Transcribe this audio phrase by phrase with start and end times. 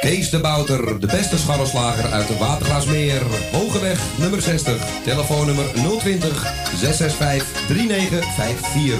[0.00, 3.22] Kees de Bouter, de beste scharrelslager uit de Watergraasmeer.
[3.52, 5.64] Hogeweg nummer 60, telefoonnummer
[5.98, 8.98] 020 665 3954.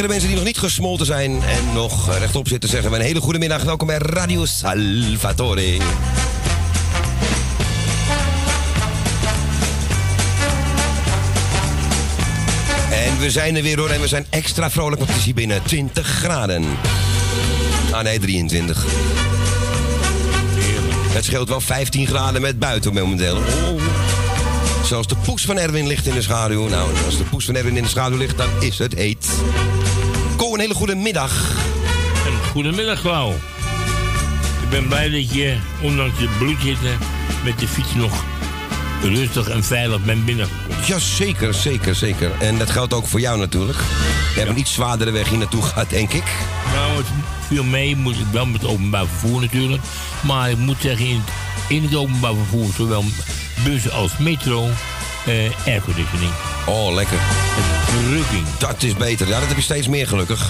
[0.00, 3.02] Tegen de mensen die nog niet gesmolten zijn en nog rechtop zitten, zeggen we een
[3.02, 3.62] hele goede middag.
[3.62, 5.78] Welkom bij Radio Salvatore.
[12.90, 15.34] En we zijn er weer hoor en we zijn extra vrolijk, want het is hier
[15.34, 16.64] binnen 20 graden.
[17.92, 18.84] Ah nee, 23.
[21.12, 23.36] Het scheelt wel 15 graden met buiten momenteel.
[23.36, 23.82] Oh.
[24.84, 26.68] Zelfs de poes van Erwin ligt in de schaduw.
[26.68, 29.28] Nou, als de poes van Erwin in de schaduw ligt, dan is het heet.
[30.60, 31.54] Een hele goede middag.
[32.26, 33.30] Een goedemiddag, Klauw.
[34.62, 36.90] Ik ben blij dat je, ondanks de bloedhitte,
[37.44, 38.24] met de fiets nog
[39.02, 40.76] rustig en veilig bent binnengekomen.
[40.86, 42.30] Ja, zeker, zeker, zeker.
[42.40, 43.78] En dat geldt ook voor jou natuurlijk.
[44.34, 46.24] Je hebt een iets zwaardere weg hier naartoe gehad, denk ik.
[46.74, 47.06] Nou, het
[47.46, 49.82] viel mee, moet ik wel met openbaar vervoer natuurlijk.
[50.20, 51.32] Maar ik moet zeggen, in het,
[51.68, 53.04] in het openbaar vervoer, zowel
[53.64, 54.68] bus als metro,
[55.26, 56.32] eh, airconditioning.
[56.66, 57.18] Oh, lekker.
[57.84, 58.46] Verrukking.
[58.58, 59.28] Dat is beter.
[59.28, 60.48] Ja, dat heb je steeds meer gelukkig.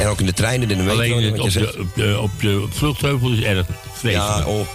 [0.00, 1.00] En ook in de treinen, in de metro.
[1.00, 1.46] Alleen het, wat
[1.78, 4.46] op, de, op, de, op de vluchtheuvel is erg vreselijk.
[4.46, 4.66] Ja, oh.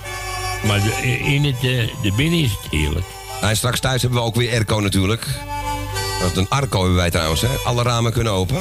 [0.63, 3.05] Maar de, in het, eh, de binnen is het eerlijk.
[3.39, 5.27] Nou, en straks thuis hebben we ook weer airco natuurlijk.
[6.21, 7.47] Dat is een arco hebben wij trouwens, hè.
[7.65, 8.57] Alle ramen kunnen open.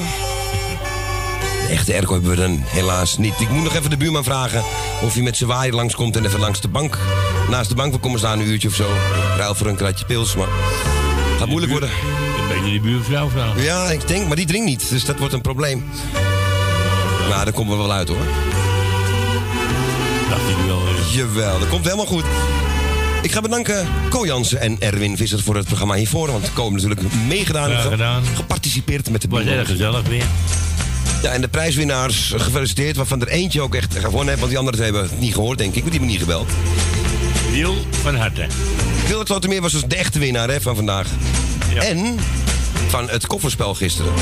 [1.66, 3.40] De echte airco hebben we dan helaas niet.
[3.40, 4.62] Ik moet nog even de buurman vragen
[5.02, 6.98] of hij met zijn waaier langskomt en even langs de bank.
[7.50, 8.86] Naast de bank wil komen staan een uurtje of zo.
[9.36, 10.48] Ruil voor een kratje pils, maar...
[11.38, 11.88] Gaat moeilijk worden.
[11.90, 13.62] Een beetje die buurvrouw vragen.
[13.62, 15.84] Ja, ik denk, maar die drinkt niet, dus dat wordt een probleem.
[17.28, 18.16] Maar daar komen we wel uit hoor.
[20.28, 20.78] Dacht ik wel.
[20.86, 22.24] eh, Jawel, dat komt helemaal goed.
[23.22, 26.32] Ik ga bedanken Ko Jansen en Erwin Visser voor het programma hiervoor.
[26.32, 28.22] Want Ko heeft natuurlijk meegedaan ge- gedaan.
[28.34, 30.24] geparticipeerd met de Het was erg gezellig weer.
[31.22, 34.38] Ja, en de prijswinnaars gefeliciteerd, waarvan er eentje ook echt gewonnen heeft.
[34.38, 35.82] Want die anderen hebben het niet gehoord, denk ik.
[35.82, 36.50] Want die hebben niet gebeld.
[37.56, 38.46] Wil van harte.
[39.08, 41.06] Willet Slotermeer was dus de echte winnaar hè, van vandaag.
[41.74, 41.82] Ja.
[41.82, 42.18] En
[42.88, 44.12] van het kofferspel gisteren.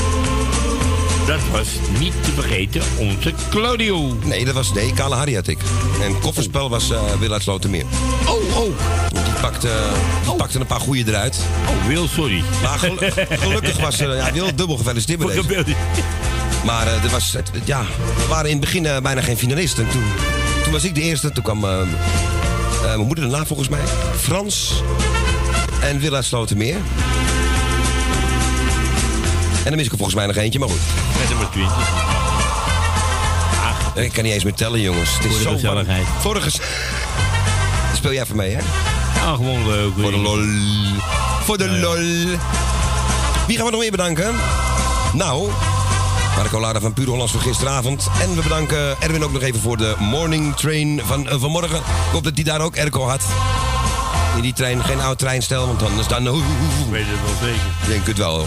[1.27, 1.69] Dat was
[1.99, 4.17] niet te vergeten onze Claudio.
[4.25, 5.59] Nee, dat was nee, Kale Harry had ik.
[6.03, 7.85] En het kofferspel was eh Wil uit Slotermeer.
[8.27, 8.65] Oh, oh.
[9.13, 9.71] Die pakte,
[10.25, 11.39] die pakte een paar goeie eruit.
[11.69, 12.45] Oh, Wil, sorry.
[12.63, 12.99] Maar gel-
[13.39, 15.75] gelukkig was eh, ja, Wil dubbel gefeliciteerd met deze.
[16.65, 17.81] Maar eh, er, was, het, ja,
[18.23, 19.89] er waren in het begin bijna geen finalisten.
[19.89, 20.05] Toen,
[20.63, 21.33] toen was ik de eerste.
[21.33, 21.65] Toen kwam
[22.85, 23.81] eh, eh, mijn moeder daarna volgens mij.
[24.21, 24.83] Frans
[25.81, 26.77] en Willa Slotermeer.
[29.65, 30.81] En dan mis ik er volgens mij nog eentje, maar goed.
[31.39, 31.73] Met 20.
[33.95, 35.11] Ik kan niet eens meer tellen, jongens.
[35.17, 35.95] Het is Voor zo.
[36.21, 36.59] Voor ges-
[37.95, 38.61] Speel jij even mee, hè?
[39.27, 39.93] Ah, gewoon leuk.
[40.01, 40.43] Voor de lol.
[41.45, 41.97] Voor de lol.
[43.47, 44.35] Wie gaan we nog meer bedanken?
[45.13, 45.49] Nou,
[46.37, 48.09] Marco Lara van Puur Hollands voor gisteravond.
[48.21, 51.77] En we bedanken Erwin ook nog even voor de morning train van eh, vanmorgen.
[51.77, 53.23] Ik hoop dat hij daar ook airco had.
[54.37, 56.23] In die trein, geen oud treinstel, want anders dan...
[56.91, 57.67] weet het wel zeker.
[57.83, 58.47] Ik denk het wel.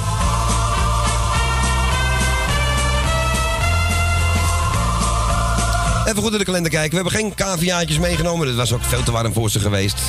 [6.07, 6.89] Even goed in de kalender kijken.
[6.89, 8.47] We hebben geen caviaatjes meegenomen.
[8.47, 9.99] Dat was ook veel te warm voor ze geweest.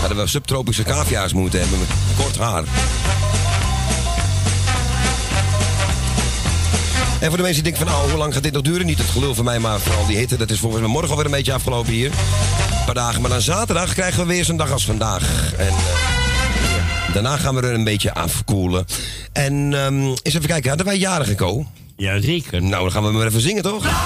[0.00, 2.64] Hadden we subtropische cavia's moeten hebben met kort haar.
[7.20, 8.86] En voor de mensen die denken van, oh, hoe lang gaat dit nog duren?
[8.86, 10.36] Niet het gelul van mij, maar vooral die hitte.
[10.36, 12.06] Dat is volgens mij morgen alweer een beetje afgelopen hier.
[12.06, 13.20] Een paar dagen.
[13.20, 15.52] Maar dan zaterdag krijgen we weer zo'n dag als vandaag.
[15.56, 18.84] En eh, daarna gaan we er een beetje afkoelen.
[19.32, 21.66] En ehm, eens even kijken, hadden wij jarigen, Co?
[21.96, 22.62] Jazeker.
[22.62, 23.84] Nou, dan gaan we maar even zingen, toch?
[23.84, 23.96] Lang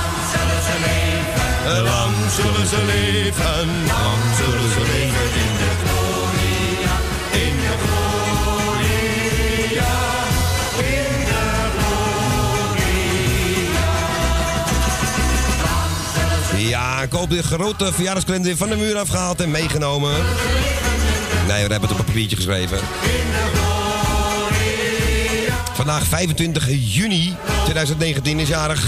[2.35, 5.01] zullen ze leven, lang zullen ze leven in
[17.11, 20.12] hoop de grote verjaardagskalender van de muur afgehaald en meegenomen.
[21.47, 22.78] Nee, we hebben het op een papiertje geschreven.
[25.73, 28.85] Vandaag 25 juni 2019 is jarig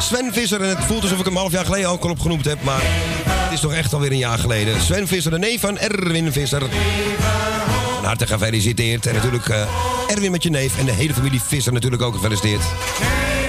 [0.00, 0.60] Sven Visser.
[0.62, 2.62] En het voelt alsof ik hem een half jaar geleden ook al opgenoemd heb.
[2.62, 2.82] Maar
[3.24, 4.80] het is toch echt alweer een jaar geleden.
[4.80, 6.62] Sven Visser, de neef van Erwin Visser.
[7.96, 9.06] Van harte gefeliciteerd.
[9.06, 9.66] En natuurlijk eh,
[10.08, 12.62] Erwin met je neef en de hele familie Visser natuurlijk ook gefeliciteerd.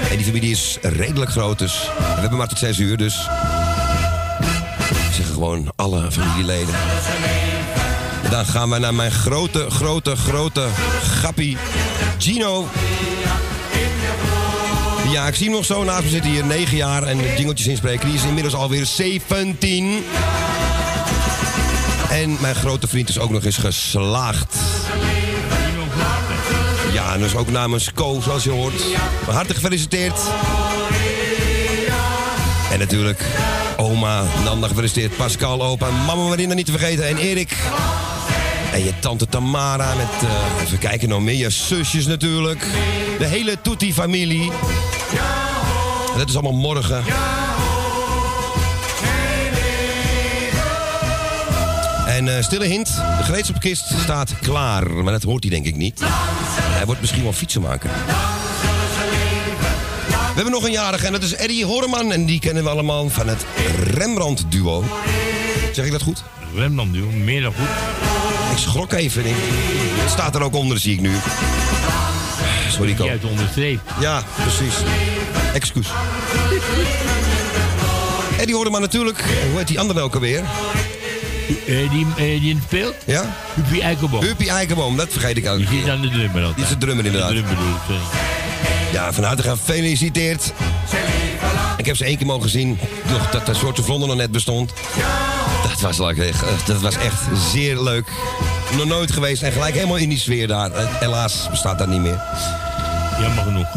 [0.10, 3.27] En die familie is redelijk groot, dus we hebben maar tot 6 uur, dus...
[5.41, 6.75] Gewoon alle familieleden.
[8.24, 10.67] En dan gaan we naar mijn grote, grote, grote
[11.03, 11.57] gappie
[12.17, 12.67] Gino.
[15.12, 17.67] Ja, ik zie hem nog zo naast me zitten hier, 9 jaar en de jingeltjes
[17.67, 18.05] inspreken.
[18.07, 20.03] Die is inmiddels alweer 17.
[22.10, 24.55] En mijn grote vriend is ook nog eens geslaagd.
[26.93, 28.83] Ja, en dus ook namens Co, zoals je hoort.
[29.24, 30.19] Van harte gefeliciteerd.
[32.71, 33.25] En natuurlijk
[33.78, 35.18] oma Nanda gefeliciteerd.
[35.18, 37.08] Pascal, opa, mama Marina niet te vergeten.
[37.08, 37.58] En Erik.
[38.74, 41.36] En je tante Tamara met, eh, even kijken, nog meer.
[41.36, 42.66] Je zusjes natuurlijk.
[43.20, 44.51] De hele Tutti-familie.
[46.12, 47.04] En dat is allemaal morgen.
[52.08, 52.88] En eh, stille hint,
[53.18, 54.92] de gereedschapskist staat klaar.
[54.92, 56.01] Maar dat hoort hij denk ik niet.
[56.04, 57.90] Hij wordt misschien wel fietsenmaker.
[60.31, 62.11] We hebben nog een jarige en dat is Eddie Horman.
[62.11, 63.45] En die kennen we allemaal van het
[63.83, 64.83] Rembrandt-duo.
[65.73, 66.23] Zeg ik dat goed?
[66.55, 67.67] Rembrandt duo, meer dan goed.
[68.51, 69.25] Ik schrok even.
[69.25, 71.11] Ik, het staat er ook onder, zie ik nu.
[72.69, 73.05] Sorry, Ko.
[73.05, 73.79] Juist onderstreep.
[74.00, 74.73] Ja, precies.
[75.53, 75.88] Excuus.
[78.39, 79.23] Eddie Horman natuurlijk.
[79.50, 80.43] Hoe heet die andere ook alweer?
[81.67, 82.95] Eh, die, eh, die speelt?
[83.05, 83.35] Ja?
[83.53, 84.21] Huppie Eikenboom.
[84.23, 85.57] Huppie Eikenboom, dat vergeet ik ook.
[85.57, 86.55] Die zit aan de drummer altijd.
[86.55, 87.29] Die is de drummer inderdaad.
[87.29, 88.30] De drummer.
[88.91, 90.53] Ja, van harte gefeliciteerd.
[91.77, 92.79] Ik heb ze één keer mogen zien,
[93.10, 94.74] nog dat de soort Vlonder nog net bestond.
[95.63, 97.21] Dat was, eh, dat was echt
[97.51, 98.12] zeer leuk.
[98.75, 100.71] Nog nooit geweest en gelijk helemaal in die sfeer daar.
[100.71, 102.21] Eh, Helaas bestaat dat niet meer.
[103.19, 103.67] Jammer genoeg.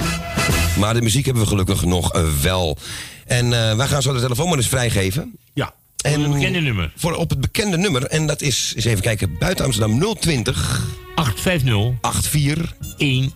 [0.79, 2.79] Maar de muziek hebben we gelukkig nog eh, wel.
[3.27, 5.37] En eh, wij gaan zo de telefoon maar eens vrijgeven.
[5.55, 5.75] Ja.
[5.97, 6.93] En een bekende nummer.
[6.97, 8.05] Voor op het bekende nummer.
[8.05, 10.83] En dat is, eens even kijken, buiten Amsterdam 020
[11.15, 12.75] 850 84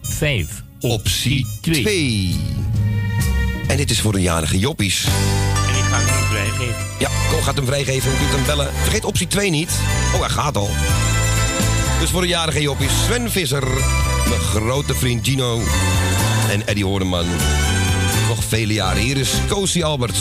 [0.02, 0.67] 15.
[0.80, 2.37] Optie 2.
[3.66, 5.04] En dit is voor de jarige Joppies.
[5.66, 6.87] En die ga ik nu vrijgeven.
[6.99, 8.73] Ja, Ko gaat hem vrijgeven en doet hem bellen.
[8.82, 9.70] Vergeet optie 2 niet.
[10.14, 10.70] Oh, hij gaat al.
[12.00, 13.66] Dus voor de jarige Joppies, Sven Visser,
[14.28, 15.61] mijn grote vriend Gino
[16.50, 17.26] en Eddie Hoorneman.
[18.28, 19.02] Nog vele jaren.
[19.02, 20.20] Hier is Cozy Alberts.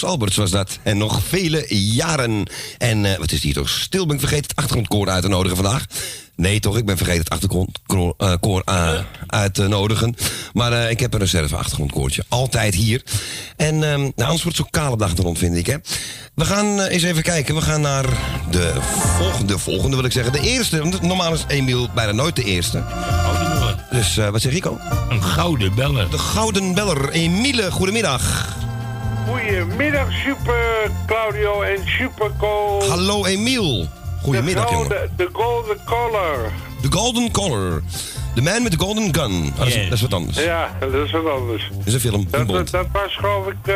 [0.00, 0.78] Koos Alberts was dat.
[0.82, 2.46] En nog vele jaren.
[2.78, 4.06] En eh, wat is hier toch stil?
[4.06, 5.86] Ben ik vergeten het achtergrondkoor uit te nodigen vandaag?
[6.34, 6.76] Nee, toch?
[6.76, 10.14] Ik ben vergeten het achtergrondkoor eh, eh, uit te nodigen.
[10.52, 12.24] Maar ik heb een reserve achtergrondkoortje.
[12.28, 13.02] Altijd hier.
[13.56, 15.66] En nou, anders wordt het zo'n kale dag rond, vind ik.
[15.66, 15.76] Hè?
[16.34, 17.54] We gaan eens even kijken.
[17.54, 18.06] We gaan naar
[18.50, 18.74] de
[19.18, 20.32] volgende, volgende wil ik zeggen.
[20.32, 20.78] De eerste.
[20.78, 22.84] Want normaal is Emiel bijna nooit de eerste.
[23.90, 24.78] Dus wat zeg ik al?
[25.08, 26.10] Een gouden beller.
[26.10, 27.10] De Gouden Beller.
[27.10, 28.55] Emiele, goedemiddag.
[29.26, 32.80] Goedemiddag, Super Claudio en Super Co.
[32.88, 33.86] Hallo Emiel.
[34.22, 35.10] Goedemiddag, de jongen.
[35.16, 36.52] De golden color.
[36.82, 37.82] De Golden Collar.
[38.34, 39.52] De Man with the Golden Gun.
[39.52, 39.82] Oh, dat, is, Ja.
[39.82, 40.36] dat is wat anders.
[40.44, 41.68] Ja, dat is wat anders.
[41.76, 42.26] Dat is een film.
[42.30, 43.74] Dat, was geloof ik, eh,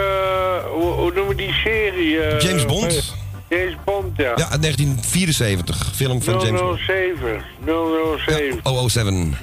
[0.73, 2.21] hoe, hoe noemen we die serie?
[2.21, 3.15] eh, James Bond.
[3.49, 4.33] James Bond, ja.
[4.37, 5.91] Ja, uit 1974.
[5.95, 6.79] Film van James Bond.
[6.79, 7.43] 007.
[8.27, 8.61] 007.
[8.65, 9.37] Ja, 007.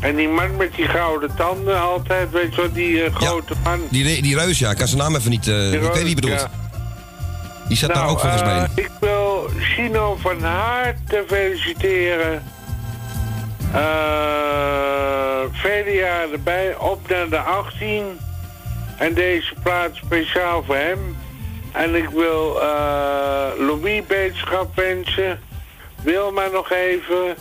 [0.00, 3.80] En die man met die gouden tanden altijd, weet je wat, die eh, grote man.
[3.90, 4.70] Die, die reus, ja.
[4.70, 5.48] Ik kan zijn naam even niet...
[5.48, 6.40] eh, ik weet wie je bedoelt.
[6.40, 6.50] Ja.
[7.68, 8.66] Die staat daar Nou, ook volgens eh, mij.
[8.74, 12.42] ik wil Chino van harte feliciteren.
[15.52, 18.04] Vele jaren erbij, op naar de 18.
[18.96, 21.16] En deze plaats speciaal voor hem.
[21.72, 22.60] En ik wil
[23.58, 25.40] Louis beterschap wensen.
[26.02, 27.36] Wilma nog even.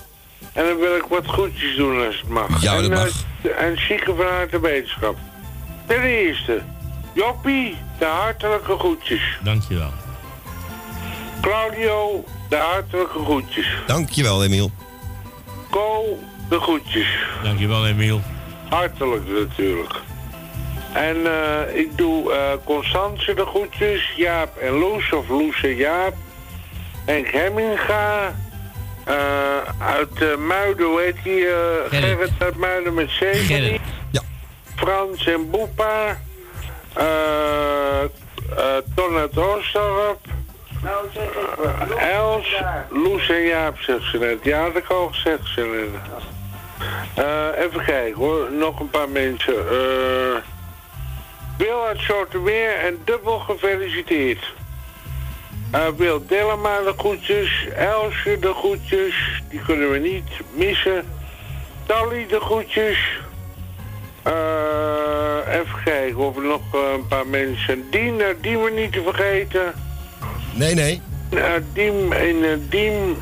[0.60, 2.62] En dan wil ik wat goedjes doen als het mag.
[2.62, 3.52] Ja, en, dat eh, mag.
[3.52, 5.18] en Chieke van harte beterschap.
[5.86, 6.62] Ten eerste,
[7.14, 9.22] Joppie, de hartelijke groetjes.
[9.44, 9.92] Dankjewel.
[11.42, 13.68] Claudio, de hartelijke groetjes.
[13.88, 14.72] Dankjewel, Emiel.
[15.70, 16.20] Co,
[16.50, 17.08] de groetjes.
[17.44, 18.22] Dankjewel, Emiel.
[18.70, 19.94] Hartelijk natuurlijk.
[20.94, 26.14] En eh, ik doe eh Constance de groetjes, Jaap en Loes, of Loes en Jaap.
[27.06, 28.34] Henk Hemminga.
[29.10, 31.46] Eh, uit uh, Muiden, hoe heet die?
[31.48, 31.54] eh,
[31.90, 32.06] Gerrit.
[32.10, 33.46] Gerrit uit Muiden met Gerrit.
[33.46, 33.80] Zeven.
[34.12, 34.22] Ja.
[34.76, 36.18] Frans en Boepa.
[36.94, 40.20] eh eh Ton uit Oostdorp.
[40.84, 44.38] Nou zeg ik Eh, Els, Loes en Jaap, zegt ze net.
[44.44, 46.24] Ja, dat had ik al gezegd, ze net.
[47.26, 49.54] Eh, even kijken hoor, nog een paar mensen.
[49.70, 50.36] Eh
[51.58, 54.54] Wil uit Zoetermeer en dubbel gefeliciteerd.
[55.72, 61.06] Eh Wil Dellema de groetjes, Elsje de groetjes, die kunnen we niet missen.
[61.86, 62.98] Tally de groetjes.
[64.24, 67.84] Eh, even kijken of er nog eh, een paar mensen.
[67.92, 69.74] Dien, Dien we niet te vergeten.
[70.54, 71.02] Nee, nee.
[71.34, 73.18] Uit Diem in de Diem.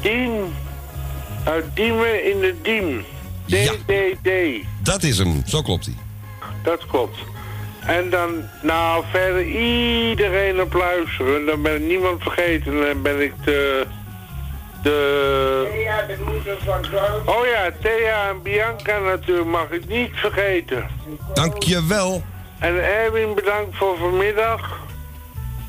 [0.00, 0.54] Diem.
[1.44, 3.04] Uit Diemen in de Diem.
[3.46, 3.72] Ja.
[3.86, 4.30] DDD.
[4.82, 5.42] Dat is hem.
[5.46, 5.94] Zo klopt hij.
[6.62, 7.16] Dat klopt.
[7.86, 11.46] En dan, nou, verder iedereen op luisteren.
[11.46, 12.80] Dan ben ik niemand vergeten.
[12.80, 13.86] Dan ben ik de...
[14.82, 15.80] De...
[15.84, 17.24] Ja, de moeder van Klaus.
[17.24, 20.88] Oh ja, Thea en Bianca natuurlijk mag ik niet vergeten.
[21.34, 22.22] Dankjewel.
[22.58, 24.78] En Erwin bedankt voor vanmiddag.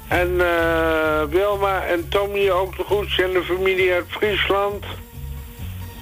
[0.07, 4.85] En eh, Wilma en Tommy ook de groetjes en de familie uit Friesland.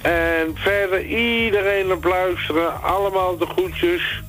[0.02, 4.22] En verder iedereen op luisteren, allemaal de groetjes.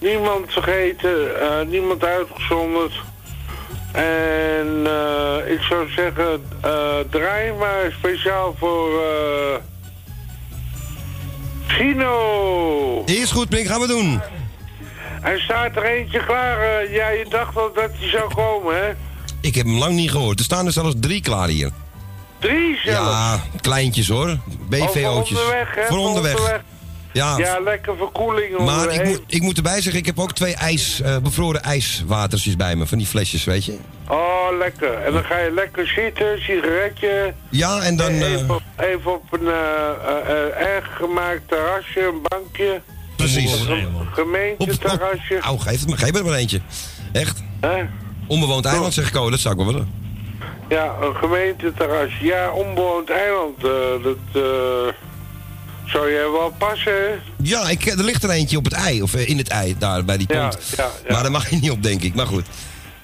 [0.00, 2.92] Niemand vergeten, eh, niemand uitgezonderd.
[3.92, 8.88] En eh, ik zou zeggen, eh, draai maar speciaal voor
[11.66, 13.02] Chino.
[13.06, 13.66] Is goed, Pink.
[13.66, 14.20] Gaan we doen.
[15.22, 16.60] Er staat er eentje klaar.
[16.60, 18.90] eh, ja, je dacht al dat hij zou komen, hè?
[19.40, 20.38] Ik heb hem lang niet gehoord.
[20.38, 21.70] Er staan er zelfs drie klaar hier.
[22.38, 23.08] Drie zelfs.
[23.10, 24.28] Ja, kleintjes hoor.
[24.28, 25.38] Oh, BVO'tjes.
[25.38, 25.86] voor onderweg, hè?
[25.86, 26.60] Voor onderweg.
[27.12, 28.50] Ja, Ja, lekker verkoeling.
[28.58, 28.98] maar onderweg.
[28.98, 32.76] ik moet, ik moet erbij zeggen, ik heb ook twee ijs, eh, bevroren ijswatertjes bij
[32.76, 32.86] me.
[32.86, 33.76] Van die flesjes, weet je.
[34.08, 34.92] Oh, lekker.
[34.94, 37.34] En dan ga je lekker zitten, sigaretje.
[37.48, 38.10] Ja, en dan...
[38.10, 39.54] eh, even, op, even op een eh,
[40.06, 42.80] eh, eh, erg gemaakt terrasje, een bankje.
[43.16, 43.52] precies.
[43.54, 43.68] Op,
[44.00, 45.38] op, Gemeenteterrasje.
[45.40, 46.60] au, geef, het me, geef het maar eentje.
[47.12, 47.42] Echt.
[48.26, 49.92] Onbewoond eiland, zeg ik oh, dat zou ik wel willen.
[50.68, 52.24] Ja, een gemeenteterrasje.
[52.24, 53.56] Ja, onbewoond eiland.
[53.56, 54.94] eh, dat eh,
[55.92, 57.14] zou jij wel passen, hè?
[57.42, 60.04] Ja, ik, er ligt er eentje op het ei, of eh, in het ei, daar
[60.04, 60.72] bij die Ja, pont.
[60.76, 61.12] ja, ja.
[61.12, 62.14] Maar daar mag je niet op, denk ik.
[62.14, 62.46] Maar goed.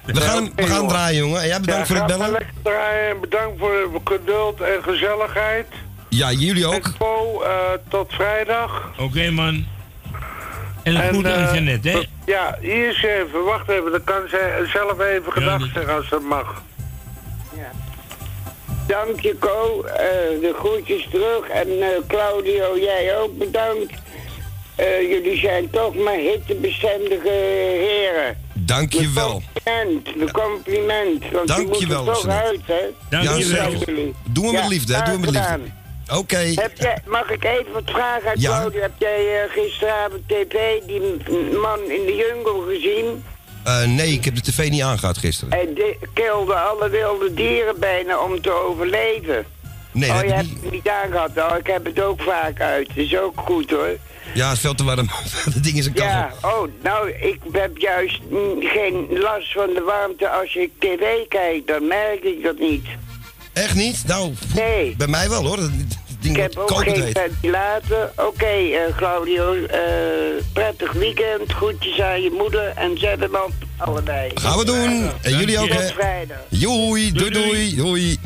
[0.05, 1.41] We gaan, hem, we gaan hem draaien, jongen.
[1.41, 2.31] En jij bedankt voor ja, het bellen.
[2.33, 5.67] lekker draaien en bedankt voor de geduld en gezelligheid.
[6.09, 6.91] Ja, jullie ook.
[6.99, 7.49] Eh,
[7.89, 8.91] tot vrijdag.
[8.99, 9.67] Oké, man.
[10.83, 12.03] En een En, goed eh, Jeannette, hè?
[12.27, 16.23] Ja, hier is even, wacht even, dan kan zij zelf even dat- zeggen als dat
[16.23, 16.63] mag.
[18.87, 19.83] Dank je, Co.
[19.83, 19.97] Eh,
[20.41, 21.49] de groetjes terug.
[21.49, 23.93] En eh, Claudio, jij ook bedankt.
[24.77, 28.37] Eh, jullie zijn toch maar hittebestendige heren.
[28.53, 29.43] Dankjewel.
[29.53, 31.25] Compliment, de compliment.
[31.33, 32.47] Want Dank je moet je wel, er toch Jeanette.
[32.49, 32.85] uit, hè?
[33.11, 33.71] Dankjewel.
[33.71, 33.95] zeker.
[33.95, 34.15] Jullie.
[34.25, 35.03] Doen we met Ja, liefde, hè?
[35.05, 35.59] Doen we met liefde.
[36.17, 36.55] Oké.
[37.07, 38.49] Mag ik even wat vragen aan Ja.
[38.59, 38.81] Claudio?
[38.81, 41.01] Heb jij eh, gisteravond tv die
[41.61, 43.25] man in de jungle gezien?
[43.67, 45.53] Eh, nee, ik heb de tv niet aangehad gisteren.
[45.55, 49.45] Hij de- kilde alle wilde dieren bijna om te overleven.
[49.93, 50.63] Nee, oh, dat je heb hebt niet.
[50.63, 51.31] het niet aangehad.
[51.37, 52.89] Oh, ik heb het ook vaak uit.
[52.89, 53.97] Het is ook goed hoor.
[54.35, 55.07] Ja, het is veel te warm.
[55.55, 56.11] dat ding is een kachel.
[56.43, 61.29] Ja, oh, nou, ik heb juist mm, geen last van de warmte als ik tv
[61.29, 61.67] kijk.
[61.67, 62.87] Dan merk ik dat niet.
[63.53, 64.03] Echt niet?
[64.07, 64.95] Nou, Nee.
[64.97, 65.57] bij mij wel hoor.
[65.57, 65.71] Dat
[66.35, 67.19] ding Ik heb ook geen heet.
[67.19, 68.13] ventilator.
[68.17, 69.81] Oké, eh, Claudio, eh,
[70.53, 71.53] prettig weekend.
[71.53, 73.53] Groetjes aan je moeder en zet hem op.
[73.77, 74.31] allebei.
[74.35, 75.11] Gaan we doen.
[75.23, 75.87] En jullie ook, Tot hè?
[75.89, 76.37] vrijdag.
[76.49, 78.17] Joei, doei, doei, doei.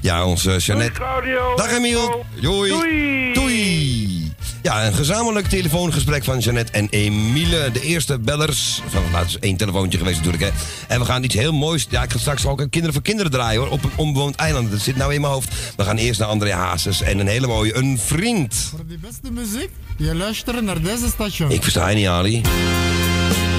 [0.00, 0.92] Ja, onze Jeannette.
[0.92, 1.54] Claudio.
[1.56, 2.24] Dag Emiel.
[2.40, 2.70] Doei.
[2.70, 3.32] Doei.
[3.32, 4.32] Doei.
[4.62, 7.70] Ja, een gezamenlijk telefoongesprek van Jeannette en Emile.
[7.72, 8.82] De eerste bellers.
[8.88, 10.50] Van, nou, het is één telefoontje geweest natuurlijk, hè.
[10.88, 11.86] En we gaan iets heel moois...
[11.90, 13.70] Ja, ik ga straks ook een Kinderen voor Kinderen draaien, hoor.
[13.70, 14.70] Op een onbewoond eiland.
[14.70, 15.54] Dat zit nou in mijn hoofd.
[15.76, 18.54] We gaan eerst naar André Hazes en een hele mooie Een Vriend.
[18.70, 21.50] Voor de beste muziek, je luistert naar deze station.
[21.50, 22.42] Ik versta je niet, Ali.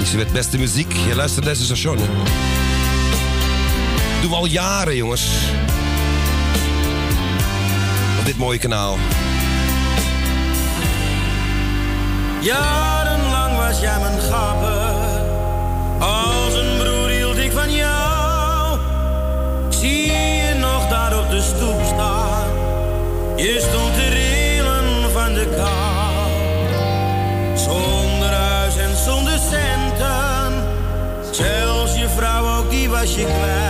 [0.04, 0.94] Zie met beste muziek.
[1.08, 2.06] Je luistert naar deze station, hè.
[4.22, 5.24] Doen we al jaren, jongens.
[8.20, 8.98] Op dit mooie kanaal.
[12.41, 15.21] Jarenlang was jij mijn gapper.
[15.99, 18.80] Als een broer hield ik van jou.
[19.69, 22.47] Zie je nog daar op de stoep staan.
[23.36, 26.30] Je stond te rillen van de kou.
[27.58, 30.54] Zonder huis en zonder centen.
[31.32, 33.68] Zelfs je vrouw ook, die was je kwijt.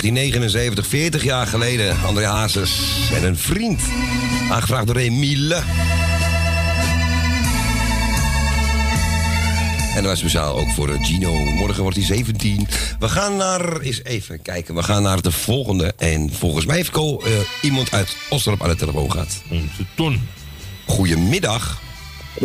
[0.00, 1.96] 1979, 40 jaar geleden.
[2.06, 2.70] André Hazes
[3.12, 3.80] en een vriend.
[4.50, 5.62] Aangevraagd door Emile.
[9.94, 11.32] En dat was speciaal ook voor eh, Gino.
[11.34, 12.68] Morgen wordt hij 17.
[12.98, 15.92] We gaan naar, eens even kijken, we gaan naar de volgende.
[15.96, 17.32] En volgens mij heeft Ko eh,
[17.62, 19.42] iemand uit Osterop aan de telefoon gehad.
[19.50, 20.28] Onze ton.
[20.86, 21.80] Goedemiddag.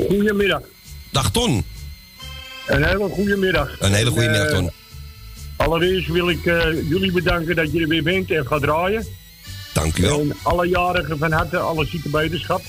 [0.07, 0.61] Goedemiddag.
[1.11, 1.65] Dag Ton.
[2.67, 3.75] Een hele goede middag.
[3.79, 4.71] Een hele goede middag eh, Ton.
[5.65, 9.05] Allereerst wil ik eh, jullie bedanken dat je er weer bent en gaat draaien.
[9.73, 10.19] Dank u wel.
[10.19, 12.61] En alle jarigen van harte, alle zieke beterschap.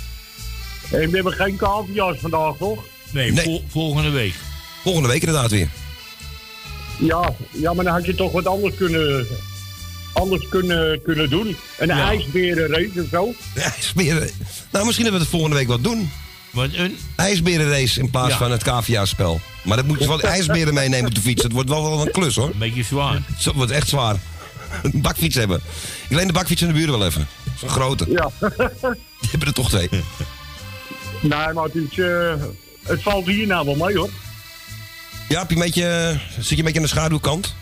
[0.91, 2.85] En we hebben geen kavia's vandaag, toch?
[3.11, 3.45] Nee, Nee.
[3.45, 4.35] vol- volgende week.
[4.83, 5.69] Volgende week inderdaad weer.
[6.99, 9.27] Ja, ja, maar dan had je toch wat anders kunnen,
[10.13, 11.57] anders kunnen, kunnen doen.
[11.79, 12.09] Een Ja.
[12.09, 13.35] ijsberenrace of zo.
[13.55, 14.31] IJsberen.
[14.73, 16.11] Nou, misschien dat we het volgende week wat doen.
[16.51, 16.97] Wat een...
[17.17, 18.39] IJsberenrace in plaats Ja.
[18.39, 19.41] van het KVA-spel.
[19.67, 21.43] Maar dat moet je wel ijsberen meenemen op de fiets.
[21.43, 22.51] Het wordt wel wel een klus hoor.
[22.51, 23.23] Een beetje zwaar.
[23.37, 24.17] Het wordt echt zwaar.
[24.83, 25.61] Een bakfiets hebben.
[26.09, 27.27] Ik leen de bakfiets in de buurt wel even.
[27.59, 28.07] Zo'n grote.
[28.09, 28.31] Ja.
[29.21, 29.89] Die hebben er toch twee.
[31.21, 32.35] nee, maar het, is, eh,
[32.83, 34.11] het valt hier nou wel mee, hoor.
[35.29, 37.55] Ja, heb je een beetje, zit je een beetje aan de schaduwkant?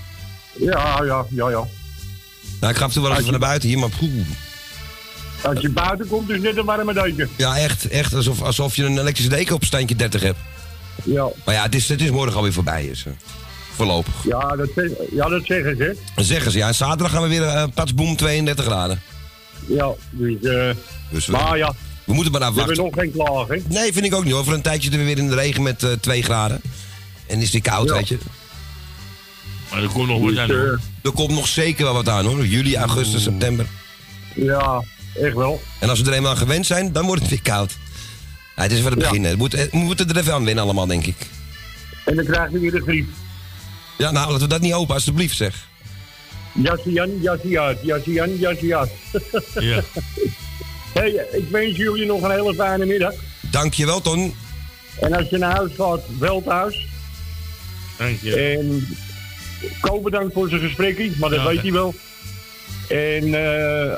[0.52, 1.64] Ja, ja, ja, ja.
[2.60, 4.26] Nou, ik ga af en toe wel even naar buiten hier, maar poeh.
[5.42, 7.30] Als je buiten komt, is net een warme deken.
[7.36, 10.38] Ja, echt, echt alsof, alsof je een elektrische deken op standje 30 hebt.
[11.04, 12.84] Ja, Maar ja, het is, het is morgen alweer voorbij.
[12.84, 13.12] Is, eh,
[13.74, 14.14] voorlopig.
[14.24, 14.68] ja, dat,
[15.12, 15.96] ja, dat zeggen ze.
[16.14, 19.00] Dan zeggen ze, ja, en zaterdag gaan we weer uh, patsboom 32 graden.
[19.66, 23.02] Ja, dus, we, maar ja, we moeten maar naar we hebben wachten.
[23.02, 23.64] nog geen klagen.
[23.68, 24.44] Nee, vind ik ook niet hoor.
[24.44, 26.60] Voor een tijdje zitten we weer in de regen met eh 2 graden.
[27.26, 27.94] En is het weer koud, Ja.
[27.94, 28.18] weet je.
[29.70, 30.50] Maar er komt nog wat Dus, aan.
[30.50, 30.80] hoor.
[31.02, 32.46] Er komt nog zeker wel wat aan hoor.
[32.46, 33.66] Juli, augustus, september.
[34.34, 34.82] ja,
[35.22, 35.60] echt wel.
[35.80, 37.76] En als we er eenmaal aan gewend zijn, dan wordt het weer koud.
[38.56, 39.24] Ja, het is voor het begin.
[39.24, 39.30] hè.
[39.30, 41.16] We moeten, we moeten er even aan winnen allemaal, denk ik.
[42.04, 43.08] En dan krijg je weer de griep.
[43.98, 45.66] Ja, nou, laten we dat niet open, alsjeblieft zeg.
[46.52, 48.88] Jasje Jan, jasje Jan, jasje Jan, jasje Jan.
[49.60, 49.82] Ja.
[50.94, 53.12] Hey, ik wens jullie nog een hele fijne middag.
[53.40, 54.34] Dankjewel, Ton.
[55.00, 56.86] En als je naar huis gaat, wel thuis.
[57.98, 58.36] Dank je.
[58.36, 58.86] En
[59.80, 61.94] Ko bedankt voor zijn gesprekje, maar dat Ja, weet hij wel.
[62.88, 63.92] En eh,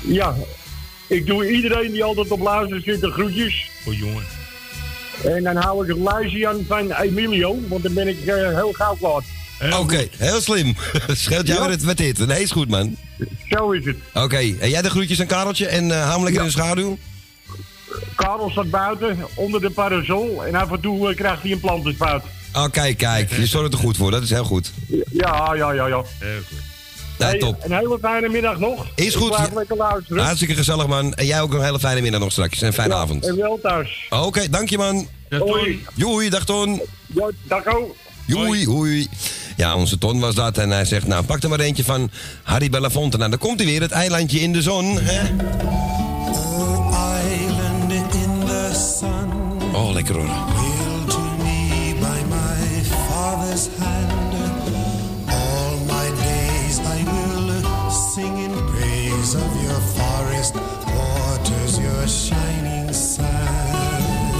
[0.00, 0.34] ja,
[1.12, 3.70] ik doe iedereen die altijd op luister zit de groetjes.
[3.86, 4.24] Oh jongen.
[5.24, 8.72] En dan hou ik het lijstje aan van Emilio, want dan ben ik eh, heel
[8.72, 9.22] gauw klaar.
[9.80, 10.76] Oké, heel slim.
[11.08, 11.76] Scheelt jou Ja.
[11.84, 12.26] met, dit.
[12.26, 12.96] Nee, is goed, man.
[13.48, 13.96] Zo is het.
[14.14, 16.48] Oké, en jij de groetjes aan Kareltje en eh hou hem lekker Ja.
[16.48, 16.98] in de schaduw.
[18.16, 20.44] Karel staat buiten, onder de parasol.
[20.46, 22.22] En af en toe eh, krijgt hij een plantenspuit.
[22.54, 23.30] Oh, kijk, kijk.
[23.36, 24.10] Je zorgt er goed voor.
[24.10, 24.72] Dat is heel goed.
[25.12, 26.02] Ja, ja, ja, ja.
[26.18, 26.58] Heel goed.
[27.22, 27.64] Ja, Hey, top.
[27.64, 28.86] Een hele fijne middag nog.
[28.94, 29.34] Is goed.
[30.08, 31.14] Hartstikke gezellig, man.
[31.14, 32.60] En jij ook een hele fijne middag nog straks.
[32.60, 33.26] En een fijne Ja, avond.
[33.26, 34.06] En wel thuis.
[34.10, 35.08] Oké, dank je, man.
[35.28, 35.84] Dat Hoi.
[35.94, 36.82] Joei, dag Ton.
[37.14, 37.96] Ja, dag ook.
[38.26, 39.08] Joei, hoei.
[39.56, 40.58] Ja, onze Ton was dat.
[40.58, 42.10] En hij zegt, nou, pak er maar eentje van
[42.42, 43.16] Harry Belafonte.
[43.16, 44.98] Nou, dan komt hij weer, het eilandje in de zon.
[44.98, 45.20] Hè?
[47.34, 50.61] island in the sun, Oh, lekker hoor.
[62.02, 64.34] Your shining sand.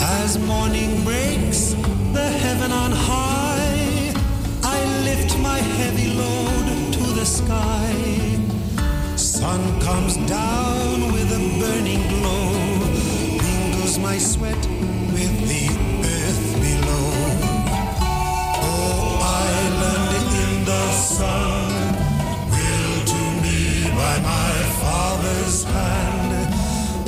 [0.00, 1.74] As morning breaks,
[2.16, 4.14] the heaven on high,
[4.62, 7.92] I lift my heavy load to the sky.
[9.16, 12.48] Sun comes down with a burning glow,
[13.44, 14.62] mingles my sweat
[15.16, 15.64] with the
[16.16, 17.10] earth below.
[18.64, 21.51] Oh, island in the sun,
[24.12, 26.32] by my father's hand.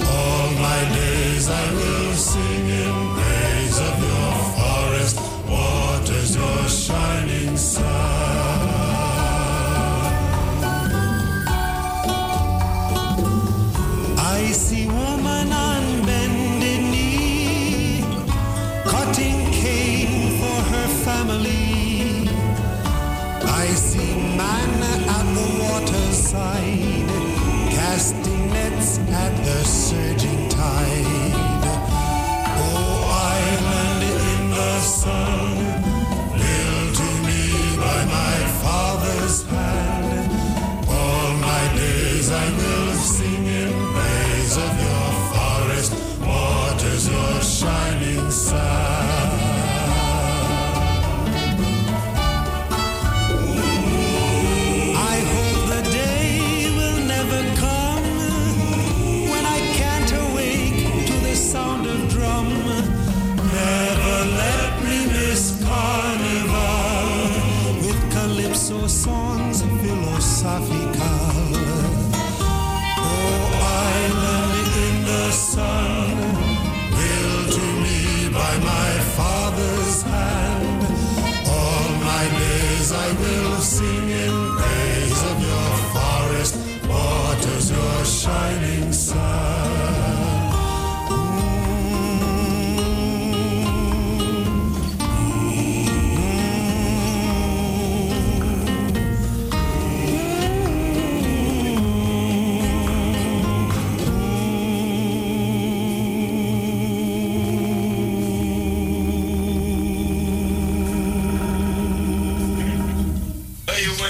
[0.01, 5.17] All my days I will sing in praise of your forest
[5.49, 8.71] waters, your shining sun.
[14.37, 18.05] I see woman on bended knee,
[18.85, 22.29] cutting cane for her family.
[23.63, 24.71] I see man
[25.17, 26.74] at the waterside,
[34.85, 35.44] sun,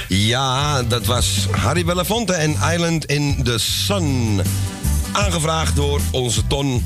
[0.09, 4.41] Ja, dat was Harry Belafonte en Island in the Sun.
[5.13, 6.83] Aangevraagd door onze Ton.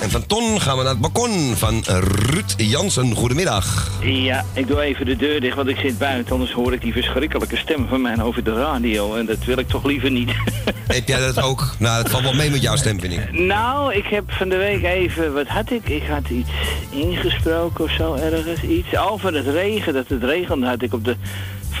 [0.00, 3.14] En van Ton gaan we naar het balkon van Ruud Jansen.
[3.14, 3.90] Goedemiddag.
[4.02, 6.32] Ja, ik doe even de deur dicht, want ik zit buiten.
[6.32, 9.14] Anders hoor ik die verschrikkelijke stem van mij over de radio.
[9.14, 10.30] En dat wil ik toch liever niet.
[10.86, 11.74] Heb jij dat ook?
[11.78, 13.32] Nou, het valt wel mee met jouw stem, vind ik.
[13.32, 15.34] nou, ik heb van de week even...
[15.34, 15.88] Wat had ik?
[15.88, 16.50] Ik had iets
[16.90, 18.62] ingesproken of zo ergens.
[18.62, 19.92] Iets over het regen.
[19.92, 21.16] Dat het regende had ik op de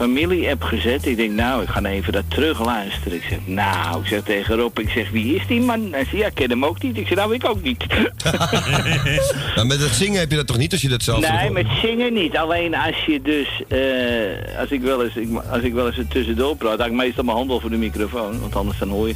[0.02, 1.06] familie-app gezet.
[1.06, 3.16] Ik denk, nou, ik ga even dat terugluisteren.
[3.16, 5.88] Ik zeg, nou, ik zeg tegen Rob, ik zeg, wie is die man?
[5.90, 6.96] Hij zegt, ja, ik ken hem ook niet.
[6.96, 7.86] Ik zeg, nou, ik ook niet.
[9.56, 11.66] Maar met het zingen heb je dat toch niet als je dat zelf Nee, met
[11.82, 12.36] zingen niet.
[12.36, 16.08] Alleen als je dus, eh, als, ik wel eens, ik, als ik wel eens er
[16.08, 19.14] tussendoor praat, dan ik meestal mijn hand voor de microfoon, want anders dan hoor je.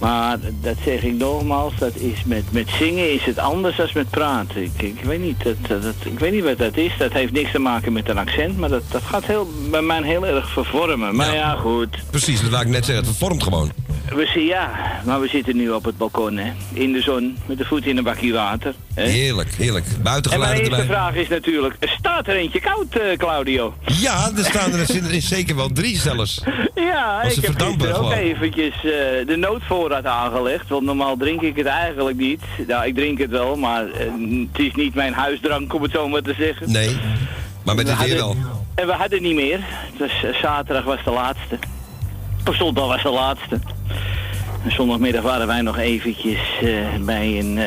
[0.00, 4.10] Maar dat zeg ik nogmaals, dat is met, met zingen is het anders dan met
[4.10, 4.62] praten.
[4.62, 6.92] Ik, ik, weet niet, dat, dat, ik weet niet wat dat is.
[6.98, 10.02] Dat heeft niks te maken met een accent, maar dat, dat gaat heel, bij mij
[10.02, 11.16] heel erg vervormen.
[11.16, 11.98] Maar ja, goed.
[12.10, 13.04] Precies, dat laat ik net zeggen.
[13.06, 13.72] Het vormt gewoon.
[14.14, 14.70] We zien, ja,
[15.04, 16.52] maar we zitten nu op het balkon, hè.
[16.72, 18.74] In de zon, met de voet in een bakje water.
[18.94, 19.06] Hè?
[19.06, 19.86] Heerlijk, heerlijk.
[19.86, 20.84] En mijn eerste erbij.
[20.84, 23.74] vraag is natuurlijk, staat er eentje koud, eh, Claudio?
[23.84, 24.80] Ja, er staan er
[25.14, 26.42] er zeker wel drie zelfs.
[26.74, 28.12] Ja, ik heb ook gewoon.
[28.12, 28.82] eventjes eh,
[29.26, 29.36] de
[29.90, 30.68] noodvoorraad aangelegd.
[30.68, 32.42] Want normaal drink ik het eigenlijk niet.
[32.66, 34.06] Nou, ik drink het wel, maar eh,
[34.52, 36.72] het is niet mijn huisdrank, om het zo maar te zeggen.
[36.72, 36.96] Nee,
[37.64, 38.36] maar met We het weer wel.
[38.74, 39.60] En we hadden niet meer.
[39.96, 41.58] Dus zaterdag was de laatste.
[42.48, 43.60] Of zondag was de laatste.
[44.68, 46.68] Zondagmiddag waren wij nog eventjes eh,
[47.00, 47.64] bij een eh,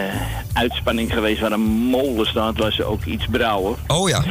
[0.53, 3.75] uitspanning geweest waar een molen staat, waar ze ook iets brouwen.
[3.87, 4.23] Oh ja.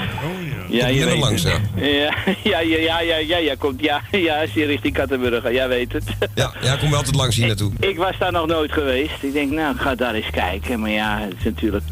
[0.68, 1.60] Ja, Komt je weet langs, het.
[1.74, 1.84] ja.
[1.86, 5.68] Ja, ja, ja, ja, ja, ja, ja, komt, ja, ja, als je richting Kattenburg jij
[5.68, 6.04] weet het.
[6.34, 7.72] Ja, ja, kom wel altijd langs hier naartoe.
[7.80, 9.12] Ik was daar nog nooit geweest.
[9.22, 10.80] Ik denk, nou, ik ga daar eens kijken.
[10.80, 11.84] Maar ja, het is natuurlijk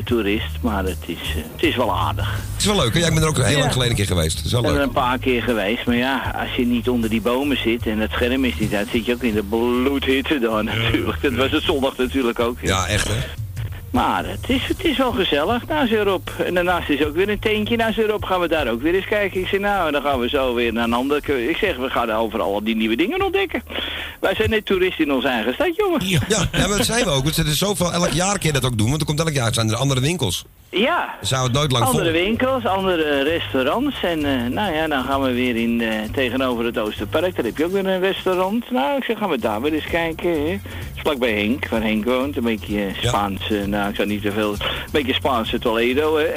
[0.00, 2.32] 80% toerist, maar het is, eh, het is wel aardig.
[2.52, 3.00] Het is wel leuk, hè?
[3.00, 3.58] Ja, ik ben er ook heel Ja.
[3.58, 4.36] lang geleden een keer geweest.
[4.36, 6.88] Het is wel Ik ben er een paar keer geweest, maar ja, als je niet
[6.88, 9.42] onder die bomen zit en het scherm is niet uit, zit je ook in de
[9.82, 11.22] bloedhitte dan natuurlijk.
[11.22, 12.58] Dat was het zondag natuurlijk ook.
[12.60, 13.20] Ja, echt, hè?
[13.90, 15.62] Maar het is, het is wel gezellig.
[15.88, 16.30] Ze erop.
[16.44, 17.92] En daarnaast is ook weer een teentje.
[17.94, 19.40] Ze erop gaan we daar ook weer eens kijken.
[19.40, 21.16] Ik zeg, nou, dan gaan we zo weer naar een ander.
[21.48, 23.62] Ik zeg, we gaan overal al die nieuwe dingen ontdekken.
[24.20, 26.06] Wij zijn net toeristen in onze eigen stad, jongen.
[26.06, 27.24] Ja, ja, maar dat zijn we ook.
[27.24, 29.54] Het is zoveel, elk jaar kun je dat ook doen, want er komt elk jaar
[29.54, 30.44] zijn er andere winkels.
[30.70, 31.14] Ja.
[31.20, 34.02] Zou het nooit lang Andere winkels, andere restaurants.
[34.02, 37.36] En eh, nou ja, dan gaan we weer in, eh, tegenover het Oosterpark.
[37.36, 38.70] Daar heb je ook weer een restaurant.
[38.70, 40.30] Nou, ik zeg, gaan we daar weer eens kijken.
[40.30, 40.50] Hè.
[40.50, 40.60] Het
[40.94, 42.36] is vlakbij Henk, waar Henk woont.
[42.36, 44.52] Een beetje eh, Spaanse, nou, ik zou niet zoveel...
[44.52, 46.28] Een beetje Spaanse Toledo, hè.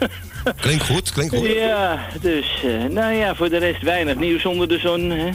[0.60, 1.46] Klinkt goed, klinkt goed.
[1.46, 5.10] Ja, dus, nou ja, voor de rest weinig nieuws onder de zon.
[5.10, 5.28] Hè.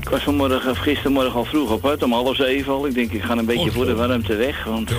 [0.00, 2.86] Ik was vanmorgen, of gistermorgen al vroeg op uit, om half zeven al.
[2.86, 4.90] Ik denk, ik ga een beetje voor de warmte weg, want...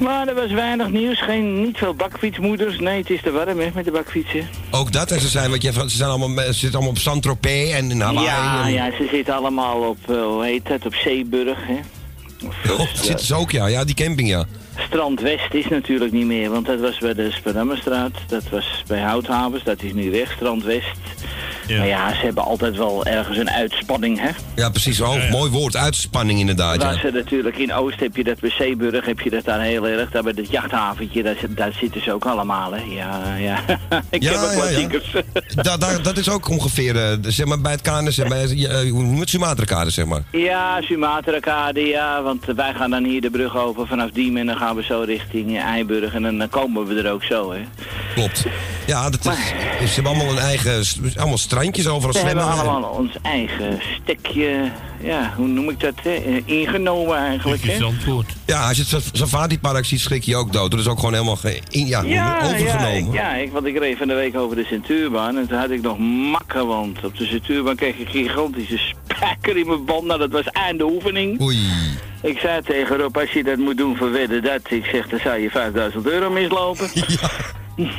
[0.00, 2.78] Maar er was weinig nieuws, geen, niet veel bakfietsmoeders.
[2.78, 4.48] Nee, het is te warm hè, met de bakfietsen.
[4.70, 7.72] Ook dat, en ze zijn, wat je, ze zijn allemaal, ze zitten allemaal op Saint-Tropez
[7.72, 8.26] en in Hawaii.
[8.26, 11.78] ja, en- ja, ze zitten allemaal op, eh, hoe heet het, op Zeeburg, hè.
[12.72, 13.66] Oh, dat zitten ze ook, ja.
[13.66, 14.44] Ja, die camping, ja.
[14.76, 18.12] Strand West is natuurlijk niet meer, want dat was bij de Spadammerstraat.
[18.28, 20.96] Dat was bij Houthavens, dat is nu weg, Strand West.
[21.68, 24.28] Maar ja, ze hebben altijd wel ergens een uitspanning, hè.
[24.54, 25.00] Ja, precies.
[25.00, 25.76] Oh, mooi woord.
[25.76, 27.00] Uitspanning inderdaad, Waar ja.
[27.00, 30.10] ze natuurlijk in Oost heb je dat bij Zeeburg, heb je dat daar heel erg.
[30.10, 32.82] Daar bij het jachthaventje, daar, daar zitten ze ook allemaal, hè.
[32.88, 33.58] Ja, ja.
[34.10, 34.60] Ik Ja, heb ook ja, ja.
[34.60, 35.12] klassiekers.
[35.62, 38.68] Da, da- dat is ook ongeveer, eh, zeg maar, bij het KNS, bij, je
[39.18, 40.22] het, Sumatra-kade, zeg maar.
[40.32, 44.56] Ja, Sumatra-kade, ja, want wij gaan dan hier de brug over vanaf Diemen en dan
[44.56, 47.60] gaan we zo richting Eiburg en dan, komen we er ook zo, hè.
[48.14, 48.44] Klopt.
[48.86, 49.46] Ja, dat is,
[49.78, 50.82] ze hebben allemaal een eigen,
[51.16, 52.72] allemaal strandjes overal We hebben zwemmen.
[52.72, 54.70] allemaal ons eigen stekje,
[55.06, 56.10] ja, hoe noem ik dat, hè?
[56.14, 57.72] eh, ingenomen eigenlijk, hè.
[58.46, 60.70] Ja, als je het sa- safari-park ziet, schrik je ook dood.
[60.70, 63.12] Dat is ook gewoon helemaal ge- in, ja, Ja, overgenomen.
[63.12, 65.70] Ja, ja ik, want ik reed van de week over de Centuurbaan en toen had
[65.70, 65.98] ik nog
[66.30, 70.04] makken, want op de Centuurbaan kreeg ik een gigantische spijker in mijn band.
[70.04, 71.40] Nou, dat was einde oefening.
[71.40, 71.58] Oei.
[72.22, 75.18] Ik zei tegen Rob, als je dat moet doen voor wedden dat, ik zeg, dan
[75.18, 76.88] zou je 5000 euro mislopen.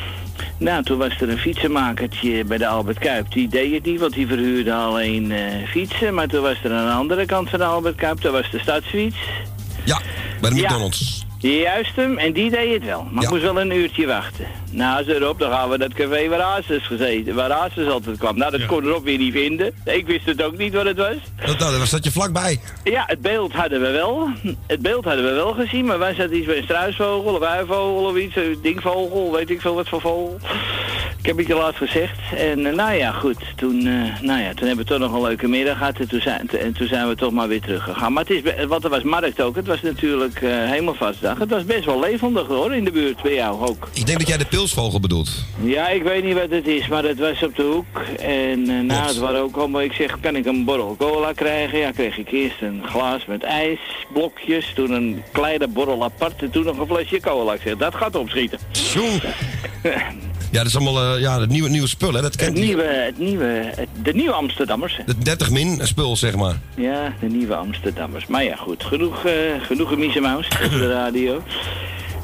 [0.60, 3.32] Nou, toen was er een fietsenmakertje bij de Albert Kuip.
[3.32, 6.14] Die deed het niet, want die verhuurde alleen eh, fietsen.
[6.14, 8.60] Maar toen was er aan de andere kant van de Albert Kuip, daar was de
[8.60, 9.18] stadsfiets.
[9.86, 9.99] Ja,
[10.41, 10.62] bij de Ja.
[10.70, 11.26] McDonald's.
[11.39, 13.03] Juist hem, en die deed het wel.
[13.12, 13.28] Maar Ja.
[13.28, 14.45] ik moest wel een uurtje wachten.
[14.70, 17.36] Nou, ze erop, dan gaan we dat café waar Hazes gezeten.
[17.36, 18.38] Waar altijd kwam.
[18.38, 19.74] Nou, dat kon erop weer niet vinden.
[19.84, 21.15] Ik wist het ook niet wat het was.
[21.45, 22.59] Dat, nou, daar zat je vlakbij.
[22.84, 24.30] Ja, het beeld hadden we wel.
[24.68, 28.05] Het beeld hadden we wel gezien, maar wij zaten iets bij een struisvogel of uivogel
[28.05, 30.39] of iets, een dingvogel, weet ik veel wat voor vogel.
[31.18, 32.20] Ik heb het je laatst gezegd.
[32.36, 35.22] En eh, nou ja, goed, toen, eh, nou ja, toen hebben we toch nog een
[35.22, 38.13] leuke middag gehad en toen zijn, en toen zijn we toch maar weer teruggegaan.
[38.13, 41.38] Maar het is, want er was markt ook, het was natuurlijk eh hemelvastdag.
[41.38, 43.89] Het was best wel levendig hoor, in de buurt bij jou ook.
[43.93, 45.30] Ik denk dat jij de pilsvogel bedoelt.
[45.63, 47.99] Ja, ik weet niet wat het is, maar het was op de hoek.
[48.20, 51.78] En eh nou, het waren ook allemaal, ik zeg, kan ik een borrel cola krijgen?
[51.80, 53.80] Ja, kreeg ik eerst een glas met ijs,
[54.13, 57.53] blokjes, toen een kleine borrel apart en toen nog een flesje cola.
[57.53, 58.59] Ik zeg, dat gaat opschieten.
[58.72, 59.03] Zo.
[60.51, 62.22] Ja, dat is allemaal eh, ja, het nieuwe, nieuwe spul, hè?
[62.22, 63.45] Dat Het kent nieuwe, het nieuwe,
[63.76, 64.99] het- de nieuwe Amsterdammers.
[65.05, 66.55] De 30 min spul, zeg maar.
[66.76, 68.26] Ja, de nieuwe Amsterdammers.
[68.28, 71.43] Maar ja, goed, genoeg, eh genoeg gemiezemaus op de radio.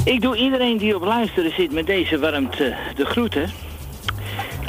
[0.05, 3.49] Ik doe iedereen die op luisteren zit met deze warmte de groeten.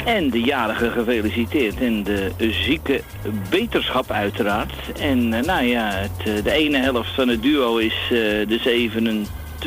[0.05, 3.01] En de jarige gefeliciteerd en de zieke
[3.49, 4.73] beterschap uiteraard.
[4.99, 8.09] En eh, nou ja, het, eh, de ene helft van het duo is eh,
[8.47, 8.59] de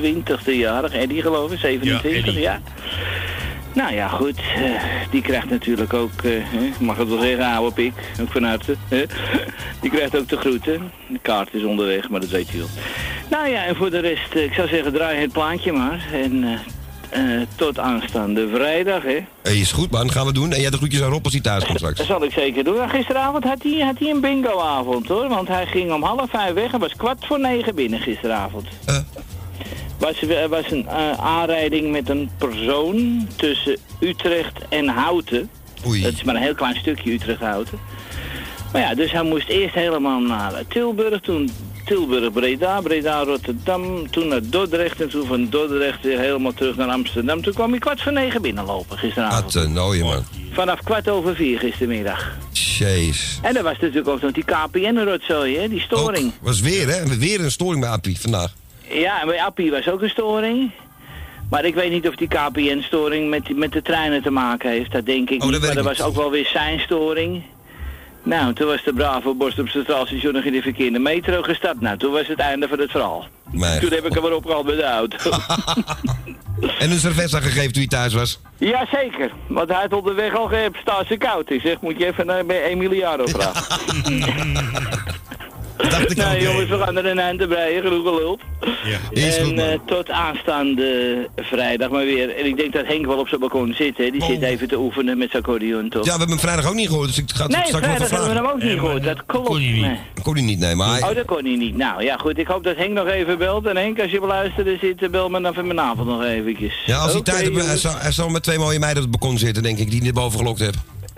[0.02, 0.94] 27e jarig.
[0.94, 2.40] Eddie geloof ik, 27, Eddie.
[2.40, 2.60] ja.
[3.78, 4.36] Nou ja, goed.
[4.36, 7.92] eh, die krijgt natuurlijk ook, ik mag het wel zeggen, oude pik.
[8.20, 8.76] Ook van harte.
[9.80, 10.90] Die krijgt ook de groeten.
[11.08, 12.66] De kaart is onderweg, maar dat weet je wel.
[13.30, 16.06] Nou ja, en voor de rest, eh, ik zou zeggen, draai het plaatje maar.
[16.12, 16.58] En
[17.56, 19.18] tot aanstaande vrijdag, hè.
[19.42, 20.10] Hey, is goed, man.
[20.10, 20.52] Gaan we doen.
[20.52, 21.98] En jij de groetjes aan Rob als hij thuis komt straks.
[21.98, 22.74] Dat zal ik zeker doen.
[22.74, 25.28] Ja, gisteravond had hij, had hij een bingoavond hoor.
[25.28, 28.66] Want hij ging om half vijf weg en was kwart voor negen binnen gisteravond.
[29.98, 30.06] Eh.
[30.06, 35.50] Was, er was een eh, aanrijding met een persoon tussen Utrecht en Houten.
[35.86, 36.02] Oei.
[36.02, 37.78] Dat is maar een heel klein stukje Utrecht-Houten.
[38.72, 41.50] Maar ja, dus hij moest eerst helemaal naar Tilburg, toen
[41.84, 47.42] Tilburg-Breda, Breda-Rotterdam, toen naar Dordrecht en toen van Dordrecht weer helemaal terug naar Amsterdam.
[47.42, 49.52] Toen kwam hij kwart voor negen binnenlopen gisteravond.
[49.52, 50.24] Wat een nooie, man.
[50.52, 52.36] Vanaf kwart over vier gistermiddag.
[52.52, 53.38] Jeez.
[53.42, 56.26] En er was natuurlijk ook nog die KPN-rotzooi, hè, die storing.
[56.26, 57.16] Ook, was weer, hè?
[57.18, 58.54] Weer een storing bij Appie vandaag.
[58.90, 60.70] Ja, en bij Appie was ook een storing.
[61.50, 64.92] Maar ik weet niet of die KPN-storing met, met de treinen te maken heeft.
[64.92, 65.60] Dat denk ik Oh, niet.
[65.60, 67.42] Maar er was ook wel weer zijn storing.
[68.22, 71.80] Nou, toen was de brave borst op zijn straalstation nog in de verkeerde metro gestapt.
[71.80, 73.26] Nou, toen was het einde van het verhaal.
[73.50, 73.78] Nee.
[73.80, 75.30] Toen heb ik hem weer opgehaald met de auto.
[76.78, 78.40] En een servetta gegeven toen hij thuis was.
[78.56, 81.50] Jazeker, want hij had onderweg al gehept, staat ze koud.
[81.50, 83.64] Ik zeg, moet je even naar bij Emiliano vragen.
[85.78, 86.42] Dacht ik nou ook.
[86.42, 88.38] jongens, we gaan er een eind te breien, genoeg gelul.
[89.10, 92.36] Is en goed, eh, tot aanstaande vrijdag maar weer.
[92.36, 94.10] En ik denk dat Henk wel op zijn balkon zit, hè.
[94.10, 94.26] Die Oh.
[94.28, 96.04] zit even te oefenen met zijn accordeon, toch?
[96.04, 97.94] Ja, we hebben hem vrijdag ook niet gehoord, dus ik ga het nee, straks nog
[97.96, 99.04] vrijdag hebben we hem ook niet gehoord.
[99.04, 99.46] Dat klopt.
[99.46, 99.80] kon hij niet.
[99.80, 99.98] Nee.
[100.22, 101.76] Kon hij niet, nee, maar hij- Oh, dat kon hij niet.
[101.76, 102.38] Nou ja, goed.
[102.38, 103.66] Ik hoop dat Henk nog even belt.
[103.66, 106.74] En Henk, als je beluisteren zit, eh, bel me dan vanavond nog eventjes.
[106.86, 109.62] Ja, als hij tijd heeft, hij zal, met twee mooie meiden op het balkon zitten,
[109.62, 110.74] denk ik, die niet boven gelokt heb.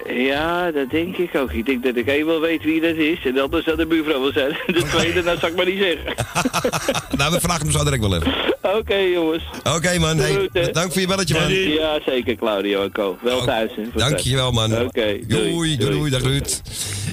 [0.09, 1.53] Ja, dat denk ik ook.
[1.53, 3.19] Ik denk dat ik wel weet wie dat is.
[3.25, 4.57] En anders zal de buurvrouw wel zijn.
[4.67, 6.15] De tweede, dat zal ik maar niet zeggen.
[7.19, 8.35] nou, we vragen hem zo direct wel even.
[8.63, 9.45] Oké, jongens.
[9.75, 10.19] Oké, man.
[10.19, 11.53] Hey, dank voor je belletje, man.
[11.53, 13.19] Ja, zeker, Claudio en Co.
[13.23, 13.83] Wel Oh, thuis, hè.
[13.95, 14.73] Dankjewel, man.
[14.81, 15.51] Oké, doei.
[15.51, 16.61] Doei, doei, doei, dag Ruud.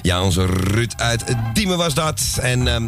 [0.02, 2.38] Ja, onze Ruud uit Diemen was dat.
[2.40, 2.86] En, ehm,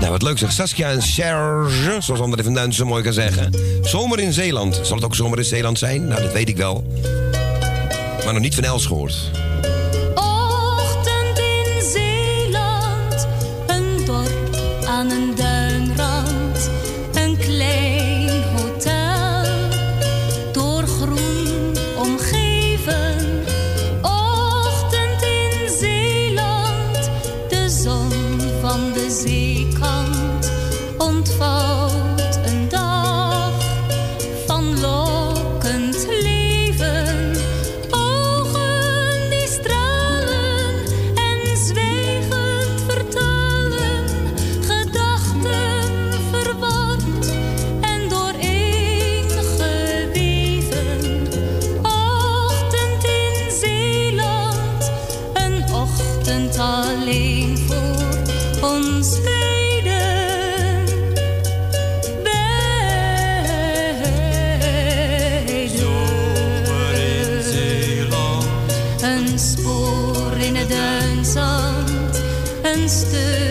[0.00, 0.52] nou, wat leuk zeg.
[0.52, 3.54] Saskia en Serge, zoals André van Duin zo mooi kan zeggen.
[3.82, 4.80] Zomer in Zeeland.
[4.82, 6.06] Zal het ook zomer in Zeeland zijn?
[6.06, 6.84] Nou, dat weet ik wel.
[8.24, 9.30] Maar nog niet van Els gehoord.
[72.88, 73.41] sister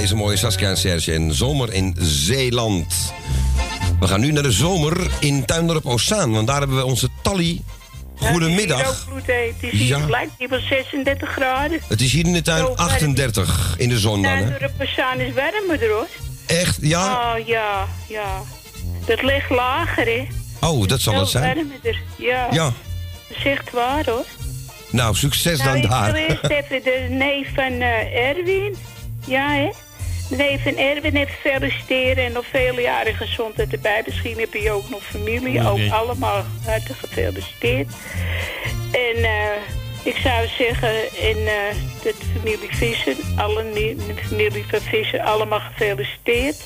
[0.00, 3.12] deze mooie Saskia en Serge en Zomer in Zeeland.
[4.00, 7.60] We gaan nu naar de zomer in Tuindorp Ozaan, want daar hebben we onze Tally.
[8.16, 9.06] Goedemiddag.
[9.24, 9.98] Het is hier Ja.
[10.06, 11.80] blijkt hier wel 36 graden.
[11.88, 14.38] Het is hier in de tuin Zo, 38 in de zon dan?
[14.38, 16.06] Nou, de Passaan is warmer hoor.
[16.46, 16.78] Echt?
[16.80, 17.34] Ja?
[17.38, 18.42] Oh ja, ja.
[19.06, 20.26] Dat ligt lager hè.
[20.60, 21.54] Oh, dat zal het zijn.
[21.54, 22.02] warmer.
[22.18, 22.48] Ja.
[22.50, 22.72] Ja.
[23.44, 24.24] Echt waar hoor.
[24.90, 26.12] Nou, succes nou, dan ik daar.
[26.12, 28.76] wil eerst even de neef van eh, Erwin.
[29.26, 29.70] Ja hè.
[30.30, 34.02] De neef van Erwin even feliciteren en nog vele jaren gezondheid erbij.
[34.06, 35.68] Misschien heb je ook nog familie.
[35.68, 37.88] Ook allemaal hartelijk gefeliciteerd.
[38.92, 39.50] En eh,
[40.02, 40.94] ik zou zeggen,
[41.28, 46.56] in eh, de familie Visser, alle de familie van allemaal gefeliciteerd.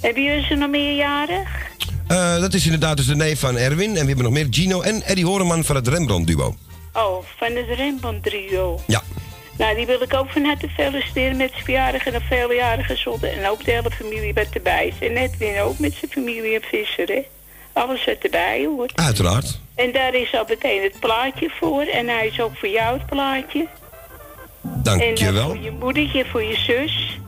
[0.00, 1.48] En wie is er nog meerjarig?
[2.08, 3.88] Eh, dat is inderdaad dus de neef van Erwin.
[3.88, 6.54] En we hebben nog meer Gino en Eddie Horeman van het Rembrandt-duo.
[6.92, 8.80] Oh, van het Rembrandt trio.
[8.86, 9.02] Ja.
[9.58, 12.84] Nou, die wil ik ook van harte feliciteren met zijn verjaardag en een vele jaren
[12.84, 13.28] gezonde.
[13.28, 15.08] En ook de hele familie wat erbij is.
[15.08, 17.22] En Edwin ook met zijn familie en Visser, hè.
[17.72, 18.92] Alles wat erbij hoort.
[18.94, 19.58] Uiteraard.
[19.74, 21.82] En daar is al meteen het plaatje voor.
[21.82, 23.66] En hij is ook voor jou het plaatje.
[24.62, 25.48] En dan Dankjewel.
[25.48, 27.18] voor je moedertje, voor je zus.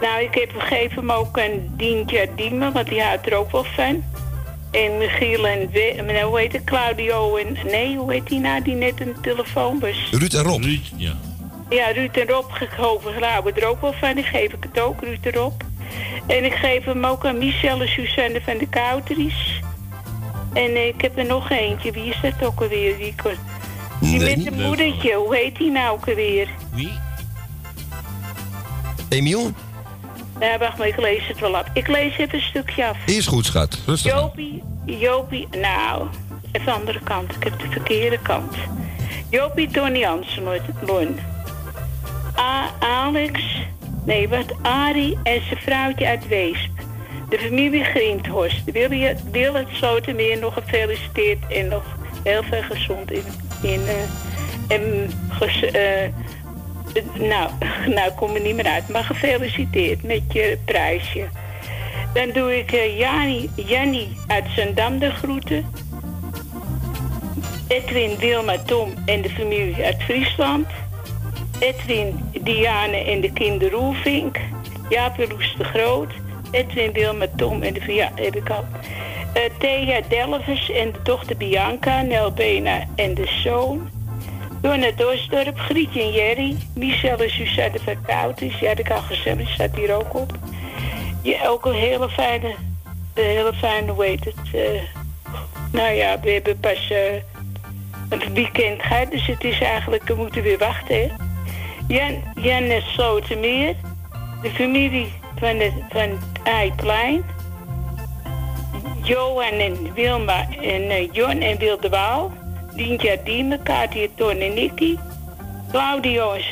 [0.00, 3.64] Nou, ik heb gegeven hem ook een Dientje Diemen, want die houdt er ook wel
[3.64, 4.04] van.
[4.70, 7.56] En Michiel en We nou, hoe heet het, Claudio en...
[7.64, 10.08] Nee, hoe heet die nou die net een telefoon was?
[10.10, 10.64] Ruud en Rob.
[10.96, 11.16] ja.
[11.68, 14.14] Ja, Ruud en Rob gehoven houden er ook wel van.
[14.14, 15.60] Die geef ik het ook, Ruud en Rob.
[16.26, 19.60] En ik geef hem ook aan Michelle en Suzanne van de Koutries.
[20.52, 21.90] En ik heb er nog eentje.
[21.92, 22.96] Wie is dat ook alweer?
[22.96, 23.32] Die, kon-
[24.00, 24.36] die Nee.
[24.36, 25.14] met een moedertje.
[25.14, 26.48] Hoe heet die nou ook alweer?
[26.74, 26.92] Wie?
[29.08, 29.50] Emiel?
[30.38, 31.64] Nou, wacht maar, ik lees het wel af.
[31.72, 32.96] Ik lees even een stukje af.
[33.06, 33.78] Is goed, schat.
[33.86, 34.12] Rustig.
[34.12, 36.06] Jopie, Jopie, nou,
[36.52, 37.34] even de andere kant.
[37.36, 38.54] Ik heb de verkeerde kant.
[39.30, 40.44] Jopie Tony Hansen,
[42.38, 43.66] A Alex,
[44.04, 46.70] nee wat, Arie en zijn vrouwtje uit Weesp.
[47.28, 48.70] De familie Grindhorst.
[48.72, 51.84] Wil, je, wil het Slotermeer nog gefeliciteerd en nog
[52.24, 53.24] heel veel gezond in...
[53.62, 56.08] in eh, en ges, eh,
[57.14, 57.50] nou,
[57.96, 58.88] nou, kom er niet meer uit.
[58.88, 61.28] Maar gefeliciteerd met je prijsje.
[62.14, 65.66] Dan doe ik eh Jani, Jannie uit Zandam de groeten.
[67.68, 70.66] Edwin, Wilma, Tom en de familie uit Friesland.
[71.60, 74.38] Edwin, Diane en de kinderen Roelvink.
[74.88, 76.12] Jaap en Loes de Groot.
[76.50, 78.64] Edwin, Wilma, Tom en de ja, heb ik al.
[79.32, 83.90] Eh, Thea Delvers en de dochter Bianca, Nel Bena en de zoon.
[84.60, 86.56] Door naar Dorsdorp, Grietje en Jerry.
[86.74, 88.58] Michelle en van Kouters.
[88.58, 90.32] Ja, dat kan gezellig, die staat hier ook op.
[91.22, 92.54] Ja, ook een hele fijne,
[93.14, 94.34] een hele fijne, hoe heet het?
[94.52, 94.82] eh,
[95.72, 97.14] nou ja, we hebben pas eh,
[98.08, 101.27] een weekend gehad, dus het is eigenlijk, we moeten weer wachten.
[101.88, 102.68] Jan, Jan
[104.42, 107.24] de familie van het, van Eiplein.
[109.02, 112.32] Johan en Wilma en eh, Jon en Wilde Waal.
[112.74, 114.96] Dientja Diemen, Katia Ton en Nicky.
[115.70, 116.42] Claudio en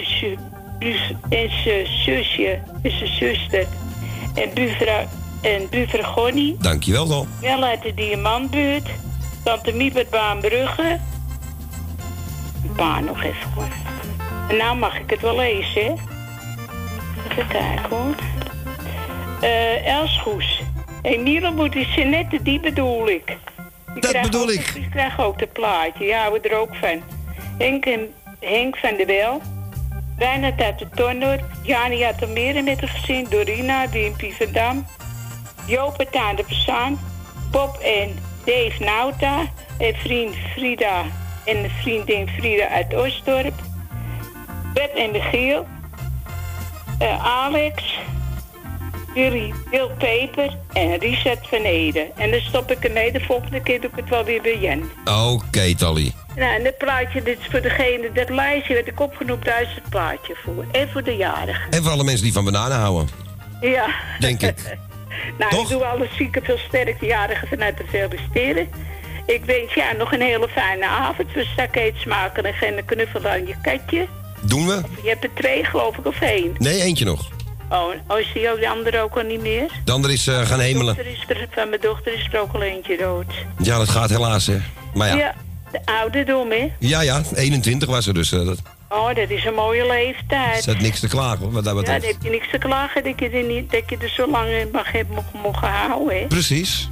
[1.63, 3.67] zijn zusje en zijn zuster.
[4.35, 5.05] En buurvrouw
[5.43, 6.57] en buurvrouw Gonnie.
[6.59, 7.29] Dankjewel dan.
[7.41, 8.89] Wel uit de Diamantbuurt.
[9.45, 10.99] Tante Miep uit Baanbrugge.
[12.77, 13.96] Pa, nog even hoor.
[14.49, 15.99] En nou mag ik het wel lezen?
[17.31, 18.15] Even kijken hoor.
[19.41, 20.63] Eh Elsgoes.
[21.03, 23.27] Emiele moet die Jeannette, die bedoel ik.
[23.93, 24.75] Die Dat bedoel ook- ik.
[24.75, 26.05] Die krijgt ook het plaatje.
[26.05, 27.03] Ja, we er ook van.
[27.59, 29.41] Henk, en, Henk van der Wel.
[30.19, 31.39] Reinhard uit de Tonnor.
[31.63, 33.27] Jani uit Almere met een gezin.
[33.31, 34.87] Dorina, Wimpie van Dam.
[35.67, 36.99] Joop uit aan de Persaan.
[37.51, 39.41] Bob en Dave Nauta.
[39.79, 41.03] En vriend Frida
[41.45, 43.55] en de vriendin Frida uit Oostdorp.
[44.77, 45.67] Bert en Michiel.
[46.99, 47.99] Eh, Alex.
[49.15, 52.11] jullie Wil Peper en Richard van Ede.
[52.17, 54.91] En dan stop ik ermee, de volgende keer doe ik het wel weer bij Jen.
[55.05, 56.13] Oké, Tally.
[56.37, 59.75] Nou, en dat plaatje, dit is voor degene, dat lijstje werd ik opgenoemd, daar is
[59.75, 60.65] het plaatje voor.
[60.73, 61.71] En voor de jarigen.
[61.71, 63.09] En voor alle mensen die van bananen houden,
[63.61, 63.87] Ja.
[64.19, 64.77] denk ik.
[65.39, 68.69] nou, ik doe alle zieken veel sterkte jarigen vanuit te feliciteren.
[69.27, 71.33] Ik wens ja nog een hele fijne avond.
[71.33, 74.07] We staan smaken en geen knuffel aan je katje.
[74.47, 74.81] Doen we?
[75.03, 76.53] Je hebt er twee, geloof ik, of één.
[76.59, 77.29] Nee, eentje nog.
[77.71, 79.71] Oh, oh is die ook de andere ook al niet meer?
[79.85, 80.97] De andere is eh, gaan hemelen.
[80.99, 83.25] Is er, van mijn dochter is er ook al eentje dood.
[83.63, 84.57] Ja, dat gaat helaas, hè.
[84.95, 85.35] Maar ja.
[85.73, 86.73] de ouderdom, hè?
[86.79, 88.33] Ja, ja, 21 was ze dus.
[88.33, 90.63] eh, dat Oh, dat is een mooie leeftijd.
[90.63, 92.15] zet niks te klagen, hoor, wat dat Ja, dan betreft.
[92.15, 94.69] heb je niks te klagen dat je er, niet, dat je er zo lang in
[94.73, 96.27] mag hebben mogen, houden, hè?
[96.27, 96.89] Precies.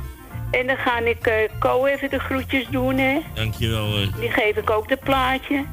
[0.50, 3.18] En dan ga ik eh Co even de groetjes doen, hè?
[3.34, 3.86] Dankjewel.
[3.96, 4.09] eh.
[4.20, 5.64] Die geef ik ook de plaatje.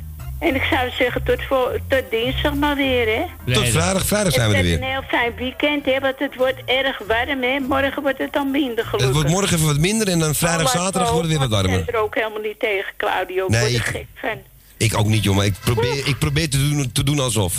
[0.42, 3.54] En ik zou zeggen tot, voor, tot dinsdag maar weer, hè?
[3.54, 4.80] Tot vrijdag, vrijdag zijn we er Het weer.
[4.80, 6.00] wordt een heel fijn weekend, hè?
[6.00, 7.60] Want het wordt erg warm, hè?
[7.60, 9.06] Morgen wordt het dan minder, gelukkig.
[9.08, 11.58] Het wordt morgen even wat minder en dan vrijdag, Oh, zaterdag wordt het weer wat
[11.60, 11.80] warmer.
[11.80, 13.46] Ik ben er ook helemaal niet tegen, Claudio.
[13.46, 14.38] Ik Nee, word er ik- gek van.
[14.82, 15.46] Ik ook niet, jongen.
[15.46, 17.54] Ik probeer, ik probeer te, doen, te doen alsof.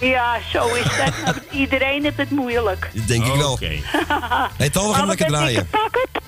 [0.00, 1.14] Ja, zo is dat.
[1.24, 2.90] Maar Iedereen heeft het moeilijk.
[2.94, 3.58] Dat denk ik wel.
[4.56, 5.68] Hey, Tal, we gaan lekker draaien.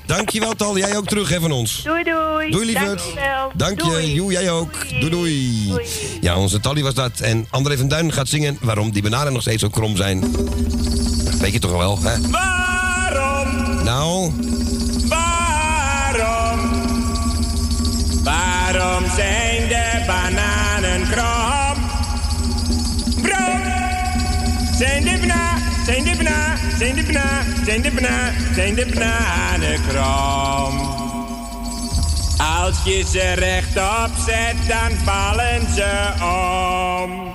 [0.06, 0.78] Dankjewel, Tal.
[0.78, 1.82] Jij ook terug, hè, van ons.
[1.82, 2.50] Doei, doei.
[2.50, 2.98] Doei, lieverd.
[2.98, 3.52] Dankjewel.
[3.54, 4.14] Dank je.
[4.14, 4.88] Joe, jij ook.
[4.88, 5.72] Doei, doei.
[6.20, 7.20] Ja, onze Tally was dat.
[7.20, 10.20] En André van Duin gaat zingen waarom die bananen nog steeds zo krom zijn.
[11.24, 12.20] Dat weet je toch wel, hè?
[12.30, 13.84] Waarom?
[13.84, 14.32] Nou,
[15.08, 16.60] Waarom?
[18.24, 19.49] Waarom zijn
[21.10, 21.78] Brom!
[24.78, 28.88] Zijn de bana, zijn de bana, zijn de bana, zijn de bana, zijn de?
[32.38, 37.34] Als je ze rechtop zet, dan vallen ze om.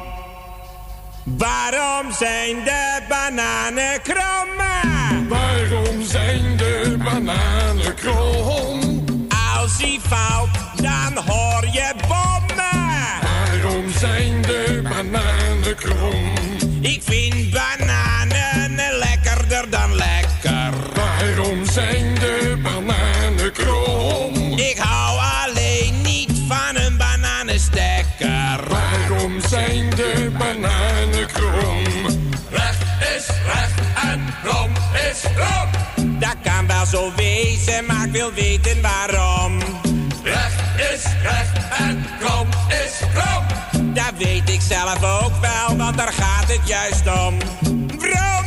[1.24, 4.50] Waarom zijn de bananen krom?
[5.30, 8.80] Waarom zijn de bananen krom?
[9.60, 10.50] Als hij valt,
[10.82, 11.94] dan hoor je
[16.82, 20.74] Ik vind bananen lekkerder dan lekker.
[20.94, 24.58] Waarom zijn de bananen krom?
[24.58, 28.60] Ik hou alleen niet van een bananenstekker.
[28.68, 31.84] Waarom zijn de bananen krom?
[32.50, 32.82] Recht
[33.16, 33.80] is recht
[34.12, 34.72] en krom
[35.12, 35.70] is krom.
[36.20, 39.60] Dat kan wel zo wezen, maar ik wil weten waarom.
[40.24, 40.62] Recht
[40.94, 43.55] is recht en krom is krom.
[43.96, 47.38] Dat weet ik zelf ook wel, want daar gaat het juist om.
[48.00, 48.46] Waarom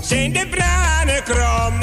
[0.00, 1.78] zijn de bananen krom?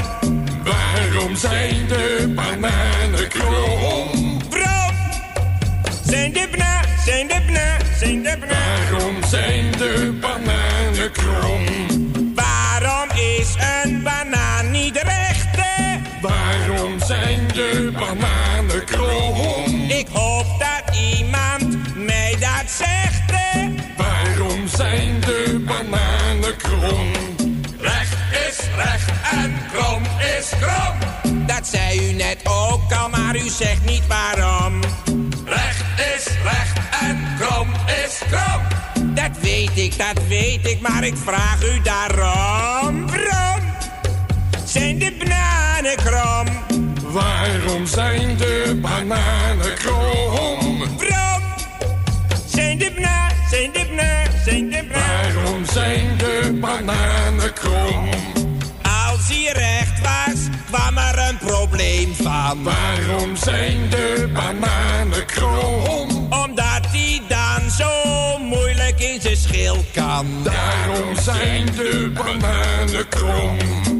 [0.63, 4.39] Waarom zijn de bananen krom?
[4.49, 4.95] Waarom
[6.03, 8.55] zijn de bana, zijn de bana, zijn de bana?
[8.91, 11.63] Waarom zijn de bananen krom?
[12.35, 15.55] Waarom is een banaan niet recht?
[15.55, 15.97] hè?
[16.21, 18.34] Waarom zijn de bananen
[30.51, 30.97] is krom.
[31.45, 34.79] Dat zei u net ook al, maar u zegt niet waarom.
[35.45, 35.83] Recht
[36.15, 37.67] is recht en krom
[38.05, 38.61] is krom.
[39.15, 43.07] Dat weet ik, dat weet ik, maar ik vraag u daarom.
[43.07, 43.61] Waarom
[44.65, 46.47] zijn de bananen krom?
[47.11, 50.79] Waarom zijn de bananen krom?
[50.97, 51.43] Waarom
[52.45, 55.33] zijn de bananen, zijn de bananen, zijn de bananen?
[55.35, 58.24] Waarom zijn de bananen krom?
[59.45, 62.63] Hij recht was, kwam er een probleem van.
[62.63, 66.09] Waarom zijn de bananen krom?
[66.29, 67.89] Omdat hij dan zo
[68.39, 70.25] moeilijk in zijn schil kan.
[70.43, 73.94] Daarom zijn de bananen krom.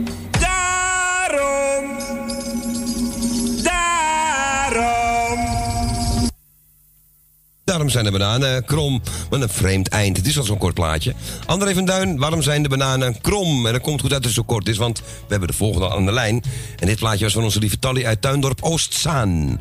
[7.65, 9.01] Daarom zijn de bananen krom.
[9.29, 10.17] Wat een vreemd eind.
[10.17, 11.13] Het is al zo'n kort plaatje.
[11.45, 13.65] André van Duin, waarom zijn de bananen krom?
[13.65, 15.89] En dat komt goed uit dat het zo kort is, want we hebben de volgende
[15.89, 16.43] aan de lijn.
[16.79, 19.59] En dit plaatje was van onze lieve Tally uit Tuindorp Oostzaan.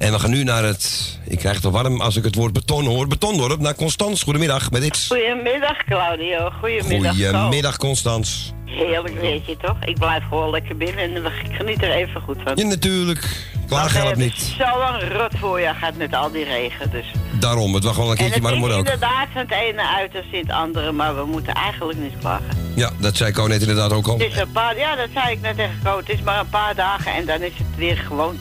[0.00, 1.18] En we gaan nu naar het...
[1.24, 3.06] Ik krijg het al warm als ik het woord beton hoor.
[3.08, 4.22] Betondorp, naar Constans.
[4.22, 5.06] Goedemiddag met dit.
[5.08, 7.12] Goedemiddag Claudio, goedemiddag.
[7.12, 8.52] Goedemiddag, Constans.
[8.64, 9.76] Heerlijk weet je toch?
[9.84, 12.52] Ik blijf gewoon lekker binnen en ik geniet er even goed van.
[12.56, 13.46] Ja, natuurlijk.
[13.66, 14.54] Klaar hebben niet.
[14.58, 17.06] Zo'n rot voorjaar gaat met al die regen dus.
[17.40, 18.92] Daarom, het was gewoon een En keertje, het maar dat is moet ook.
[18.92, 22.72] inderdaad van het ene uiterste in het andere, maar we moeten eigenlijk niet klagen.
[22.74, 24.18] Ja, dat zei Ko net inderdaad ook al.
[24.18, 26.48] Het is een paar, ja dat zei ik net tegen Ko, het is maar een
[26.48, 28.38] paar dagen en dan is het weer gewoon.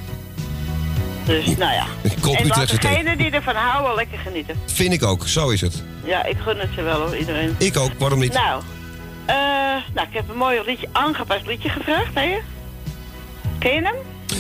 [1.30, 1.86] Dus nou ja.
[2.22, 2.78] Koop en laat thee.
[2.80, 4.56] degenen die ervan houden lekker genieten.
[4.66, 5.84] Vind ik ook, zo is het.
[6.04, 7.56] Ja, ik gun het ze wel hoor, iedereen.
[7.58, 8.34] Ik ook, waarom niet?
[8.34, 8.62] Nou,
[9.26, 9.36] Eh,
[9.94, 12.38] nou, ik heb een mooi liedje, aangepast liedje gevraagd, hè?
[13.60, 13.96] Ken je hem?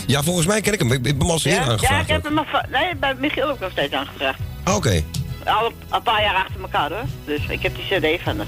[0.07, 0.91] Ja, volgens mij ken ik hem.
[0.91, 2.01] Ik hem al ja, aangevraagd.
[2.01, 2.39] ik heb hem
[2.71, 4.39] nee, bij Michiel ook nog steeds aangevraagd.
[4.63, 5.03] Ah, Oké.
[5.45, 7.05] Al een, een paar jaar achter elkaar hoor.
[7.25, 8.47] Dus ik heb die cd van hem.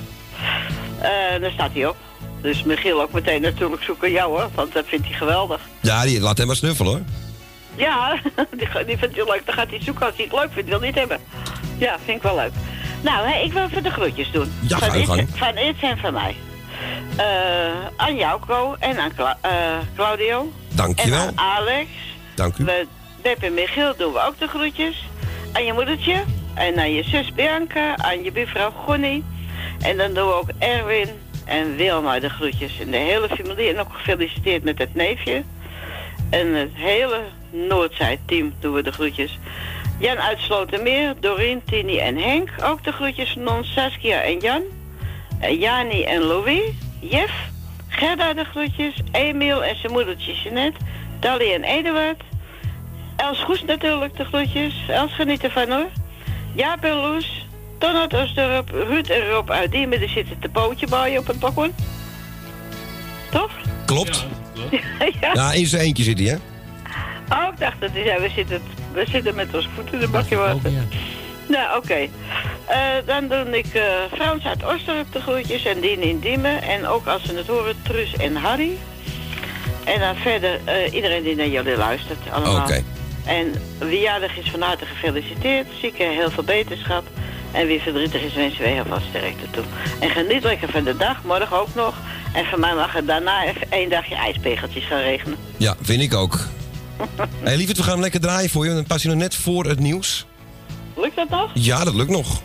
[1.01, 1.95] Eh, daar staat hij op.
[2.41, 5.59] Dus Michiel ook meteen natuurlijk zoeken jou hoor, want dat vindt hij geweldig.
[5.81, 7.01] Ja, die, laat hem maar snuffelen hoor.
[7.75, 8.17] Ja,
[8.85, 9.41] die, vindt hij leuk.
[9.45, 10.69] Dan gaat hij zoeken als hij het leuk vindt.
[10.69, 11.19] Wil niet hebben.
[11.77, 12.51] Ja, vind ik wel leuk.
[13.01, 14.51] Nou, hè, ik wil even de groetjes doen.
[14.67, 14.97] Ja, van.
[14.97, 16.35] Iets, van en van mij.
[17.17, 17.25] Eh,
[17.95, 18.75] aan jou, Co.
[18.79, 19.51] En aan Cla- eh,
[19.95, 20.51] Claudio.
[20.67, 21.19] Dankjewel.
[21.21, 21.87] En aan Alex.
[22.35, 22.63] Dank u.
[22.63, 22.87] Met
[23.21, 25.05] Beb en Michiel doen we ook de groetjes.
[25.51, 26.23] Aan je moedertje.
[26.53, 27.97] En aan je zus Bianca.
[27.97, 29.23] Aan je buurvrouw Gonnie.
[29.81, 31.09] En dan doen we ook Erwin
[31.45, 32.79] en Wilma de groetjes.
[32.79, 33.69] En de hele familie.
[33.69, 35.43] En ook gefeliciteerd met het neefje.
[36.29, 37.21] En het hele
[37.51, 39.39] Noordzij-team doen we de groetjes.
[39.99, 42.49] Jan uit Slotermeer, Doreen, Tini en Henk.
[42.63, 44.61] Ook de groetjes van ons, Saskia en Jan.
[45.59, 46.61] Jani en Louis.
[46.99, 47.31] Jef.
[47.87, 48.95] Gerda de groetjes.
[49.11, 50.79] Emiel en zijn moedertje Jeanette.
[51.19, 52.21] Dali en Eduard.
[53.15, 54.73] Els Goes natuurlijk de groetjes.
[54.87, 55.89] Els geniet ervan hoor.
[56.53, 57.47] Jaap en Loes.
[57.77, 58.69] Ton uit Oostdorp.
[58.69, 59.99] Ruud en Rob uit Diemen.
[59.99, 61.73] Die zitten te pootje bij op het balkon.
[63.31, 63.51] Toch?
[63.85, 64.25] Klopt.
[65.21, 65.33] ja.
[65.33, 66.50] Ja, in zijn eentje zit hij, hè?
[67.31, 68.61] Oh, ik dacht dat hij zei, we zitten,
[68.93, 70.71] we zitten met ons voeten in een bakje water.
[71.47, 72.07] Nou, oké.
[72.65, 76.61] Eh, dan doe ik eh Frans uit Oosterhoek de groetjes en Dien in Diemen.
[76.61, 78.77] En ook als ze het horen, Truus en Harry.
[79.83, 82.61] En dan verder eh, iedereen die naar jullie luistert allemaal.
[82.61, 82.83] Oké.
[83.25, 85.67] En wie jarig is van harte gefeliciteerd.
[85.81, 87.03] Zieken heel veel beterschap.
[87.51, 89.63] En wie verdrietig is, wensen wij heel veel sterkte toe.
[89.99, 91.95] En geniet lekker van de dag, morgen ook nog.
[92.33, 95.37] En van mij mag het daarna even één dagje ijspegeltjes gaan regenen.
[95.57, 96.39] Ja, vind ik ook.
[97.43, 98.73] Hé, lieverd, we gaan hem lekker draaien voor je.
[98.73, 100.25] Dan pas je nog net voor het nieuws.
[100.95, 101.51] Lukt dat nog?
[101.53, 102.41] Ja, dat lukt nog.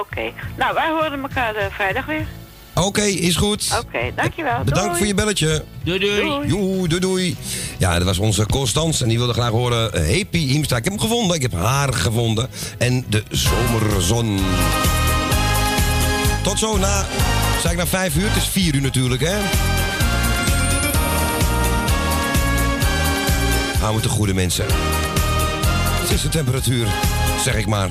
[0.00, 0.32] Oké.
[0.56, 2.26] Nou, wij horen elkaar eh, vrijdag weer.
[2.74, 3.78] Oké, is goed.
[3.84, 4.58] Oké, dankjewel.
[4.64, 4.96] Bedankt Doei.
[4.98, 5.64] voor je belletje.
[5.84, 6.46] Doei doei.
[6.46, 7.36] Joe, doei doei.
[7.78, 10.76] Ja, dat was onze Constance en die wilde graag horen eh, Happy Hiemstra.
[10.76, 12.48] Ik heb hem gevonden, ik heb haar gevonden.
[12.78, 14.40] En de zomerzon.
[16.42, 17.06] Tot zo na,
[17.60, 19.36] zei ik na vijf uur, het is vier uur natuurlijk hè.
[23.82, 24.64] Hou het de goede mensen.
[26.00, 26.86] Het is de temperatuur,
[27.44, 27.90] zeg ik maar.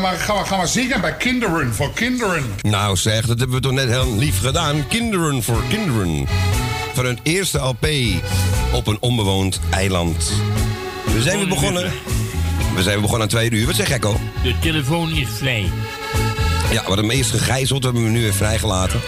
[0.00, 2.44] Maar, ga, maar, ga maar zingen bij kinderen, voor kinderen.
[2.62, 4.86] Nou zeg, dat hebben we toch net heel lief gedaan.
[4.88, 6.26] Kinderen voor kinderen.
[6.94, 7.86] Van hun eerste LP
[8.72, 10.32] op een onbewoond eiland.
[11.14, 11.92] We zijn weer begonnen.
[12.74, 13.66] We zijn weer begonnen aan twee uur.
[13.66, 14.20] Wat zeg Gekko?
[14.42, 15.70] De telefoon is vrij.
[16.70, 19.00] Ja, we hadden hem eerst gegijzeld, hebben we hem nu weer vrijgelaten.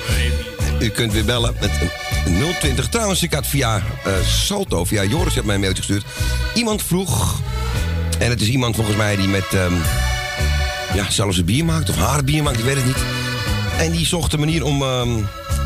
[0.80, 1.70] U kunt weer bellen met
[2.24, 2.88] een 020.
[2.88, 6.04] Trouwens, ik had via eh, Salto, via Joris, heeft mij een mailtje gestuurd.
[6.54, 7.40] Iemand vroeg
[8.18, 9.44] En het is iemand volgens mij die met...
[9.52, 9.72] ehm,
[10.94, 13.04] ja, zelfs een bier maakt of haar bier maakt, ik weet het niet.
[13.78, 15.14] En die zocht een manier om ehm,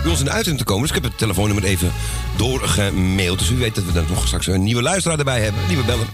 [0.03, 0.87] bij ons in de uitzending te komen.
[0.87, 1.93] Dus ik heb het telefoonnummer even
[2.37, 3.39] doorgemaild.
[3.39, 5.61] Dus u weet dat we dan nog straks een nieuwe luisteraar erbij hebben.
[5.61, 6.07] Een nieuwe beller.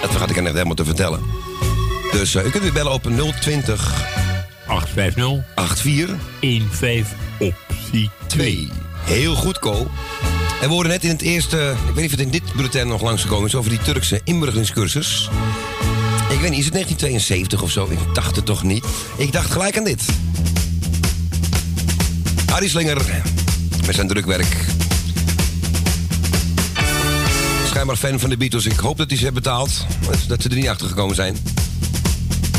[0.00, 1.20] Dat vergat ik er net helemaal te vertellen.
[2.12, 3.02] Dus eh, u kunt weer bellen op
[3.40, 3.94] 020
[4.66, 7.06] 850 84 15
[7.38, 8.68] optie 2.
[9.04, 9.90] Heel goed, Ko.
[10.60, 12.88] En we horen net in het eerste, ik weet niet of het in dit bulletin
[12.88, 15.28] nog langsgekomen is, over die Turkse inburgeringscursus.
[16.42, 17.88] Ik weet niet, is het 1972 of zo?
[17.90, 18.84] Ik dacht het toch niet.
[19.16, 20.02] Ik dacht gelijk aan dit.
[22.50, 23.22] Harry Slinger
[23.86, 24.56] met zijn drukwerk.
[27.66, 28.66] Schijnbaar fan van de Beatles.
[28.66, 29.86] Ik hoop dat hij ze heeft betaald.
[30.28, 31.36] Dat ze er niet achter gekomen zijn.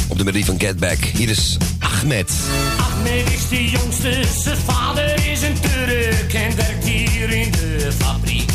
[0.07, 0.97] Op de melodie van Get Back.
[0.97, 2.31] Hier is Ahmed.
[2.77, 8.51] Ahmed is de jongste, zijn vader is een Turk en werkt hier in de fabriek.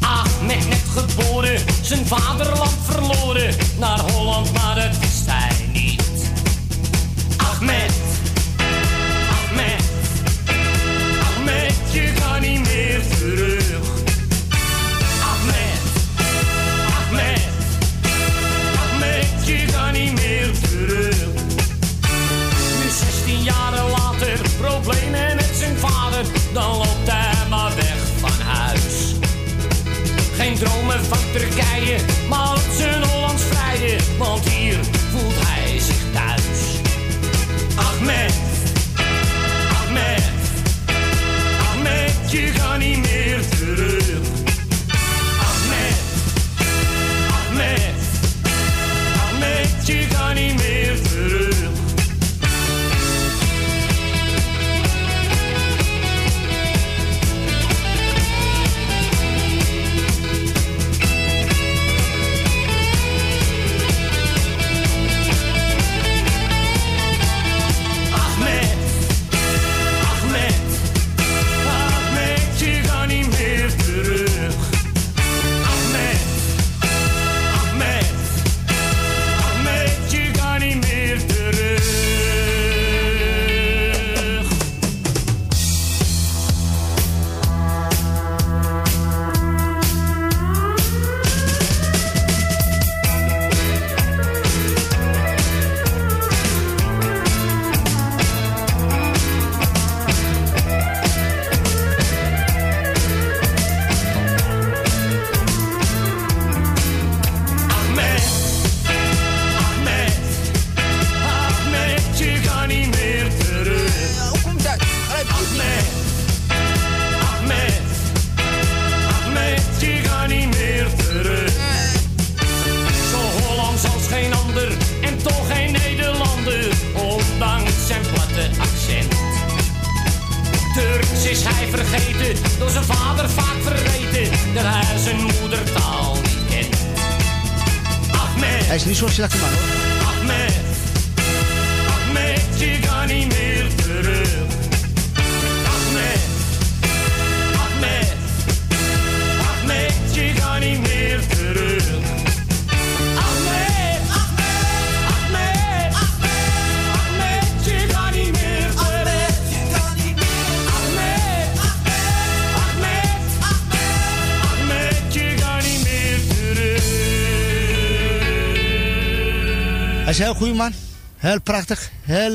[0.00, 5.07] Ahmed geboren, zijn vaderland verloren, naar Holland, maar dat
[31.38, 32.07] Turkije,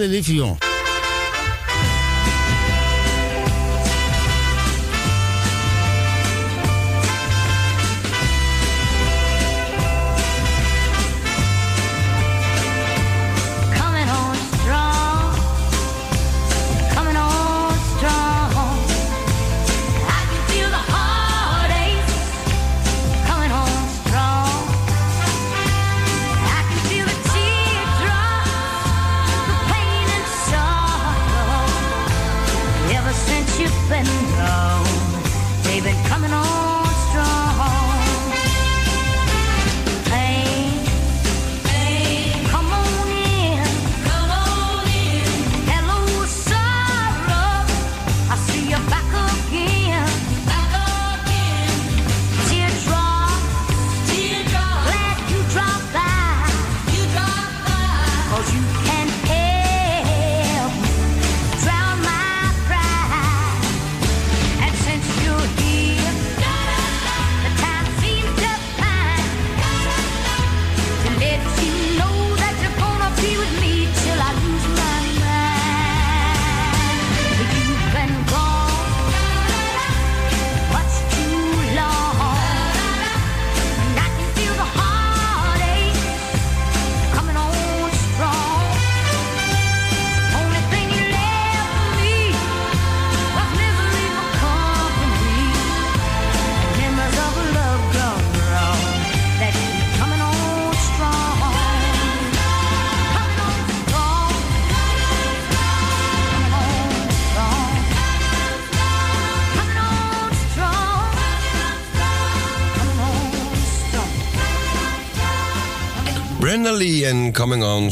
[0.04, 0.73] Lelefion.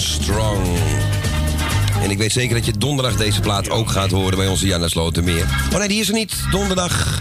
[0.02, 0.68] Strong.
[2.03, 4.82] En ik weet zeker dat je donderdag deze plaat ook gaat horen bij onze Jan
[4.82, 5.45] uit Slotermeer.
[5.73, 6.36] Oh nee, die is er niet.
[6.52, 7.19] Donderdag.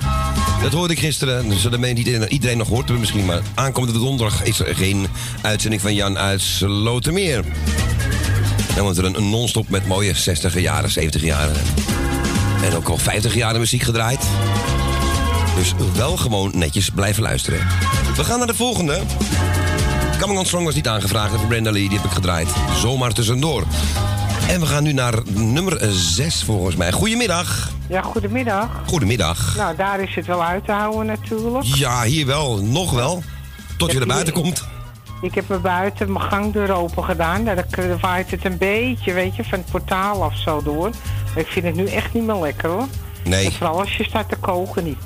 [0.63, 1.49] Dat hoorde ik gisteren.
[1.49, 1.99] Dus dat niet
[2.29, 3.25] iedereen- nog hoort misschien.
[3.25, 5.07] Maar aankomende donderdag is er geen
[5.43, 7.45] uitzending van Jan uit Slotermeer.
[8.75, 11.57] Dan wordt er een, een non-stop met mooie 60 jaren, 70 jaren.
[12.63, 14.21] En ook al 50 jaren muziek gedraaid.
[15.57, 17.67] Dus wel gewoon netjes blijven luisteren.
[18.17, 19.01] We gaan naar de volgende.
[20.21, 22.49] Coming on Strong was niet aangevraagd voor Brenda Lee, die heb ik gedraaid.
[22.75, 23.65] Zomaar tussendoor.
[24.49, 26.93] En we gaan nu naar nummer 6 volgens mij.
[26.93, 27.71] Goedemiddag.
[27.89, 28.69] Ja, goedemiddag.
[28.87, 29.57] Goedemiddag.
[29.57, 31.65] Nou, daar is het wel uit te houden natuurlijk.
[31.65, 32.63] Ja, hier wel.
[32.63, 33.23] Nog wel.
[33.77, 34.65] Tot je er buiten komt.
[35.23, 37.45] Ik heb me buiten mijn gangdeur open gedaan.
[37.45, 37.67] Daar
[38.01, 40.91] waait het een beetje, weet je, van het portaal af zo door.
[41.35, 42.87] Maar ik vind het nu echt niet meer lekker hoor.
[43.25, 43.45] Nee.
[43.45, 44.99] En vooral als je staat te koken niet.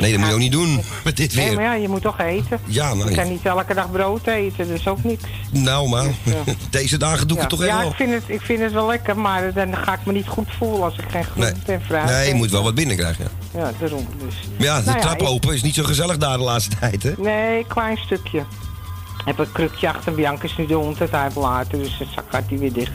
[0.00, 0.80] Nee, dat moet je ook niet doen.
[1.04, 1.64] Met dit Nee, maar weer.
[1.64, 2.58] ja, je moet toch eten.
[2.64, 5.22] Ja, maar- Je kan niet elke dag brood eten, dus ook niks.
[5.52, 6.06] Nou, maar
[6.70, 8.72] deze dagen doe ik ja, het toch echt ja, ik vind, het, ik vind het
[8.72, 11.82] wel lekker, maar dan ga ik me niet goed voelen als ik geen groente en
[11.86, 13.28] fruit Nee, je moet wel wat binnenkrijgen.
[13.54, 14.34] Ja, Ja, daarom dus.
[14.56, 17.02] maar ja de Nou trap ik- open is niet zo gezellig daar de laatste tijd,
[17.02, 17.12] hè?
[17.18, 18.38] Nee, klein stukje.
[18.38, 22.42] Ik heb een krukje achter Bianca is nu de hond het uitlaten, dus dan gaat
[22.48, 22.92] hij weer dicht.